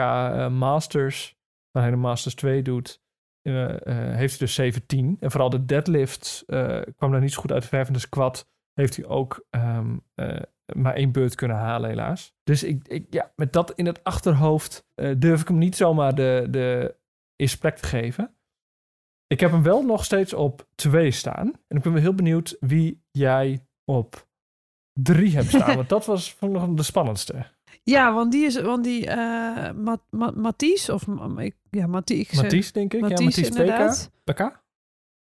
Masters, 0.52 1.38
waar 1.72 1.84
hij 1.84 1.92
de 1.92 1.98
Masters 1.98 2.36
2 2.36 2.62
doet, 2.62 3.04
eh, 3.46 3.88
eh, 3.88 4.16
heeft 4.16 4.38
hij 4.38 4.48
dus 4.48 4.54
17. 4.54 5.18
En 5.20 5.32
vooral 5.32 5.50
de 5.50 5.66
deadlift 5.66 6.44
eh, 6.48 6.82
kwam 6.98 7.12
daar 7.12 7.22
niet 7.22 7.34
zo 7.34 7.42
goed 7.42 7.52
uit 7.52 7.66
verf. 7.66 7.88
En 7.88 7.94
de 7.94 8.00
squat 8.00 8.50
heeft 8.74 8.96
hij 8.96 9.06
ook 9.06 9.46
ehm, 9.50 9.98
eh, 10.16 10.42
maar 10.76 10.94
één 10.94 11.12
beurt 11.12 11.36
kunnen 11.36 11.58
halen, 11.58 11.90
helaas. 11.90 12.34
Dus 12.44 12.64
ik, 12.64 12.88
ik, 12.88 13.06
ja, 13.10 13.32
met 13.36 13.54
dat 13.54 13.74
in 13.76 13.86
het 13.86 14.04
achterhoofd 14.04 14.88
durf 15.18 15.42
ik 15.42 15.48
hem 15.48 15.58
niet 15.58 15.76
zomaar 15.76 16.16
de, 16.16 16.48
de 16.50 16.96
plek 17.60 17.78
te 17.78 17.88
geven. 17.88 18.36
Ik 19.28 19.40
heb 19.40 19.52
hem 19.52 19.64
wel 19.64 19.84
nog 19.84 20.04
steeds 20.04 20.34
op 20.34 20.68
twee 20.76 21.12
staan. 21.12 21.48
En 21.68 21.78
ik 21.78 21.84
ben 21.84 21.94
wel 21.94 22.02
heel 22.02 22.16
benieuwd 22.16 22.58
wie 22.60 23.04
jij 23.12 23.66
op 23.84 24.28
drie 25.00 25.36
hebt 25.36 25.48
staan. 25.48 25.76
want 25.82 25.90
dat 25.90 26.06
was 26.06 26.34
vond 26.34 26.56
ik 26.56 26.62
nog 26.62 26.70
de 26.70 26.84
spannendste. 26.84 27.46
Ja, 27.92 28.14
want 28.14 28.32
die 28.32 28.46
is. 28.46 28.62
Want 28.62 28.84
die. 28.84 29.08
eh 29.08 29.72
Ma, 29.72 29.98
Ma, 30.10 30.32
Mathies. 30.36 30.90
Of. 30.90 31.06
Ik- 31.38 31.56
Ja, 31.70 31.88
Mathies. 31.88 32.30
denk 32.72 32.94
ik. 32.94 33.02
Mathies, 33.02 33.20
ja, 33.20 33.26
Mathies 33.26 33.48
2K. 33.50 33.50
inderdaad. 33.50 34.12
PK? 34.24 34.64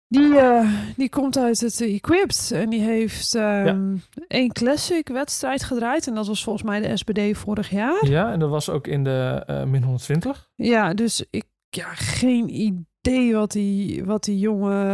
Die, 0.09 0.38
eh, 0.38 0.73
die 0.97 1.09
komt 1.09 1.37
uit 1.38 1.61
het 1.61 1.81
Equipped 1.81 2.51
en 2.55 2.71
die 2.71 2.81
heeft 2.81 3.35
ehm 3.35 3.97
één 4.29 4.53
classic 4.53 5.09
wedstrijd 5.09 5.62
gedraaid. 5.64 6.07
En 6.07 6.14
dat 6.14 6.27
was 6.27 6.45
volgens 6.45 6.64
mij 6.64 6.81
de 6.81 6.97
SBD 6.97 7.37
vorig 7.38 7.71
jaar. 7.71 8.07
Ja, 8.09 8.33
en 8.33 8.38
dat 8.38 8.51
was 8.51 8.69
ook 8.71 8.87
in 8.87 9.05
de 9.05 9.42
eh, 9.47 9.64
min 9.64 9.83
120. 9.83 10.51
Ja, 10.55 10.95
dus 10.95 11.25
ik 11.31 11.45
ja, 11.69 11.95
geen 11.95 12.49
idee 12.61 13.35
wat 13.35 13.53
die, 13.53 14.05
wat 14.05 14.25
die 14.25 14.38
jongen 14.38 14.87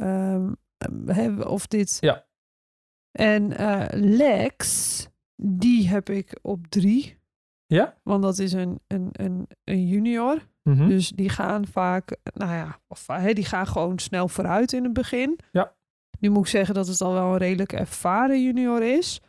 eh, 0.00 0.34
ehm, 0.34 0.52
hebben 1.06 1.48
of 1.48 1.66
dit. 1.66 1.96
Ja. 2.00 2.24
En 3.12 3.48
Lex, 4.16 5.06
die 5.44 5.88
heb 5.88 6.10
ik 6.10 6.38
op 6.42 6.66
drie 6.66 7.20
Ja? 7.66 7.94
Want 8.02 8.22
dat 8.22 8.38
is 8.38 8.52
een, 8.52 8.80
een, 8.86 9.08
een, 9.12 9.48
een 9.64 9.86
junior. 9.86 10.50
Mhm. 10.62 10.88
Dus 10.88 11.08
die 11.08 11.28
gaan 11.28 11.66
vaak, 11.66 12.16
nou 12.34 12.52
ja, 12.52 12.80
of, 12.88 13.06
hè, 13.06 13.32
die 13.32 13.44
gaan 13.44 13.66
gewoon 13.66 13.98
snel 13.98 14.28
vooruit 14.28 14.72
in 14.72 14.84
het 14.84 14.92
begin. 14.92 15.38
Ja. 15.52 15.74
Nu 16.18 16.30
moet 16.30 16.44
ik 16.44 16.50
zeggen 16.50 16.74
dat 16.74 16.86
het 16.86 17.00
al 17.00 17.12
wel 17.12 17.32
een 17.32 17.36
redelijk 17.38 17.72
ervaren 17.72 18.42
junior 18.42 18.82
is. 18.82 19.20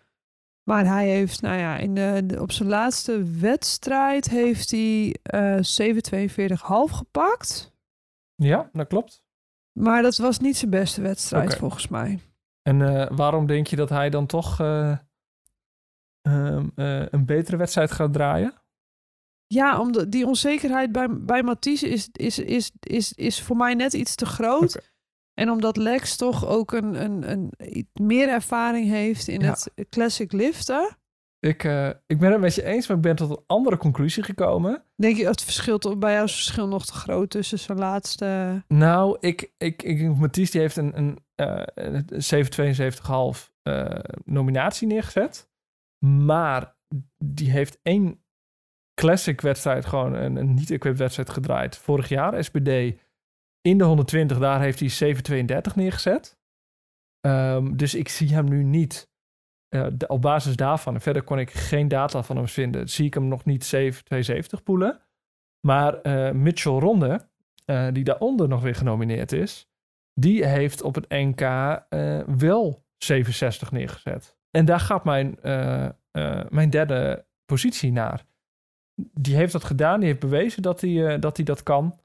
Maar 0.64 0.86
hij 0.86 1.08
heeft, 1.10 1.42
nou 1.42 1.58
ja, 1.58 1.78
in 1.78 1.96
de, 1.96 2.24
de- 2.26 2.42
op 2.42 2.52
zijn 2.52 2.70
laatste 2.70 3.24
wedstrijd 3.40 4.30
heeft 4.30 4.72
hij 4.72 5.16
eh 5.22 5.58
7,42,5 5.58 6.96
gepakt. 6.96 7.74
Ja, 8.36 8.70
dat 8.74 8.88
klopt. 8.88 9.24
Maar 9.80 10.02
dat 10.02 10.18
was 10.18 10.40
niet 10.40 10.58
zijn 10.58 10.72
beste 10.72 11.02
wedstrijd 11.02 11.56
volgens 11.56 11.88
mij. 11.88 12.20
En 12.62 12.82
eh, 12.82 13.18
waarom 13.18 13.46
denk 13.46 13.68
je 13.68 13.76
dat 13.76 13.90
hij 13.90 14.10
dan 14.10 14.26
toch 14.26 14.60
eh, 14.60 14.98
ehm, 16.24 16.68
eh, 16.76 17.06
een 17.10 17.26
betere 17.26 17.58
wedstrijd 17.58 17.92
gaat 17.92 18.14
draaien? 18.14 18.54
Ja, 19.48 19.80
omdat 19.80 20.12
die 20.12 20.26
onzekerheid 20.26 20.92
bij, 20.92 21.08
bij 21.12 21.44
Mathies 21.44 21.84
is, 21.84 22.10
is, 22.12 22.40
is, 22.40 22.72
is, 22.80 23.14
is 23.14 23.42
voor 23.42 23.56
mij 23.56 23.74
net 23.74 23.94
iets 23.94 24.16
te 24.16 24.26
groot. 24.26 24.92
En 25.34 25.50
omdat 25.50 25.78
Lex 25.78 26.16
toch 26.16 26.46
ook 26.48 26.72
een, 26.72 27.04
een, 27.04 27.32
een, 27.32 27.52
meer 27.94 28.30
ervaring 28.30 28.88
heeft 28.90 29.28
in 29.28 29.42
Ja. 29.42 29.50
het 29.50 29.90
classic 29.90 30.32
liften. 30.32 30.98
Ik, 31.40 31.64
eh, 31.64 31.90
ik 32.06 32.20
ben 32.20 32.32
het 32.32 32.42
met 32.42 32.56
je 32.56 32.64
eens, 32.64 32.88
maar 32.88 32.98
ik 32.98 33.04
ben 33.04 33.16
tot 33.16 33.30
een 33.30 33.44
andere 33.48 33.78
conclusie 33.78 34.24
gekomen. 34.24 34.84
Denk 34.96 35.18
je, 35.18 35.28
het 35.28 35.44
verschil 35.44 35.98
bij 35.98 36.14
jou 36.14 36.24
is 36.24 36.32
het 36.32 36.42
verschil 36.42 36.68
nog 36.68 36.86
te 36.86 36.94
groot 36.94 37.30
tussen 37.30 37.60
zijn 37.60 37.78
laatste. 37.78 38.64
Nou, 38.68 39.18
ik, 39.20 39.52
ik, 39.58 39.84
ik, 39.84 40.16
Mathies 40.16 40.52
die 40.52 40.62
heeft 40.62 40.76
een, 40.78 40.98
een, 40.98 41.26
eh, 41.36 41.64
een 41.76 42.06
772,5 43.38 43.52
eh, 43.62 44.00
nominatie 44.26 44.88
neergezet. 44.88 45.52
Maar 46.06 46.76
die 47.18 47.52
heeft 47.52 47.80
één 47.82 48.24
classic 48.94 49.42
wedstrijd, 49.42 49.86
gewoon 49.86 50.14
een, 50.14 50.54
niet-equipped 50.54 51.00
wedstrijd 51.00 51.30
gedraaid. 51.30 51.78
Vorig 51.78 52.10
jaar, 52.10 52.44
SPD, 52.44 52.68
in 53.62 53.78
de 53.78 53.84
120, 53.84 54.40
daar 54.40 54.62
heeft 54.62 54.80
hij 54.80 54.90
732 54.90 55.76
neergezet. 55.76 56.38
Ehm, 57.20 57.76
dus 57.76 57.96
ik 57.96 58.10
zie 58.10 58.34
hem 58.34 58.50
nu 58.50 58.64
niet 58.64 59.12
eh, 59.70 59.88
op 60.08 60.22
basis 60.22 60.56
daarvan. 60.56 60.94
En 60.94 61.02
verder 61.02 61.24
kon 61.24 61.40
ik 61.40 61.52
geen 61.52 61.88
data 61.88 62.24
van 62.24 62.36
hem 62.36 62.48
vinden. 62.48 62.90
Zie 62.90 63.06
ik 63.06 63.14
hem 63.14 63.28
nog 63.28 63.46
niet 63.46 63.64
772 63.64 64.64
poelen. 64.64 65.02
Maar 65.68 66.02
eh, 66.02 66.32
Mitchell 66.32 66.72
Ronde, 66.80 67.30
eh, 67.66 67.88
die 67.92 68.04
daaronder 68.04 68.48
nog 68.48 68.62
weer 68.62 68.76
genomineerd 68.76 69.32
is, 69.32 69.70
die 70.14 70.46
heeft 70.46 70.82
op 70.82 70.96
het 70.96 71.10
NK 71.10 71.42
wel 72.40 72.86
67 72.98 73.72
neergezet. 73.72 74.38
En 74.56 74.66
daar 74.66 74.80
gaat 74.80 75.04
mijn, 75.04 75.40
eh, 75.42 75.86
eh, 76.12 76.50
mijn 76.50 76.70
derde 76.70 77.26
positie 77.46 77.92
naar. 77.92 78.26
Die 78.96 79.36
heeft 79.36 79.52
dat 79.52 79.64
gedaan, 79.64 80.00
die 80.00 80.08
heeft 80.08 80.20
bewezen 80.20 80.62
dat 80.62 80.82
hij, 80.82 81.08
eh, 81.08 81.22
dat, 81.22 81.38
hij 81.38 81.46
dat 81.46 81.64
kan. 81.64 82.00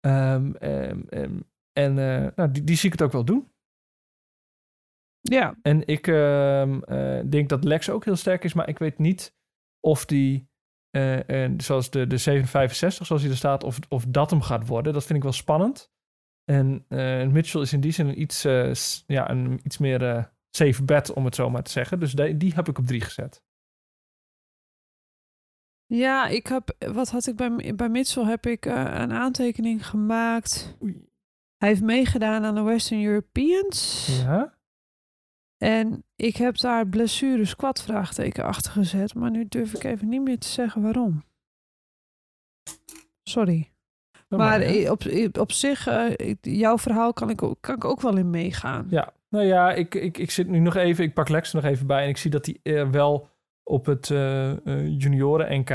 Ehm, 0.00 0.52
ehm, 0.54 1.00
ehm, 1.08 1.40
en 1.72 1.94
nou, 2.34 2.50
die, 2.50 2.64
die 2.64 2.76
zie 2.76 2.86
ik 2.86 2.92
het 2.92 3.02
ook 3.02 3.12
wel 3.12 3.24
doen. 3.24 3.50
Ja, 5.20 5.56
En 5.62 5.86
ik 5.86 6.04
denk 7.30 7.48
dat 7.48 7.64
Lex 7.64 7.90
ook 7.90 8.04
heel 8.04 8.16
sterk 8.16 8.44
is, 8.44 8.54
maar 8.54 8.68
ik 8.68 8.78
weet 8.78 8.98
niet 8.98 9.36
of 9.80 10.04
die, 10.04 10.48
eh, 10.90 11.50
zoals 11.56 11.90
de, 11.90 12.06
de 12.06 12.16
765, 12.16 13.06
zoals 13.06 13.22
hij 13.22 13.30
er 13.30 13.36
staat, 13.36 13.64
of, 13.64 13.78
of 13.88 14.04
dat 14.08 14.30
hem 14.30 14.40
gaat 14.40 14.66
worden. 14.66 14.92
Dat 14.92 15.04
vind 15.04 15.16
ik 15.18 15.24
wel 15.24 15.32
spannend. 15.32 15.92
En 16.44 16.84
Mitchell 17.32 17.60
is 17.60 17.72
in 17.72 17.80
die 17.80 17.92
zin 17.92 18.06
een 18.06 18.20
iets, 18.20 18.42
ja, 19.06 19.30
een 19.30 19.60
iets 19.64 19.78
meer 19.78 20.30
safe 20.56 20.84
bet, 20.84 21.12
om 21.12 21.24
het 21.24 21.34
zo 21.34 21.50
maar 21.50 21.62
te 21.62 21.70
zeggen. 21.70 22.00
Dus 22.00 22.12
die, 22.12 22.36
die 22.36 22.54
heb 22.54 22.68
ik 22.68 22.78
op 22.78 22.86
drie 22.86 23.00
gezet. 23.00 23.42
ja 25.86 26.26
ik 26.26 26.46
heb. 26.46 26.76
Wat 26.92 27.10
had 27.10 27.26
ik 27.26 27.36
bij, 27.36 27.74
bij 27.74 27.88
Mitchell? 27.88 28.24
Heb 28.24 28.46
ik 28.46 28.66
eh, 28.66 28.74
een 28.74 29.12
aantekening 29.12 29.86
gemaakt. 29.86 30.76
Oei. 30.82 31.10
Hij 31.56 31.68
heeft 31.68 31.82
meegedaan 31.82 32.44
aan 32.44 32.54
de 32.54 32.62
Western 32.62 33.04
Europeans. 33.04 34.06
Ja? 34.24 34.58
En 35.56 36.04
ik 36.16 36.36
heb 36.36 36.56
daar 36.56 36.86
blessure 36.86 37.44
squat 37.44 37.82
vraagteken 37.82 38.44
achter 38.44 38.72
gezet. 38.72 39.14
Maar 39.14 39.30
nu 39.30 39.48
durf 39.48 39.74
ik 39.74 39.84
even 39.84 40.08
niet 40.08 40.22
meer 40.22 40.38
te 40.38 40.48
zeggen 40.48 40.82
waarom. 40.82 41.24
Sorry. 43.22 43.72
Dat 44.28 44.38
maar 44.38 44.90
op, 44.90 45.04
op 45.38 45.52
zich, 45.52 45.86
eh, 45.86 46.34
jouw 46.40 46.78
verhaal 46.78 47.12
kan 47.12 47.30
ik, 47.30 47.36
kan 47.60 47.74
ik 47.74 47.84
ook 47.84 48.00
wel 48.00 48.16
in 48.16 48.30
meegaan. 48.30 48.86
Ja, 48.90 49.12
nou 49.32 49.44
ja, 49.46 49.72
ik, 49.72 49.94
ik, 49.94 50.18
ik 50.18 50.30
zit 50.30 50.48
nu 50.48 50.58
nog 50.58 50.74
even, 50.74 51.04
ik 51.04 51.14
pak 51.14 51.28
Lex 51.28 51.52
nog 51.52 51.64
even 51.64 51.86
bij 51.86 52.02
en 52.02 52.08
ik 52.08 52.16
zie 52.16 52.30
dat 52.30 52.46
hij 52.46 52.58
eh, 52.62 52.90
wel 52.90 53.28
op 53.62 53.86
het 53.86 54.10
eh, 54.10 54.66
eh, 54.66 55.00
junioren 55.00 55.60
NK 55.60 55.70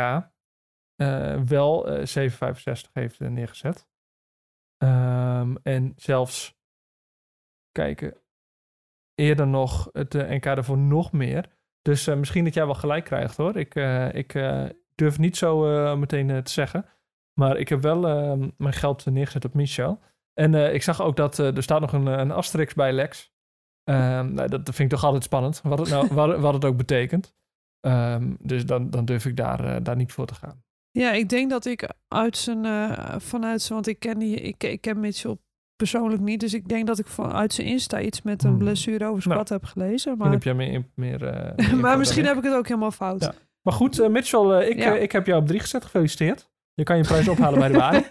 wel 1.49 1.87
eh 1.87 2.05
765 2.05 2.93
heeft 2.93 3.19
neergezet. 3.19 3.87
Ehm, 4.77 5.55
en 5.63 5.93
zelfs, 5.95 6.59
kijken, 7.71 8.17
eerder 9.15 9.47
nog 9.47 9.89
het 9.91 10.13
NK 10.13 10.43
daarvoor 10.43 10.77
nog 10.77 11.11
meer. 11.11 11.55
Dus 11.81 12.05
misschien 12.05 12.43
dat 12.43 12.53
jij 12.53 12.65
wel 12.65 12.75
gelijk 12.75 13.05
krijgt 13.05 13.37
hoor. 13.37 13.57
Ik, 13.57 13.75
ik 14.13 14.33
durf 14.95 15.17
niet 15.17 15.37
zo 15.37 15.95
meteen 15.97 16.43
te 16.43 16.51
zeggen. 16.51 16.85
Maar 17.39 17.57
ik 17.57 17.69
heb 17.69 17.81
wel 17.81 18.07
eh, 18.07 18.47
mijn 18.57 18.73
geld 18.73 19.05
neergezet 19.05 19.45
op 19.45 19.53
Michel. 19.53 19.99
En 20.33 20.53
ik 20.73 20.83
zag 20.83 21.01
ook 21.01 21.15
dat 21.15 21.37
er 21.37 21.63
staat 21.63 21.81
nog 21.81 21.93
een, 21.93 22.05
een 22.05 22.31
asterix 22.31 22.73
bij 22.73 22.91
Lex. 22.91 23.35
Ehm, 23.87 24.33
nou, 24.33 24.49
dat 24.49 24.61
vind 24.63 24.79
ik 24.79 24.89
toch 24.89 25.03
altijd 25.03 25.23
spannend, 25.23 25.59
wat 25.63 25.79
het, 25.79 25.89
nou, 25.89 26.07
wat, 26.13 26.39
wat 26.39 26.53
het 26.53 26.65
ook 26.65 26.77
betekent. 26.77 27.35
Ehm, 27.79 28.33
dus 28.39 28.65
dan, 28.65 28.89
dan 28.89 29.05
durf 29.05 29.25
ik 29.25 29.35
daar, 29.37 29.65
eh, 29.65 29.75
daar 29.83 29.95
niet 29.95 30.11
voor 30.11 30.25
te 30.25 30.35
gaan. 30.35 30.63
Ja, 30.91 31.11
ik 31.11 31.29
denk 31.29 31.49
dat 31.49 31.65
ik 31.65 31.89
uit 32.07 32.37
zijn, 32.37 32.65
eh, 32.65 33.15
vanuit 33.17 33.61
zijn, 33.61 33.73
want 33.73 33.87
ik 33.87 33.99
ken, 33.99 34.17
die, 34.19 34.35
ik, 34.35 34.63
ik 34.63 34.81
ken 34.81 34.99
Mitchell 34.99 35.37
persoonlijk 35.75 36.21
niet, 36.21 36.39
dus 36.39 36.53
ik 36.53 36.67
denk 36.67 36.87
dat 36.87 36.99
ik 36.99 37.07
vanuit 37.07 37.53
zijn 37.53 37.67
Insta 37.67 38.01
iets 38.01 38.21
met 38.21 38.43
een 38.43 38.49
Hmm. 38.49 38.57
blessure 38.57 39.05
over 39.05 39.21
squat 39.21 39.49
heb 39.49 39.63
gelezen. 39.65 40.17
Maar, 40.17 40.31
heb 40.31 40.43
jij 40.43 40.53
meer, 40.53 40.83
meer, 40.95 41.25
eh, 41.27 41.55
meer 41.55 41.75
maar 41.81 41.89
dan 41.89 41.99
misschien 41.99 42.25
heb 42.25 42.37
ik 42.37 42.43
het 42.43 42.53
ook 42.53 42.67
helemaal 42.67 42.91
fout. 42.91 43.21
Ja. 43.23 43.33
Maar 43.61 43.73
goed, 43.73 44.09
Mitchell, 44.09 44.67
ik, 44.69 44.77
Ja. 44.77 44.93
ik 44.95 45.11
heb 45.11 45.25
jou 45.25 45.41
op 45.41 45.47
drie 45.47 45.59
gezet. 45.59 45.83
Gefeliciteerd. 45.83 46.49
Je 46.73 46.83
kan 46.83 46.97
je 46.97 47.03
prijs 47.03 47.27
ophalen 47.27 47.59
bij 47.59 47.67
de 47.67 47.77
Bari. 47.83 48.03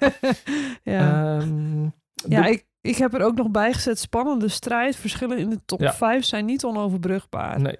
ja, 0.82 1.36
Ehm, 1.38 1.82
ja 2.14 2.42
de- 2.42 2.50
ik, 2.50 2.66
ik 2.86 2.96
heb 2.96 3.14
er 3.14 3.22
ook 3.22 3.36
nog 3.36 3.50
bij 3.50 3.72
gezet. 3.72 3.98
Spannende 3.98 4.48
strijd. 4.48 4.96
Verschillen 4.96 5.38
in 5.38 5.50
de 5.50 5.64
top 5.64 5.80
Ja. 5.80 5.92
5 5.92 6.24
zijn 6.24 6.44
niet 6.44 6.64
onoverbrugbaar. 6.64 7.60
Nee. 7.60 7.76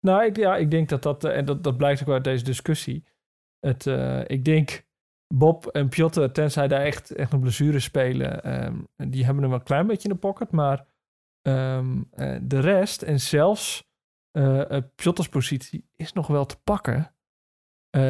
Nou, 0.00 0.24
ik, 0.24 0.36
ja, 0.36 0.56
ik 0.56 0.70
denk 0.70 0.88
dat 0.88 1.02
dat, 1.02 1.24
eh, 1.24 1.36
en 1.36 1.44
dat, 1.44 1.64
dat 1.64 1.76
blijkt 1.76 2.00
ook 2.02 2.08
uit 2.08 2.24
deze 2.24 2.44
discussie. 2.44 3.04
Het, 3.60 3.86
eh, 3.86 4.20
ik 4.26 4.44
denk 4.44 4.84
Bob 5.34 5.66
en 5.66 5.88
Piotr, 5.88 6.26
tenzij 6.26 6.68
daar 6.68 6.80
echt, 6.80 7.10
echt 7.10 7.32
een 7.32 7.40
blessure 7.40 7.80
spelen, 7.80 8.42
ehm, 8.42 8.76
die 8.96 9.24
hebben 9.24 9.42
hem 9.42 9.50
wel 9.50 9.58
een 9.58 9.64
klein 9.64 9.86
beetje 9.86 10.08
in 10.08 10.14
de 10.14 10.20
pocket. 10.20 10.50
Maar 10.50 10.86
ehm, 11.42 12.02
eh, 12.10 12.36
de 12.42 12.60
rest, 12.60 13.02
en 13.02 13.20
zelfs 13.20 13.84
Piotr's 14.94 15.28
positie, 15.28 15.88
is 15.96 16.12
nog 16.12 16.26
wel 16.26 16.46
te 16.46 16.56
pakken. 16.64 17.10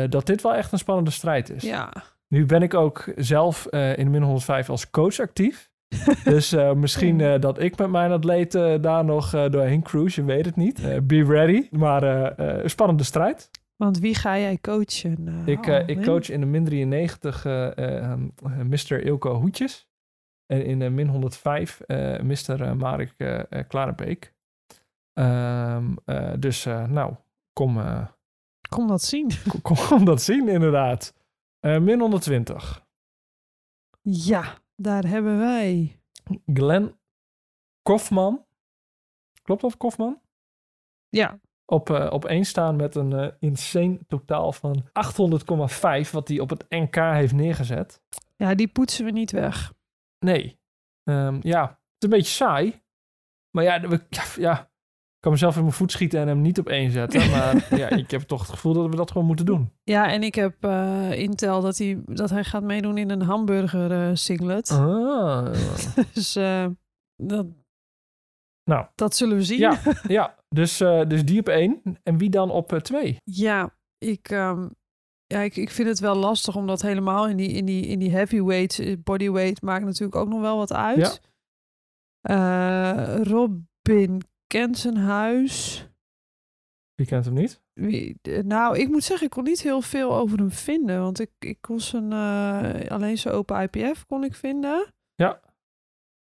dat 0.09 0.27
dit 0.27 0.43
wel 0.43 0.55
echt 0.55 0.73
een 0.73 0.79
spannende 0.79 1.11
strijd 1.11 1.51
is. 1.51 1.63
Ja. 1.63 1.93
Nu 2.29 2.47
ben 2.47 2.63
ik 2.63 2.75
ook 2.75 3.13
zelf 3.17 3.67
in 3.67 4.05
de 4.05 4.11
min 4.11 4.23
105 4.23 4.71
als 4.71 4.91
coach 4.91 5.19
actief. 5.19 5.71
dus 6.25 6.53
eh, 6.53 6.73
misschien 6.73 7.21
eh, 7.21 7.41
dat 7.41 7.61
ik 7.61 7.79
met 7.79 7.91
mijn 7.91 8.11
atleten 8.13 8.83
daar 8.83 9.05
nog 9.05 9.35
eh, 9.35 9.51
doorheen 9.51 9.83
cruise, 9.83 10.21
je 10.21 10.27
weet 10.27 10.45
het 10.45 10.57
niet. 10.57 10.85
Eh, 10.85 11.01
be 11.03 11.25
ready. 11.25 11.69
Maar 11.71 12.03
eh, 12.03 12.39
eh, 12.57 12.63
een 12.63 12.71
spannende 12.71 13.05
strijd. 13.05 13.51
Want 13.77 13.99
wie 13.99 14.15
ga 14.15 14.39
jij 14.39 14.59
coachen? 14.59 15.29
eh, 15.29 15.47
ik, 15.47 15.67
eh, 15.67 15.89
ik 15.89 16.03
coach 16.03 16.31
in 16.31 16.41
de 16.41 16.47
min 16.47 16.65
93 16.65 17.45
eh, 17.45 17.79
eh, 17.79 18.11
ehm, 18.11 18.29
Mr. 18.69 19.05
Ilko 19.05 19.35
Hoetjes. 19.35 19.89
En 20.47 20.65
in 20.65 20.79
de 20.79 20.91
min 20.91 21.09
105 21.09 21.81
eh 21.81 22.21
Mr. 22.21 22.63
eh, 22.63 23.01
eh 23.17 23.45
eh, 23.49 23.69
Klarenbeek. 23.69 24.35
Ehm, 25.13 25.95
eh, 26.05 26.33
dus 26.39 26.67
eh, 26.67 26.87
nou, 26.87 27.15
kom, 27.53 27.79
eh, 27.79 28.07
Kom 28.69 28.87
dat 28.89 29.03
zien. 29.03 29.31
kom, 29.63 29.77
kom 29.77 30.05
dat 30.05 30.23
zien 30.23 30.49
inderdaad. 30.49 31.15
Eh, 31.61 31.79
min 31.79 32.01
120. 32.01 32.87
Ja, 34.03 34.59
daar 34.77 35.07
hebben 35.07 35.39
wij. 35.39 36.01
Glenn 36.47 36.99
Kofman. 37.83 38.45
Klopt 39.43 39.61
dat, 39.63 39.77
Kofman? 39.77 40.21
Ja, 41.09 41.41
Op, 41.65 41.91
eh, 41.91 42.13
op 42.13 42.25
één 42.25 42.45
staan 42.45 42.77
met 42.77 42.95
een 42.95 43.13
eh, 43.13 43.33
insane 43.39 43.99
totaal 44.07 44.53
van 44.53 44.89
800,5 44.93 46.11
wat 46.11 46.29
hij 46.29 46.41
op 46.41 46.51
het 46.51 46.65
NK 46.69 46.95
heeft 46.95 47.33
neergezet. 47.35 48.03
ja, 48.37 48.55
die 48.55 48.69
poetsen 48.69 49.05
we 49.05 49.11
niet 49.11 49.31
weg. 49.31 49.73
Nee. 50.19 50.61
Ehm, 51.03 51.39
ja, 51.43 51.63
het 51.69 51.79
is 51.99 52.09
een 52.09 52.11
beetje 52.11 52.33
saai. 52.33 52.83
Maar 53.51 53.65
ja, 53.65 53.89
we, 53.89 54.07
ja, 54.09 54.23
ja, 54.37 54.71
kan 55.21 55.33
mezelf 55.33 55.57
in 55.57 55.63
mijn 55.63 55.75
voet 55.75 55.93
schieten 55.93 56.21
en 56.21 56.29
hem 56.29 56.41
niet 56.41 56.59
op 56.59 56.69
één 56.69 56.91
zetten. 56.91 57.21
Maar 57.31 57.77
ja, 57.77 57.91
ik 57.91 58.11
heb 58.11 58.23
toch 58.23 58.41
het 58.41 58.51
gevoel 58.51 58.73
dat 58.73 58.89
we 58.91 58.97
dat 58.97 59.11
gewoon 59.11 59.27
moeten 59.27 59.47
doen. 59.47 59.73
Ja, 59.83 60.11
en 60.11 60.23
ik 60.23 60.35
heb 60.35 60.65
eh, 60.65 61.13
intel 61.13 61.61
dat 61.61 61.79
hij, 61.79 62.01
dat 62.05 62.31
hij 62.31 62.45
gaat 62.45 62.63
meedoen 62.63 62.99
in 62.99 63.11
een 63.11 63.23
hamburger 63.23 63.93
eh, 63.93 64.15
singlet. 64.15 64.71
Ah. 64.71 65.53
Dus 66.15 66.37
eh, 66.37 66.67
dat, 67.23 67.47
Nou. 68.71 68.87
dat 68.95 69.17
zullen 69.17 69.37
we 69.37 69.45
zien. 69.45 69.59
Ja, 69.59 69.81
ja 70.09 70.37
dus, 70.49 70.77
dus 71.09 71.25
die 71.25 71.41
op 71.41 71.49
één. 71.49 71.83
En 72.03 72.19
wie 72.19 72.31
dan 72.31 72.51
op 72.51 72.79
twee? 72.83 73.17
Ja, 73.25 73.77
ik, 73.99 74.29
ehm, 74.29 74.69
ja, 75.27 75.41
ik, 75.41 75.57
ik 75.57 75.71
vind 75.71 75.89
het 75.89 75.99
wel 75.99 76.15
lastig 76.17 76.57
omdat 76.57 76.83
helemaal 76.83 77.29
in 77.29 77.37
die, 77.37 77.49
in 77.49 77.65
die, 77.65 77.87
in 77.87 77.99
die 77.99 78.11
heavyweight, 78.11 79.05
bodyweight 79.05 79.63
maakt 79.63 79.85
natuurlijk 79.85 80.17
ook 80.17 80.29
nog 80.29 80.41
wel 80.41 80.57
wat 80.57 80.73
uit. 80.73 81.21
Eh, 82.21 83.17
Robin 83.23 84.23
Kensenhuis. 84.47 85.89
Wie 86.95 87.07
kent 87.07 87.25
hem 87.25 87.35
niet? 87.35 87.61
Wie, 87.73 88.21
nou, 88.45 88.79
ik 88.79 88.89
moet 88.89 89.05
zeggen, 89.05 89.27
ik 89.27 89.33
kon 89.33 89.45
niet 89.45 89.63
heel 89.63 89.81
veel 89.81 90.15
over 90.17 90.39
hem 90.39 90.51
vinden. 90.51 91.01
Want 91.01 91.21
ik, 91.21 91.31
ik 91.39 91.59
kon 91.61 91.81
zijn, 91.81 92.13
eh, 92.13 92.91
alleen 92.91 93.19
zijn 93.19 93.35
open 93.35 93.61
IPF 93.63 94.07
kon 94.07 94.25
ik 94.25 94.35
vinden. 94.35 94.87
Ja. 95.15 95.41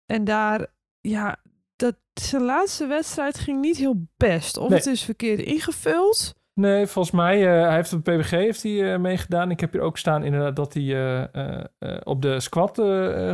En 0.05 0.24
daar, 0.24 0.68
ja, 1.01 1.38
dat, 1.76 1.95
zijn 2.14 2.41
laatste 2.43 2.88
wedstrijd 2.88 3.39
ging 3.39 3.61
niet 3.61 3.78
heel 3.78 4.07
best. 4.18 4.57
Of 4.57 4.70
Nee. 4.70 4.78
het 4.78 4.88
is 4.88 5.03
verkeerd 5.03 5.39
ingevuld. 5.39 6.36
Nee, 6.53 6.88
volgens 6.88 7.16
mij, 7.16 7.41
eh, 7.41 7.68
hij 7.68 7.76
heeft 7.76 7.93
op 7.93 8.03
PBG 8.03 8.30
heeft 8.30 8.64
hij, 8.64 8.93
eh, 8.93 8.99
meegedaan. 8.99 9.51
Ik 9.51 9.59
heb 9.59 9.72
hier 9.72 9.82
ook 9.82 9.97
staan 9.97 10.24
inderdaad 10.24 10.55
dat 10.55 10.74
hij 10.74 12.03
op 12.03 12.22
de 12.22 12.39
squat 12.39 12.82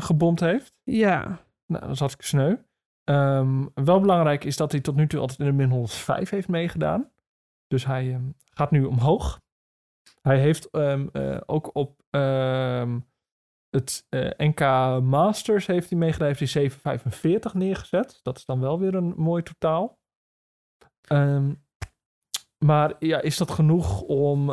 gebomd 0.03 0.39
heeft. 0.39 0.73
Ja, 0.83 1.47
Nou, 1.65 1.81
dat 1.81 1.91
is 1.91 1.99
hartstikke 1.99 2.29
sneu. 2.29 2.55
Ehm, 3.09 3.65
wel 3.73 3.99
belangrijk 3.99 4.43
is 4.43 4.57
dat 4.57 4.71
hij 4.71 4.81
tot 4.81 4.95
nu 4.95 5.07
toe 5.07 5.19
altijd 5.19 5.39
in 5.39 5.45
de 5.45 5.51
min 5.51 5.69
105 5.69 6.29
heeft 6.29 6.47
meegedaan. 6.47 7.11
Dus 7.67 7.85
hij 7.85 8.13
ehm, 8.13 8.29
gaat 8.53 8.71
nu 8.71 8.83
omhoog. 8.83 9.41
Hij 10.21 10.39
heeft 10.39 10.69
ehm, 10.69 11.07
eh, 11.11 11.37
ook 11.45 11.75
op 11.75 11.97
het 13.69 14.05
eh, 14.09 14.29
NK 14.37 14.59
Masters 15.03 15.65
heeft 15.65 15.89
hij 15.89 15.99
meegedaan. 15.99 16.27
Heeft 16.27 16.39
hij 16.39 16.47
745 16.47 17.53
neergezet. 17.53 18.19
Dat 18.23 18.37
is 18.37 18.45
dan 18.45 18.59
wel 18.59 18.79
weer 18.79 18.95
een 18.95 19.13
mooi 19.17 19.43
totaal. 19.43 19.99
Maar 22.65 22.95
ja, 22.99 23.21
is 23.21 23.37
dat 23.37 23.51
genoeg 23.51 24.01
om 24.01 24.47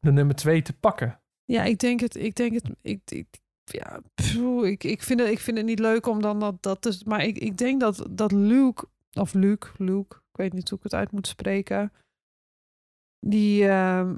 de 0.00 0.12
nummer 0.12 0.34
2 0.34 0.62
te 0.62 0.78
pakken? 0.78 1.20
ja 1.44 1.64
ik 1.64 1.78
denk 1.78 2.00
het. 2.00 2.16
Ik 2.16 2.34
denk 2.34 2.54
het. 2.54 2.70
Ik, 2.82 3.10
ik, 3.10 3.40
ja, 3.72 4.00
ik, 4.62 4.84
ik, 4.84 5.02
vind 5.02 5.20
het, 5.20 5.28
ik 5.28 5.38
vind 5.38 5.56
het 5.56 5.66
niet 5.66 5.78
leuk 5.78 6.06
om 6.06 6.22
dan 6.22 6.40
dat, 6.40 6.62
dat 6.62 6.82
te... 6.82 7.00
Maar 7.04 7.24
ik, 7.24 7.38
ik 7.38 7.58
denk 7.58 7.80
dat, 7.80 8.06
dat 8.10 8.32
Luke, 8.32 8.84
of 9.12 9.32
Luke, 9.34 9.68
Luke, 9.76 10.16
ik 10.16 10.36
weet 10.36 10.52
niet 10.52 10.68
hoe 10.68 10.78
ik 10.78 10.84
het 10.84 10.94
uit 10.94 11.10
moet 11.12 11.26
spreken. 11.26 11.92
Die, 13.26 13.68
ehm, 13.68 14.14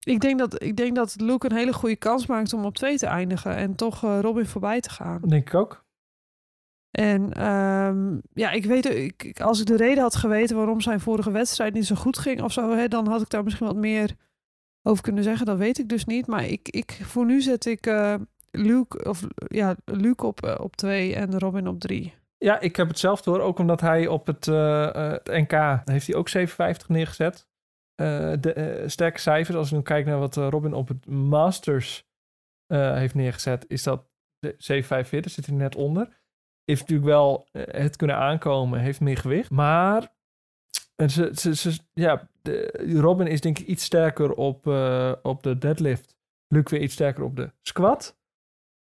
ik, 0.00 0.20
denk 0.20 0.38
dat, 0.38 0.62
ik 0.62 0.76
denk 0.76 0.94
dat 0.96 1.20
Luke 1.20 1.50
een 1.50 1.56
hele 1.56 1.72
goede 1.72 1.96
kans 1.96 2.26
maakt 2.26 2.52
om 2.52 2.64
op 2.64 2.74
twee 2.74 2.96
te 2.98 3.06
eindigen. 3.06 3.54
En 3.56 3.74
toch 3.74 4.04
eh, 4.04 4.18
Robin 4.20 4.46
voorbij 4.46 4.80
te 4.80 4.90
gaan. 4.90 5.20
Dat 5.20 5.30
denk 5.30 5.48
ik 5.48 5.54
ook. 5.54 5.84
En 6.90 7.32
ehm, 7.32 8.18
ja, 8.32 8.50
ik 8.50 8.64
weet, 8.64 8.84
ik, 8.86 9.22
ik- 9.22 9.40
als 9.40 9.60
ik 9.60 9.66
de 9.66 9.76
reden 9.76 10.02
had 10.02 10.16
geweten 10.16 10.56
waarom 10.56 10.80
zijn 10.80 11.00
vorige 11.00 11.30
wedstrijd 11.30 11.74
niet 11.74 11.86
zo 11.86 11.94
goed 11.94 12.18
ging 12.18 12.42
of 12.42 12.52
zo, 12.52 12.70
hè, 12.70 12.88
dan 12.88 13.08
had 13.08 13.20
ik 13.20 13.28
daar 13.28 13.44
misschien 13.44 13.66
wat 13.66 13.76
meer 13.76 14.16
over 14.82 15.02
kunnen 15.02 15.22
zeggen. 15.24 15.46
Dat 15.46 15.58
weet 15.58 15.78
ik 15.78 15.88
dus 15.88 16.04
niet. 16.04 16.26
Maar 16.26 16.44
ik, 16.46 16.68
ik, 16.68 16.92
voor 17.02 17.26
nu 17.26 17.40
zet 17.40 17.64
ik 17.66 17.86
eh 17.86 18.14
Luke, 18.56 19.04
of, 19.04 19.26
ja, 19.48 19.76
Luke 19.84 20.26
op, 20.26 20.42
eh, 20.42 20.54
op 20.60 20.76
twee 20.76 21.14
en 21.14 21.38
Robin 21.38 21.68
op 21.68 21.80
drie. 21.80 22.14
Ja, 22.38 22.60
ik 22.60 22.76
heb 22.76 22.88
hetzelfde 22.88 23.30
hoor. 23.30 23.40
Ook 23.40 23.58
omdat 23.58 23.80
hij 23.80 24.06
op 24.06 24.26
het, 24.26 24.48
eh, 24.48 24.94
eh, 24.94 25.10
het 25.10 25.26
NK 25.26 25.82
heeft 25.84 26.06
hij 26.06 26.16
ook 26.16 26.28
57 26.28 26.88
neergezet. 26.88 27.48
Eh, 27.94 28.32
de, 28.40 28.82
sterke 28.86 29.20
cijfers. 29.20 29.56
Als 29.56 29.68
je 29.68 29.76
nu 29.76 29.82
kijkt 29.82 30.08
naar 30.08 30.18
wat 30.18 30.36
Robin 30.36 30.74
op 30.74 30.88
het 30.88 31.06
Masters 31.06 32.04
heeft 32.68 33.14
neergezet, 33.14 33.64
is 33.68 33.82
dat 33.82 34.08
de 34.38 34.54
745 34.58 35.32
zit 35.32 35.46
hij 35.46 35.54
net 35.54 35.76
onder. 35.76 36.20
Heeft 36.64 36.80
natuurlijk 36.80 37.08
wel 37.08 37.48
het 37.52 37.96
kunnen 37.96 38.16
aankomen, 38.16 38.80
heeft 38.80 39.00
meer 39.00 39.16
gewicht. 39.16 39.50
Maar 39.50 40.14
ze, 41.06 41.30
ze, 41.34 41.54
ze, 41.54 41.78
ja, 41.92 42.28
Robin 42.72 43.26
is 43.26 43.40
denk 43.40 43.58
ik 43.58 43.66
iets 43.66 43.84
sterker 43.84 44.34
op, 44.34 44.66
op 45.22 45.42
de 45.42 45.58
deadlift. 45.58 46.16
Luc 46.48 46.70
weer 46.70 46.80
iets 46.80 46.94
sterker 46.94 47.24
op 47.24 47.36
de 47.36 47.52
squat. 47.62 48.18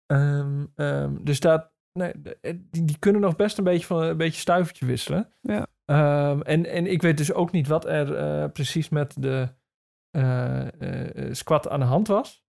Ehm, 0.05 0.65
ehm, 0.75 1.15
dus 1.23 1.39
dat, 1.39 1.71
nee, 1.93 2.11
eh, 2.41 2.53
die, 2.71 2.85
die 2.85 2.99
kunnen 2.99 3.21
nog 3.21 3.35
best 3.35 3.57
een 3.57 3.63
beetje 3.63 3.85
van 3.85 4.01
een 4.01 4.17
beetje 4.17 4.39
stuivertje 4.39 4.85
wisselen. 4.85 5.33
Ja. 5.41 5.67
Ehm, 5.85 6.41
en, 6.41 6.65
en 6.65 6.87
ik 6.87 7.01
weet 7.01 7.17
dus 7.17 7.33
ook 7.33 7.51
niet 7.51 7.67
wat 7.67 7.85
er 7.85 8.15
eh, 8.15 8.51
precies 8.51 8.89
met 8.89 9.15
de 9.19 9.49
eh, 10.15 10.81
eh, 10.81 11.33
squat 11.33 11.69
aan 11.69 11.79
de 11.79 11.85
hand 11.85 12.07
was. 12.07 12.43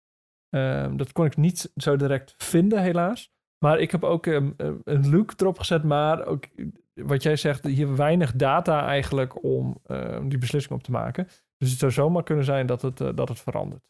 Dat 0.95 1.11
kon 1.11 1.25
ik 1.25 1.37
niet 1.37 1.71
zo 1.75 1.95
direct 1.95 2.33
vinden, 2.37 2.81
helaas. 2.81 3.31
Maar 3.65 3.79
ik 3.79 3.91
heb 3.91 4.03
ook 4.03 4.27
eh, 4.27 4.35
een 4.83 5.09
look 5.09 5.33
erop 5.37 5.59
gezet, 5.59 5.83
maar 5.83 6.25
ook 6.25 6.45
wat 6.93 7.23
jij 7.23 7.35
zegt, 7.35 7.65
hier 7.65 7.95
weinig 7.95 8.31
data 8.31 8.85
eigenlijk 8.85 9.43
om 9.43 9.81
die 10.23 10.37
beslissing 10.37 10.73
op 10.73 10.83
te 10.83 10.91
maken. 10.91 11.27
Dus 11.57 11.69
het 11.69 11.79
zou 11.79 11.91
zomaar 11.91 12.23
kunnen 12.23 12.45
zijn 12.45 12.65
dat 12.65 12.81
het, 12.81 12.97
dat 12.97 13.29
het 13.29 13.39
verandert. 13.39 13.89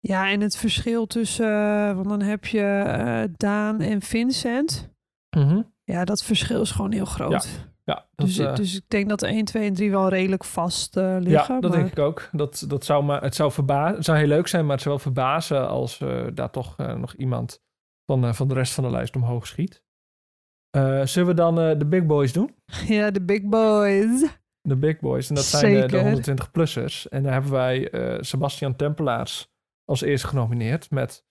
Ja, 0.00 0.30
en 0.30 0.40
het 0.40 0.56
verschil 0.56 1.06
tussen, 1.06 1.46
eh, 1.46 1.94
want 1.94 2.08
dan 2.08 2.22
heb 2.22 2.44
je 2.44 2.60
eh, 2.60 3.22
Daan 3.36 3.80
en 3.80 4.02
Vincent. 4.02 4.90
Ja, 5.84 6.04
dat 6.04 6.22
verschil 6.22 6.60
is 6.60 6.70
gewoon 6.70 6.92
heel 6.92 7.04
groot. 7.04 7.48
Ja, 7.84 8.06
dat, 8.14 8.26
dus, 8.26 8.38
eh, 8.38 8.54
dus 8.54 8.76
ik 8.76 8.88
denk 8.88 9.08
dat 9.08 9.20
de 9.20 9.26
1, 9.26 9.44
2 9.44 9.66
en 9.66 9.74
3 9.74 9.90
wel 9.90 10.08
redelijk 10.08 10.44
vast 10.44 10.94
liggen. 10.94 11.30
Ja, 11.30 11.46
dat 11.46 11.70
maar- 11.70 11.78
denk 11.78 11.92
ik 11.92 11.98
ook. 11.98 12.28
Dat, 12.32 12.64
dat 12.68 12.84
zou 12.84 13.04
maar, 13.04 13.22
het, 13.22 13.34
zou 13.34 13.52
verba 13.52 13.94
het 13.94 14.04
zou 14.04 14.18
heel 14.18 14.26
leuk 14.26 14.46
zijn, 14.46 14.62
maar 14.64 14.74
het 14.74 14.82
zou 14.82 14.94
wel 14.94 15.04
verbazen 15.04 15.68
als 15.68 15.98
daar 16.34 16.50
toch 16.50 16.76
nog 16.76 17.14
iemand 17.14 17.62
van, 18.06 18.34
van 18.34 18.48
de 18.48 18.54
rest 18.54 18.72
van 18.72 18.84
de 18.84 18.90
lijst 18.90 19.16
omhoog 19.16 19.46
schiet. 19.46 19.82
Zullen 21.04 21.26
we 21.26 21.34
dan 21.34 21.54
de 21.54 21.86
big 21.86 22.06
boys 22.06 22.32
doen? 22.32 22.54
Ja, 22.86 23.10
de 23.10 23.22
big 23.22 23.42
boys. 23.42 24.24
De 24.60 24.76
big 24.76 24.98
boys. 24.98 25.28
En 25.28 25.34
dat 25.34 25.44
zijn 25.44 25.80
de, 25.80 25.86
de 25.86 26.20
Zeker. 26.22 26.46
120-plussers. 26.46 27.08
En 27.08 27.22
daar 27.22 27.32
hebben 27.32 27.50
wij 27.50 27.88
Sebastian 28.20 28.76
Tempelaars 28.76 29.50
als 29.88 30.00
eerste 30.00 30.26
genomineerd 30.28 30.90
met 30.90 31.26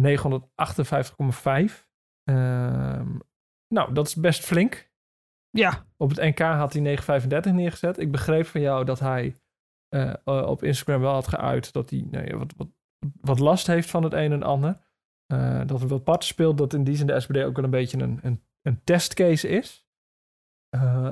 958,5. 0.00 1.88
Ehm, 2.22 3.18
nou, 3.68 3.92
dat 3.92 4.06
is 4.06 4.14
best 4.14 4.44
flink. 4.44 4.90
Ja, 5.50 5.86
Op 5.96 6.08
het 6.08 6.18
NK 6.18 6.38
had 6.38 6.72
hij 6.72 6.82
935 6.82 7.52
neergezet. 7.52 7.98
Ik 7.98 8.10
begreep 8.10 8.46
van 8.46 8.60
jou 8.60 8.84
dat 8.84 8.98
hij 8.98 9.34
eh, 9.88 10.14
eh, 10.24 10.46
op 10.46 10.62
Instagram 10.62 11.00
wel 11.00 11.12
had 11.12 11.28
geuit 11.28 11.72
dat 11.72 11.90
hij 11.90 12.06
nou 12.10 12.26
ja, 12.26 12.36
wat, 12.36 12.52
wat, 12.56 12.68
wat 13.20 13.38
last 13.38 13.66
heeft 13.66 13.90
van 13.90 14.02
het 14.02 14.12
een 14.12 14.32
en 14.32 14.42
ander. 14.42 14.78
Eh, 15.26 15.66
dat 15.66 15.82
er 15.82 15.88
wat 15.88 16.04
parten 16.04 16.28
speelt, 16.28 16.58
dat 16.58 16.74
in 16.74 16.84
die 16.84 16.96
zin 16.96 17.06
de 17.06 17.20
SPD 17.20 17.36
ook 17.36 17.56
wel 17.56 17.64
een 17.64 17.70
beetje 17.70 17.98
een, 17.98 18.18
een, 18.22 18.42
een 18.62 18.84
testcase 18.84 19.48
is. 19.48 19.88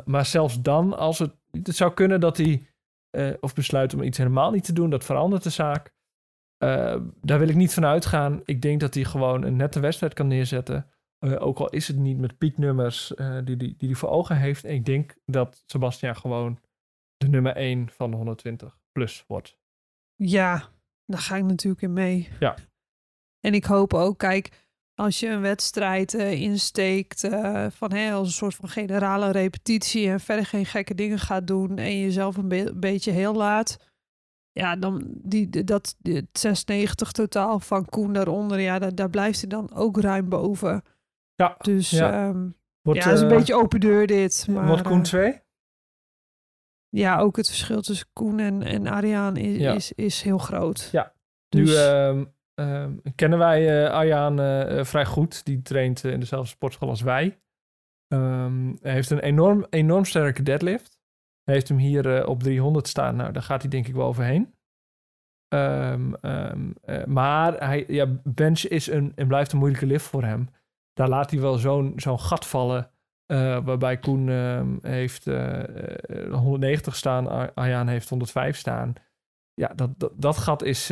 Maar 0.05 0.27
zelfs 0.27 0.63
dan, 0.63 0.97
als 0.97 1.19
het, 1.19 1.35
het 1.51 1.77
zou 1.77 1.95
kunnen 1.95 2.21
dat 2.21 2.37
hij 2.37 2.63
of 3.41 3.55
besluit 3.55 3.95
om 3.95 4.03
iets 4.03 4.19
helemaal 4.19 4.51
niet 4.51 4.65
te 4.65 4.73
doen, 4.73 4.91
dat 4.91 5.05
verandert 5.05 5.43
de 5.43 5.51
zaak. 5.51 5.97
Eh, 6.59 6.97
daar 7.21 7.39
wil 7.39 7.49
ik 7.49 7.55
niet 7.57 7.75
van 7.75 7.85
uitgaan. 7.85 8.41
Ik 8.45 8.63
denk 8.63 8.81
dat 8.81 8.95
hij 8.95 9.05
gewoon 9.05 9.43
een 9.43 9.57
nette 9.57 9.81
wedstrijd 9.81 10.15
kan 10.15 10.27
neerzetten. 10.27 10.91
Eh, 11.19 11.43
ook 11.47 11.59
al 11.59 11.69
is 11.69 11.89
het 11.89 11.97
niet 11.97 12.19
met 12.19 12.39
pieknummers 12.39 13.15
eh, 13.15 13.27
die 13.27 13.35
hij 13.35 13.43
die, 13.45 13.57
die 13.57 13.77
die 13.79 13.97
voor 13.97 14.09
ogen 14.09 14.37
heeft. 14.37 14.65
En 14.65 14.75
ik 14.75 14.85
denk 14.85 15.17
dat 15.27 15.63
Sebastian 15.67 16.17
gewoon 16.17 16.59
de 17.17 17.29
nummer 17.29 17.57
1 17.57 17.89
van 17.91 18.11
de 18.11 18.17
120 18.17 18.79
plus 18.93 19.25
wordt. 19.27 19.57
ja, 20.15 20.69
daar 21.07 21.21
ga 21.21 21.37
ik 21.37 21.45
natuurlijk 21.45 21.83
in 21.83 21.93
mee. 21.93 22.29
Ja. 22.41 22.55
En 23.41 23.55
ik 23.55 23.65
hoop 23.65 23.95
ook, 23.95 24.19
kijk, 24.19 24.67
als 24.95 25.21
je 25.21 25.29
een 25.29 25.41
wedstrijd 25.41 26.15
insteekt 26.15 27.21
van, 27.71 27.93
hè, 27.93 28.13
als 28.13 28.27
een 28.27 28.33
soort 28.35 28.55
van 28.55 28.69
generale 28.69 29.31
repetitie 29.31 30.09
en 30.11 30.21
verder 30.21 30.47
geen 30.47 30.67
gekke 30.67 30.95
dingen 30.95 31.19
gaat 31.19 31.47
doen 31.47 31.79
en 31.79 31.99
jezelf 32.01 32.37
een 32.37 32.49
be- 32.49 32.73
beetje 32.77 33.11
heel 33.11 33.35
laat. 33.35 33.88
Ja, 34.59 34.77
dan 34.77 35.03
die, 35.09 35.65
dat 35.65 35.97
die- 35.99 36.15
het 36.17 36.27
96 36.33 37.13
totaal 37.13 37.61
van 37.61 37.85
Koen 37.85 38.13
daaronder, 38.13 38.61
ja, 38.61 38.79
daar, 38.79 38.95
daar 38.95 39.11
blijft 39.11 39.41
hij 39.41 39.49
dan 39.49 39.75
ook 39.75 40.01
ruim 40.01 40.29
boven. 40.29 40.83
Ja, 41.35 41.55
Dus 41.59 41.91
ja. 41.91 42.13
ja, 42.13 42.33
Wordt, 42.83 43.03
ja 43.03 43.07
het 43.09 43.15
is 43.17 43.21
een 43.25 43.31
eh, 43.31 43.37
beetje 43.37 43.55
open 43.55 43.81
deur 43.81 44.07
dit. 44.07 44.47
Maar, 44.51 44.67
wordt 44.67 44.83
Koen 44.83 44.97
eh, 44.99 45.03
2? 45.03 45.41
ja, 46.89 47.19
ook 47.19 47.37
het 47.37 47.47
verschil 47.47 47.81
tussen 47.81 48.07
Koen 48.13 48.39
en, 48.39 48.63
en 48.63 48.87
Ariaan 48.89 49.37
is, 49.37 49.57
Ja. 49.61 49.75
is, 49.75 49.93
is 49.93 50.23
heel 50.23 50.39
groot. 50.39 50.89
Ja. 50.93 51.13
Dus, 51.49 51.69
Nu 51.69 51.77
ehm, 51.77 52.25
ehm, 52.55 52.97
kennen 53.15 53.39
wij 53.39 53.85
eh 53.87 53.93
Arjaan 53.93 54.39
eh, 54.41 54.79
eh, 54.79 54.85
vrij 54.85 55.07
goed. 55.07 55.45
Die 55.45 55.63
traint 55.63 56.05
eh, 56.05 56.13
in 56.13 56.21
dezelfde 56.21 56.49
sportschool 56.49 56.89
als 56.89 57.01
wij. 57.03 57.39
Ehm, 58.09 58.75
hij 58.81 58.93
heeft 58.93 59.11
een 59.11 59.19
enorm, 59.21 59.67
enorm 59.71 60.05
sterke 60.05 60.43
deadlift. 60.43 60.98
Heeft 61.51 61.69
hem 61.69 61.79
hier 61.79 62.17
eh, 62.17 62.29
op 62.29 62.43
300 62.43 62.89
staan. 62.89 63.17
Nou, 63.17 63.33
daar 63.33 63.43
gaat 63.43 63.61
hij 63.63 63.71
denk 63.71 63.87
ik 63.87 63.95
wel 63.95 64.07
overheen. 64.07 64.55
Ehm, 65.49 66.15
ehm, 66.15 66.71
eh, 66.83 67.05
maar 67.05 67.53
hij, 67.67 67.85
ja, 67.89 68.07
bench 68.25 68.61
is 68.61 68.87
een, 68.87 69.13
en 69.15 69.27
blijft 69.29 69.53
een 69.53 69.59
moeilijke 69.59 69.87
lift 69.87 70.07
voor 70.07 70.23
hem. 70.25 70.49
Daar 70.93 71.09
laat 71.09 71.31
hij 71.31 71.41
wel 71.41 71.55
zo'n 71.59 71.93
zo'n 71.97 72.21
gat 72.21 72.47
vallen. 72.47 72.91
eh, 73.27 73.65
waarbij 73.65 73.99
Koen 73.99 74.29
ehm, 74.29 74.77
heeft 74.83 75.27
eh, 75.27 76.27
eh, 76.27 76.35
190 76.35 76.97
staan. 76.97 77.55
Arjaan 77.55 77.89
heeft 77.89 78.09
105 78.09 78.57
staan. 78.57 78.93
Ja, 79.55 79.69
dat, 79.75 80.01
dat, 80.01 80.13
dat 80.17 80.37
gat 80.37 80.63
is, 80.63 80.91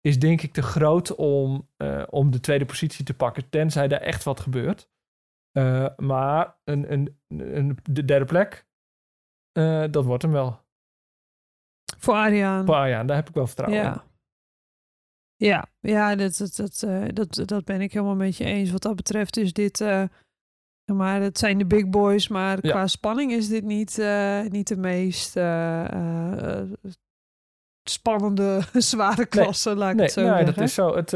is 0.00 0.18
denk 0.18 0.42
ik 0.42 0.52
te 0.52 0.62
groot 0.62 1.14
om, 1.14 1.68
om 2.10 2.30
de 2.30 2.40
tweede 2.40 2.64
positie 2.64 3.04
te 3.04 3.14
pakken. 3.14 3.48
Tenzij 3.48 3.88
er 3.88 4.00
echt 4.00 4.24
wat 4.24 4.40
gebeurt. 4.40 4.90
Maar 5.96 6.56
een, 6.64 6.92
een, 6.92 7.18
een, 7.28 7.78
de 7.82 8.04
derde 8.04 8.24
plek, 8.24 8.66
eh, 9.58 9.84
dat 9.90 10.04
wordt 10.04 10.22
hem 10.22 10.32
wel. 10.32 10.60
Voor 11.98 12.14
Ariaan. 12.14 12.66
Voor 12.66 12.74
Arjan, 12.74 13.06
daar 13.06 13.16
heb 13.16 13.28
ik 13.28 13.34
wel 13.34 13.46
vertrouwen 13.46 13.78
in. 13.78 13.84
Ja. 13.84 14.04
Ja, 15.36 15.66
ja 15.80 16.14
dat, 16.16 16.36
dat, 16.36 16.56
dat, 16.56 16.82
eh, 16.82 17.04
dat, 17.12 17.42
dat 17.48 17.64
ben 17.64 17.80
ik 17.80 17.92
helemaal 17.92 18.14
met 18.14 18.36
je 18.36 18.44
eens. 18.44 18.70
Wat 18.70 18.82
dat 18.82 18.96
betreft 18.96 19.36
is 19.36 19.52
dit... 19.52 19.80
eh, 19.80 20.02
maar 20.92 21.20
het 21.20 21.38
zijn 21.38 21.58
de 21.58 21.66
big 21.66 21.88
boys, 21.88 22.28
maar 22.28 22.58
Ja. 22.66 22.70
qua 22.70 22.86
spanning 22.86 23.32
is 23.32 23.48
dit 23.48 23.64
niet, 23.64 23.96
niet 24.48 24.68
de 24.68 24.76
meest 24.76 25.36
spannende, 27.88 28.60
zware 28.92 29.26
klasse, 29.26 29.74
laat 29.74 29.90
ik 29.90 29.96
Nee, 29.96 30.04
het 30.04 30.14
zo 30.14 30.20
nee 30.20 30.30
zeggen. 30.30 30.54
dat 30.54 30.64
is 30.64 30.74
zo. 30.74 30.96
Het, 30.96 31.10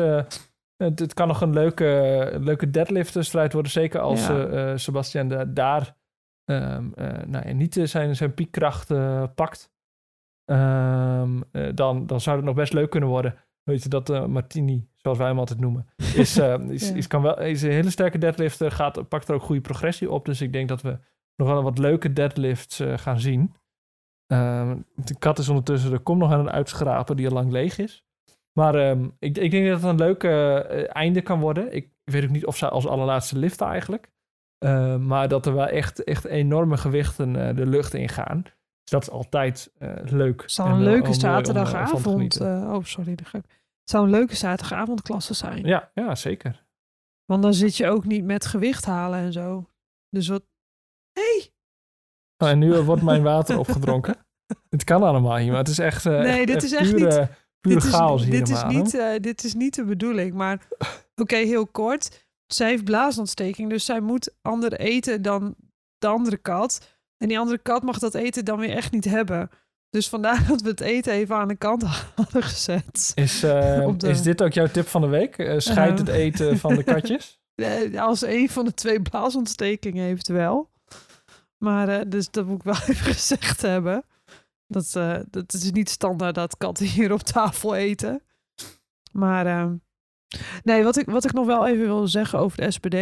het, 0.77 0.99
het 0.99 1.15
kan 1.15 1.29
nog 1.29 1.41
een 1.41 1.53
leuke, 1.53 2.31
leuke 2.41 2.71
deadlift-strijd 2.71 3.53
worden. 3.53 3.73
Zeker 3.73 4.01
als 4.01 4.27
Ja. 4.27 4.77
Sebastian 4.77 5.29
de- 5.29 5.53
daar 5.53 5.97
ehm, 6.45 6.93
eh, 6.95 7.23
nou 7.27 7.53
niet 7.53 7.77
eh, 7.77 7.85
zijn, 7.87 8.17
zijn 8.17 8.35
piekkracht 8.35 8.91
eh, 8.91 9.25
pakt. 9.35 9.71
Ehm, 10.45 11.41
eh, 11.53 11.69
dan, 11.75 12.07
dan 12.07 12.21
zou 12.21 12.37
het 12.37 12.45
nog 12.45 12.55
best 12.55 12.73
leuk 12.73 12.91
kunnen 12.91 13.09
worden. 13.09 13.35
Weet 13.63 13.83
je, 13.83 13.89
dat 13.89 14.29
Martini, 14.29 14.89
zoals 14.97 15.19
wij 15.19 15.27
hem 15.27 15.39
altijd 15.39 15.61
noemen, 15.61 15.87
is, 16.17 16.39
eh, 16.39 16.59
is, 16.69 16.89
Ja. 16.89 16.95
is, 16.95 17.07
kan 17.07 17.23
wel, 17.23 17.41
is 17.41 17.63
een 17.63 17.71
hele 17.71 17.91
sterke 17.91 18.19
deadlifter. 18.19 18.71
Gaat, 18.71 19.09
pakt 19.09 19.29
er 19.29 19.35
ook 19.35 19.43
goede 19.43 19.61
progressie 19.61 20.11
op. 20.11 20.25
Dus 20.25 20.41
ik 20.41 20.53
denk 20.53 20.69
dat 20.69 20.83
we 20.83 20.99
nog 21.37 21.49
wel 21.49 21.63
wat 21.63 21.79
leuke 21.79 22.13
deadlifts 22.13 22.81
gaan 22.97 23.21
zien. 23.21 23.55
Ehm, 24.27 24.79
de 24.95 25.19
kat 25.19 25.39
is 25.39 25.49
ondertussen, 25.49 25.93
er 25.93 26.01
komt 26.01 26.19
nog 26.19 26.33
aan 26.33 26.41
een 26.41 26.51
uitschrapen 26.51 27.17
die 27.17 27.27
al 27.29 27.33
lang 27.35 27.53
leeg 27.53 27.79
is. 27.79 28.05
Maar 28.53 28.75
ehm, 28.75 29.09
ik, 29.19 29.39
ik 29.39 29.51
denk 29.51 29.67
dat 29.69 29.81
het 29.81 29.91
een 29.91 29.97
leuk 29.99 30.25
einde 30.89 31.21
kan 31.23 31.41
worden. 31.41 31.73
Ik 31.75 31.91
weet 32.05 32.25
ook 32.25 32.31
niet 32.31 32.47
of 32.47 32.57
ze 32.57 32.69
als 32.69 32.87
allerlaatste 32.87 33.39
liften 33.39 33.67
eigenlijk. 33.67 34.11
Ehm, 34.63 35.07
maar 35.07 35.29
dat 35.29 35.47
er 35.47 35.55
wel 35.55 35.67
echt, 35.67 36.05
echt 36.05 36.25
enorme 36.25 36.77
gewichten 36.77 37.49
eh, 37.49 37.57
de 37.57 37.67
lucht 37.67 37.95
in 37.95 38.09
gaan. 38.09 38.43
Dus 38.43 38.91
dat 38.91 39.03
is 39.03 39.11
altijd 39.11 39.73
eh, 39.79 39.91
leuk. 40.05 40.43
Het 40.43 40.53
zou 40.53 40.69
En, 40.69 40.75
een 40.75 40.81
eh, 40.81 40.87
leuke 40.87 41.07
eh, 41.09 41.13
zaterdagavond... 41.15 42.41
eh, 42.41 42.71
oh, 42.75 42.85
sorry. 42.85 43.15
de. 43.15 43.25
Het 43.33 43.91
zou 43.91 44.05
een 44.05 44.11
leuke 44.11 44.37
zaterdagavondklasse 44.37 45.35
zijn. 45.35 45.65
Ja, 45.67 45.91
ja, 45.95 46.15
zeker. 46.15 46.65
Want 47.25 47.43
dan 47.43 47.55
zit 47.55 47.77
je 47.77 47.89
ook 47.89 48.05
niet 48.05 48.25
met 48.25 48.47
gewicht 48.47 48.85
halen 48.85 49.19
en 49.19 49.33
zo. 49.33 49.69
Dus 50.11 50.29
wat... 50.29 50.43
hey, 51.13 51.51
Oh, 52.39 52.49
en 52.49 52.59
nu 52.59 52.75
eh, 52.75 52.85
wordt 52.87 53.03
mijn 53.03 53.23
water 53.23 53.59
opgedronken. 53.59 54.17
Het 54.71 54.85
kan 54.85 55.03
allemaal 55.03 55.37
hier, 55.37 55.49
maar 55.51 55.59
het 55.59 55.69
is 55.69 55.79
echt, 55.79 56.07
eh, 56.07 56.13
Nee, 56.21 56.39
echt, 56.39 56.47
dit 56.47 56.63
is 56.63 56.73
echt 56.73 56.95
pure, 56.95 57.19
niet- 57.21 57.29
pure 57.61 57.75
dit 57.75 57.85
is, 57.85 57.91
chaos 57.95 58.23
hier 58.23 58.31
dit 58.31 58.49
is, 58.49 58.63
niet, 58.65 58.95
eh, 58.95 59.21
dit 59.21 59.45
is 59.45 59.55
niet 59.55 59.75
de 59.75 59.85
bedoeling. 59.85 60.35
Maar 60.35 60.67
oké, 61.15 61.37
heel 61.37 61.67
kort. 61.67 62.27
Zij 62.55 62.69
heeft 62.69 62.85
blaasontsteking, 62.85 63.71
dus 63.71 63.85
zij 63.85 64.01
moet 64.01 64.31
ander 64.43 64.73
eten 64.73 65.23
dan 65.23 65.55
de 65.99 66.07
andere 66.07 66.37
kat. 66.37 66.97
En 67.17 67.29
die 67.29 67.39
andere 67.39 67.59
kat 67.59 67.83
mag 67.83 67.99
dat 67.99 68.15
eten 68.15 68.45
dan 68.45 68.59
weer 68.59 68.71
echt 68.71 68.93
niet 68.93 69.05
hebben. 69.05 69.51
Dus 69.91 70.09
vandaar 70.09 70.47
dat 70.49 70.61
we 70.61 70.69
het 70.69 70.81
eten 70.81 71.13
even 71.13 71.37
aan 71.37 71.49
de 71.49 71.57
kant 71.57 71.83
hadden 72.17 72.43
gezet. 72.43 73.13
Is, 73.15 73.43
eh, 73.43 73.89
de- 73.97 74.09
is 74.09 74.23
dit 74.23 74.43
ook 74.43 74.53
jouw 74.53 74.67
tip 74.67 74.87
van 74.89 75.01
de 75.01 75.07
week? 75.07 75.39
Eh 75.39 75.59
scheid 75.59 75.89
Ehm. 75.91 75.99
het 75.99 76.09
eten 76.09 76.59
van 76.59 76.75
de 76.75 76.83
katjes? 76.93 77.41
Eh, 77.55 78.01
Als 78.03 78.23
een 78.25 78.49
van 78.49 78.65
de 78.65 78.75
twee 78.75 79.03
blaasontsteking 79.03 79.97
heeft 79.97 80.29
wel. 80.29 80.71
Maar 81.59 81.89
eh, 81.89 82.01
dus 82.07 82.31
dat 82.31 82.47
moet 82.47 82.57
ik 82.59 82.63
wel 82.63 82.75
even 82.75 83.13
gezegd 83.15 83.63
hebben. 83.63 84.05
Dat, 84.67 84.97
eh, 84.97 85.19
dat 85.31 85.53
is 85.53 85.71
niet 85.71 85.91
standaard 85.91 86.35
dat 86.35 86.57
katten 86.57 86.87
hier 86.87 87.13
op 87.13 87.21
tafel 87.23 87.75
eten. 87.75 88.23
Maar 89.13 89.47
ehm, 89.47 89.75
nee, 90.63 90.83
wat 90.85 90.97
ik, 90.97 91.07
wat 91.07 91.25
ik 91.25 91.33
nog 91.33 91.47
wel 91.47 91.67
even 91.67 91.85
wil 91.85 92.07
zeggen 92.09 92.39
over 92.39 92.57
de 92.61 92.71
SPD. 92.71 92.95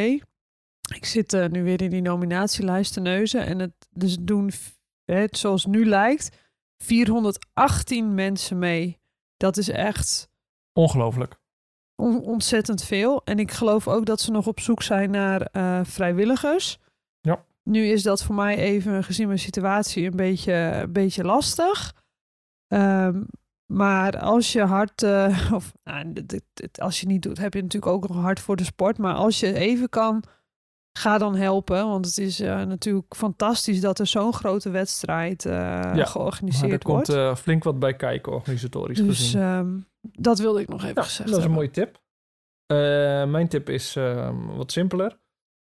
Ik 0.94 1.04
zit 1.04 1.32
eh, 1.32 1.46
nu 1.48 1.62
weer 1.62 1.82
in 1.82 1.90
die 1.90 2.02
nominatielijst 2.02 2.92
te 2.92 3.00
neuzen. 3.00 3.46
En 3.46 3.58
het 3.58 3.72
dus 3.90 4.16
doen, 4.20 4.50
het 5.04 5.38
zoals 5.38 5.66
nu 5.66 5.86
lijkt, 5.86 6.36
418 6.84 8.14
mensen 8.14 8.58
mee. 8.58 8.98
Dat 9.36 9.56
is 9.56 9.68
echt 9.68 10.28
Ongelooflijk. 10.72 11.36
on- 11.96 12.24
ontzettend 12.24 12.84
veel. 12.84 13.24
En 13.24 13.38
ik 13.38 13.50
geloof 13.50 13.88
ook 13.88 14.04
dat 14.06 14.20
ze 14.20 14.30
nog 14.30 14.46
op 14.46 14.60
zoek 14.60 14.82
zijn 14.82 15.10
naar 15.10 15.40
eh, 15.42 15.80
vrijwilligers. 15.84 16.78
Ja. 17.20 17.44
Nu 17.62 17.86
is 17.86 18.02
dat 18.02 18.22
voor 18.22 18.34
mij 18.34 18.56
even, 18.56 19.04
gezien 19.04 19.26
mijn 19.26 19.38
situatie, 19.38 20.04
een 20.06 20.16
beetje, 20.16 20.52
een 20.52 20.92
beetje 20.92 21.24
lastig. 21.24 21.94
Ehm, 22.66 23.22
maar 23.72 24.18
als 24.18 24.52
je 24.52 24.62
hard, 24.62 25.02
eh, 25.02 25.50
of 25.54 25.72
nou, 25.84 26.12
dit- 26.12 26.28
dit- 26.28 26.44
dit- 26.54 26.80
als 26.80 27.00
je 27.00 27.06
niet 27.06 27.22
doet, 27.22 27.38
heb 27.38 27.54
je 27.54 27.62
natuurlijk 27.62 27.92
ook 27.92 28.08
nog 28.08 28.16
hart 28.16 28.40
voor 28.40 28.56
de 28.56 28.64
sport. 28.64 28.98
Maar 28.98 29.14
als 29.14 29.40
je 29.40 29.54
even 29.54 29.88
kan, 29.88 30.22
ga 30.98 31.18
dan 31.18 31.36
helpen. 31.36 31.86
Want 31.88 32.06
het 32.06 32.18
is 32.18 32.40
eh, 32.40 32.62
natuurlijk 32.62 33.14
fantastisch 33.16 33.80
dat 33.80 33.98
er 33.98 34.06
zo'n 34.06 34.32
grote 34.32 34.70
wedstrijd 34.70 35.46
eh, 35.46 35.96
er 35.96 36.06
georganiseerd 36.06 36.84
komt 36.84 37.06
wordt. 37.06 37.20
eh, 37.22 37.34
flink 37.36 37.64
wat 37.64 37.78
bij 37.78 37.94
kijken, 37.96 38.32
organisatorisch 38.32 38.98
dus 38.98 39.06
gezien. 39.18 39.40
ehm, 39.40 39.78
dat 40.00 40.38
wilde 40.38 40.60
ik 40.60 40.68
nog 40.68 40.82
even 40.82 40.94
Ja, 40.94 41.02
gezegd 41.02 41.28
dat 41.30 41.38
is 41.38 41.44
een 41.44 41.50
mooie 41.50 41.70
tip. 41.70 42.00
Mijn 43.30 43.48
tip 43.48 43.68
is 43.68 43.96
ehm, 43.96 44.46
wat 44.46 44.72
simpeler. 44.72 45.18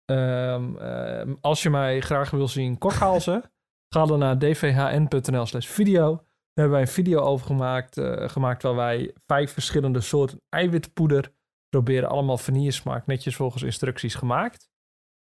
Ehm, 0.05 1.33
als 1.41 1.63
je 1.63 1.69
mij 1.69 1.99
graag 2.01 2.29
wil 2.29 2.47
zien 2.47 2.77
kokhalzen, 2.77 3.43
ga 3.95 4.05
dan 4.05 4.19
naar 4.19 4.37
dvhn.nl 4.39 5.45
slash 5.45 5.67
video. 5.67 6.23
Daar 6.55 6.65
hebben 6.65 6.71
wij 6.71 6.81
een 6.81 7.03
video 7.03 7.19
over 7.19 7.45
gemaakt, 7.45 7.97
eh, 7.97 8.29
gemaakt 8.29 8.61
waar 8.61 8.75
wij 8.75 9.13
vijf 9.25 9.51
verschillende 9.51 10.01
soorten 10.01 10.41
eiwitpoeder 10.49 11.31
proberen. 11.69 12.09
Allemaal 12.09 12.37
vanillesmaak, 12.37 13.05
netjes 13.05 13.35
volgens 13.35 13.63
instructies 13.63 14.15
gemaakt. 14.15 14.69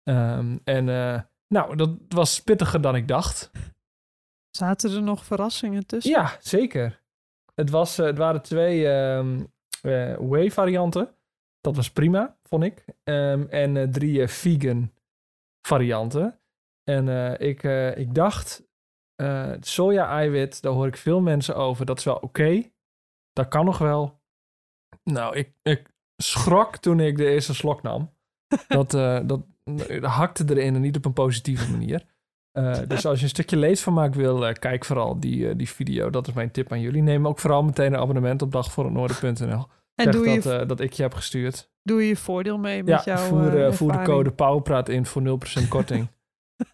Ehm, 0.02 0.56
en 0.64 0.88
eh, 0.88 1.20
nou, 1.48 1.76
dat 1.76 1.96
was 2.08 2.42
pittiger 2.42 2.80
dan 2.80 2.96
ik 2.96 3.08
dacht. 3.08 3.50
Zaten 4.50 4.94
er 4.94 5.02
nog 5.02 5.24
verrassingen 5.24 5.86
tussen? 5.86 6.12
Ja, 6.12 6.36
zeker. 6.40 7.02
Het, 7.54 7.70
was, 7.70 7.98
eh, 7.98 8.06
het 8.06 8.18
waren 8.18 8.42
twee 8.42 8.88
ehm 8.88 9.44
eh, 9.82 10.16
whey-varianten. 10.18 11.14
Dat 11.60 11.76
was 11.76 11.90
prima, 11.90 12.36
vond 12.42 12.62
ik. 12.62 12.84
Ehm, 13.04 13.46
en 13.48 13.90
drie 13.90 14.28
vegan 14.28 14.92
varianten. 15.66 16.40
En 16.84 17.08
ik, 17.40 17.62
ik 17.96 18.14
dacht, 18.14 18.65
eh 19.16 19.52
soja-eiwit, 19.60 20.62
daar 20.62 20.72
hoor 20.72 20.86
ik 20.86 20.96
veel 20.96 21.20
mensen 21.20 21.56
over. 21.56 21.86
Dat 21.86 21.98
is 21.98 22.04
wel 22.04 22.16
oké. 22.16 22.62
Dat 23.32 23.48
kan 23.48 23.64
nog 23.64 23.78
wel. 23.78 24.20
Nou, 25.04 25.36
ik, 25.36 25.52
ik 25.62 25.90
schrok 26.16 26.76
toen 26.76 27.00
ik 27.00 27.16
de 27.16 27.26
eerste 27.26 27.54
slok 27.54 27.82
nam. 27.82 28.14
Dat, 28.68 28.94
eh, 28.94 29.20
dat, 29.24 29.40
dat 29.64 30.04
hakte 30.04 30.44
erin 30.48 30.74
en 30.74 30.80
niet 30.80 30.96
op 30.96 31.04
een 31.04 31.12
positieve 31.12 31.70
manier. 31.70 32.04
Eh, 32.56 32.78
dus 32.88 33.06
als 33.06 33.18
je 33.18 33.24
een 33.24 33.30
stukje 33.30 33.56
leesvermaak 33.56 34.14
wil, 34.14 34.46
eh, 34.46 34.54
kijk 34.54 34.84
vooral 34.84 35.20
die, 35.20 35.56
die 35.56 35.68
video. 35.68 36.10
Dat 36.10 36.28
is 36.28 36.34
mijn 36.34 36.50
tip 36.50 36.72
aan 36.72 36.80
jullie. 36.80 37.02
Neem 37.02 37.26
ook 37.26 37.38
vooral 37.38 37.62
meteen 37.62 37.92
een 37.92 38.00
abonnement 38.00 38.42
op 38.42 38.52
dagvoorhetnoorden.nl. 38.52 39.66
En 39.94 40.10
doe 40.10 40.24
dat, 40.24 40.44
je, 40.44 40.52
eh, 40.52 40.68
dat 40.68 40.80
ik 40.80 40.92
je 40.92 41.02
heb 41.02 41.14
gestuurd. 41.14 41.70
doe 41.82 42.06
je 42.06 42.16
voordeel 42.16 42.58
mee 42.58 42.82
met 42.82 43.04
Ja, 43.04 43.14
jouw 43.14 43.26
voer, 43.26 43.74
voer 43.74 43.92
de 43.92 44.02
code 44.02 44.30
POWERPRAAT 44.30 44.88
in 44.88 45.06
voor 45.06 45.22
0% 45.22 45.68
korting. 45.68 46.08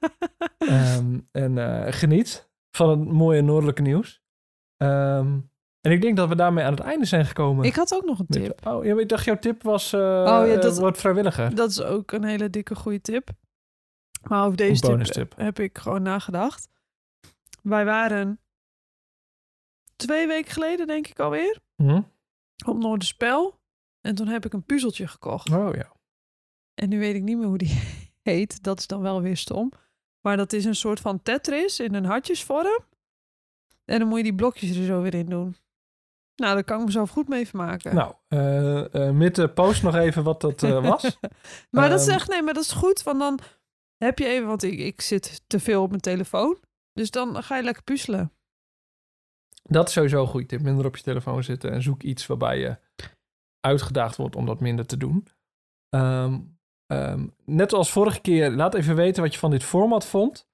Ehm, 0.59 1.18
en 1.33 1.59
eh, 1.59 1.93
geniet 1.93 2.51
van 2.76 2.89
het 2.91 3.09
mooie 3.09 3.43
noordelijke 3.43 3.83
nieuws. 3.83 4.22
Ehm, 4.76 5.39
en 5.80 5.93
ik 5.93 6.03
denk 6.03 6.16
dat 6.16 6.28
we 6.28 6.35
daarmee 6.37 6.64
aan 6.64 6.72
het 6.74 6.80
einde 6.83 7.05
zijn 7.05 7.26
gekomen. 7.26 7.64
Ik 7.64 7.74
had 7.74 7.95
ook 7.95 8.05
nog 8.05 8.18
een 8.18 8.24
Met- 8.28 8.43
tip. 8.43 8.66
Oh, 8.66 8.85
ja, 8.85 8.99
ik 8.99 9.09
dacht 9.09 9.24
jouw 9.24 9.39
tip 9.39 9.62
was... 9.62 9.93
eh 9.93 10.01
ja, 10.01 10.47
eh, 10.47 10.61
dat- 10.61 10.78
word 10.78 10.99
vrijwilliger. 10.99 11.55
Dat 11.55 11.70
is 11.70 11.83
ook 11.83 12.12
een 12.12 12.24
hele 12.24 12.51
dikke 12.51 12.74
goede 12.74 13.01
tip. 13.01 13.28
Maar 14.28 14.45
over 14.45 14.57
deze 14.57 14.80
tip, 14.80 14.91
bonustip. 14.91 15.35
heb 15.37 15.59
ik 15.59 15.78
gewoon 15.78 16.03
nagedacht. 16.03 16.68
Wij 17.62 17.85
waren 17.85 18.41
twee 19.97 20.26
weken 20.26 20.53
geleden, 20.53 20.87
denk 20.87 21.07
ik 21.07 21.18
alweer, 21.20 21.59
Hm? 21.83 22.01
op 22.66 22.78
Noorderspel. 22.78 23.61
En 24.01 24.14
toen 24.14 24.26
heb 24.28 24.45
ik 24.45 24.53
een 24.53 24.64
puzzeltje 24.64 25.07
gekocht. 25.09 25.51
Oh 25.51 25.74
ja. 25.74 25.93
En 26.74 26.89
nu 26.89 26.99
weet 26.99 27.14
ik 27.14 27.22
niet 27.22 27.37
meer 27.39 27.47
hoe 27.47 27.59
die 27.59 27.80
heet. 28.22 28.62
Dat 28.62 28.78
is 28.78 28.86
dan 28.86 29.02
wel 29.02 29.22
weer 29.22 29.36
stom. 29.36 29.72
Maar 30.20 30.36
dat 30.36 30.52
is 30.52 30.64
een 30.64 30.74
soort 30.74 31.00
van 31.00 31.22
Tetris 31.22 31.80
in 31.80 31.94
een 31.94 32.04
hartjesvorm. 32.04 32.84
En 33.84 33.98
dan 33.98 34.08
moet 34.08 34.16
je 34.16 34.22
die 34.24 34.34
blokjes 34.34 34.76
er 34.76 34.84
zo 34.84 35.02
weer 35.02 35.14
in 35.14 35.26
doen. 35.26 35.56
Nou, 36.36 36.54
daar 36.54 36.64
kan 36.64 36.78
ik 36.78 36.84
mezelf 36.86 37.10
goed 37.10 37.28
mee 37.28 37.48
vermaken. 37.48 37.94
Nou, 37.94 38.14
met 39.12 39.34
de 39.34 39.48
post 39.48 39.82
nog 39.82 39.94
even 39.94 40.22
wat 40.22 40.40
dat 40.40 40.62
eh, 40.62 40.88
was. 40.88 41.18
maar 41.70 41.88
dat 41.88 42.00
is 42.00 42.06
Ehm, 42.06 42.16
echt, 42.16 42.28
nee, 42.28 42.42
maar 42.42 42.54
dat 42.54 42.62
is 42.62 42.72
goed. 42.72 43.02
Want 43.02 43.18
dan 43.18 43.38
heb 43.96 44.18
je 44.18 44.26
even, 44.26 44.46
want 44.46 44.62
ik, 44.62 44.78
ik 44.78 45.00
zit 45.00 45.42
te 45.46 45.60
veel 45.60 45.82
op 45.82 45.88
mijn 45.88 46.00
telefoon. 46.00 46.58
Dus 46.92 47.10
dan 47.10 47.42
ga 47.42 47.56
je 47.56 47.62
lekker 47.62 47.82
puzzelen. 47.82 48.32
Dat 49.62 49.86
is 49.88 49.92
sowieso 49.92 50.20
een 50.20 50.28
goede 50.28 50.46
tip. 50.46 50.60
Minder 50.60 50.86
op 50.86 50.96
je 50.96 51.02
telefoon 51.02 51.44
zitten 51.44 51.72
en 51.72 51.82
zoek 51.82 52.02
iets 52.02 52.26
waarbij 52.26 52.58
je 52.58 52.78
uitgedaagd 53.60 54.16
wordt 54.16 54.36
om 54.36 54.46
dat 54.46 54.60
minder 54.60 54.86
te 54.86 54.96
doen. 54.96 55.26
Ehm, 55.88 56.40
ehm, 56.93 57.26
net 57.45 57.72
als 57.72 57.90
vorige 57.90 58.20
keer, 58.20 58.51
laat 58.51 58.74
even 58.74 58.95
weten 58.95 59.22
wat 59.22 59.32
je 59.32 59.38
van 59.38 59.51
dit 59.51 59.64
format 59.64 60.07
vond. 60.07 60.51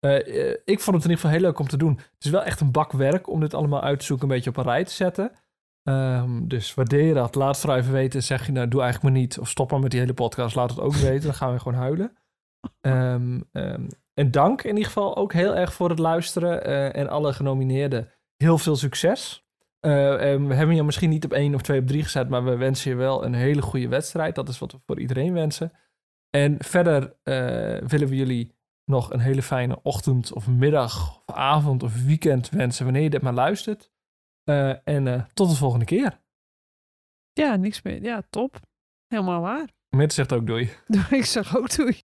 Eh, 0.00 0.50
eh, 0.50 0.56
ik 0.64 0.80
vond 0.80 0.96
het 0.96 1.04
in 1.04 1.10
ieder 1.10 1.16
geval 1.16 1.30
heel 1.30 1.40
leuk 1.40 1.58
om 1.58 1.68
te 1.68 1.76
doen. 1.76 1.94
Het 1.96 2.24
is 2.24 2.30
wel 2.30 2.42
echt 2.42 2.60
een 2.60 2.70
bak 2.70 2.92
werk 2.92 3.28
om 3.28 3.40
dit 3.40 3.54
allemaal 3.54 3.82
uit 3.82 3.98
te 3.98 4.04
zoeken, 4.04 4.28
een 4.28 4.34
beetje 4.34 4.50
op 4.50 4.56
een 4.56 4.62
rij 4.62 4.84
te 4.84 4.92
zetten. 4.92 5.32
Ehm, 5.82 6.46
dus 6.46 6.74
waardeer 6.74 7.14
dat. 7.14 7.34
Laat 7.34 7.58
vooral 7.58 7.78
even 7.78 7.92
weten. 7.92 8.22
Zeg 8.22 8.46
je 8.46 8.52
nou, 8.52 8.68
doe 8.68 8.82
eigenlijk 8.82 9.12
maar 9.12 9.22
niet. 9.22 9.38
Of 9.38 9.48
stop 9.48 9.70
maar 9.70 9.80
met 9.80 9.90
die 9.90 10.00
hele 10.00 10.14
podcast. 10.14 10.54
Laat 10.56 10.70
het 10.70 10.80
ook 10.80 10.94
weten. 11.08 11.22
Dan 11.22 11.34
gaan 11.34 11.52
we 11.52 11.58
gewoon 11.58 11.78
huilen. 11.78 12.16
Ehm, 12.80 13.40
en 14.14 14.30
dank 14.30 14.62
in 14.62 14.68
ieder 14.70 14.84
geval 14.84 15.16
ook 15.16 15.32
heel 15.32 15.54
erg 15.56 15.72
voor 15.72 15.88
het 15.88 15.98
luisteren. 15.98 16.64
eh, 16.64 16.96
en 16.96 17.08
alle 17.08 17.32
genomineerden 17.32 18.08
heel 18.36 18.58
veel 18.58 18.76
succes. 18.76 19.41
Eh, 19.82 19.90
we 20.46 20.54
hebben 20.54 20.74
je 20.76 20.82
misschien 20.82 21.10
niet 21.10 21.24
op 21.24 21.32
één 21.32 21.54
of 21.54 21.62
twee 21.62 21.80
of 21.80 21.86
drie 21.86 22.02
gezet, 22.02 22.28
maar 22.28 22.44
we 22.44 22.56
wensen 22.56 22.90
je 22.90 22.96
wel 22.96 23.24
een 23.24 23.34
hele 23.34 23.62
goede 23.62 23.88
wedstrijd. 23.88 24.34
Dat 24.34 24.48
is 24.48 24.58
wat 24.58 24.72
we 24.72 24.78
voor 24.86 25.00
iedereen 25.00 25.32
wensen. 25.32 25.72
En 26.30 26.56
verder 26.64 27.16
eh, 27.22 27.88
willen 27.88 28.08
we 28.08 28.16
jullie 28.16 28.54
nog 28.84 29.12
een 29.12 29.20
hele 29.20 29.42
fijne 29.42 29.82
ochtend 29.82 30.32
of 30.32 30.48
middag 30.48 31.22
of 31.26 31.34
avond 31.34 31.82
of 31.82 32.04
weekend 32.04 32.48
wensen, 32.48 32.84
wanneer 32.84 33.02
je 33.02 33.10
dit 33.10 33.22
maar 33.22 33.32
luistert. 33.32 33.90
Eh, 34.44 34.88
en 34.88 35.28
tot 35.34 35.50
de 35.50 35.56
volgende 35.56 35.84
keer. 35.84 36.20
Ja, 37.32 37.56
niks 37.56 37.82
meer. 37.82 38.02
Ja, 38.02 38.22
top. 38.30 38.60
Helemaal 39.06 39.40
waar. 39.40 39.68
Met 39.96 40.12
zegt 40.12 40.32
ook 40.32 40.46
doei. 40.46 40.70
Ik 41.10 41.24
zeg 41.24 41.56
ook 41.56 41.76
doei. 41.76 42.02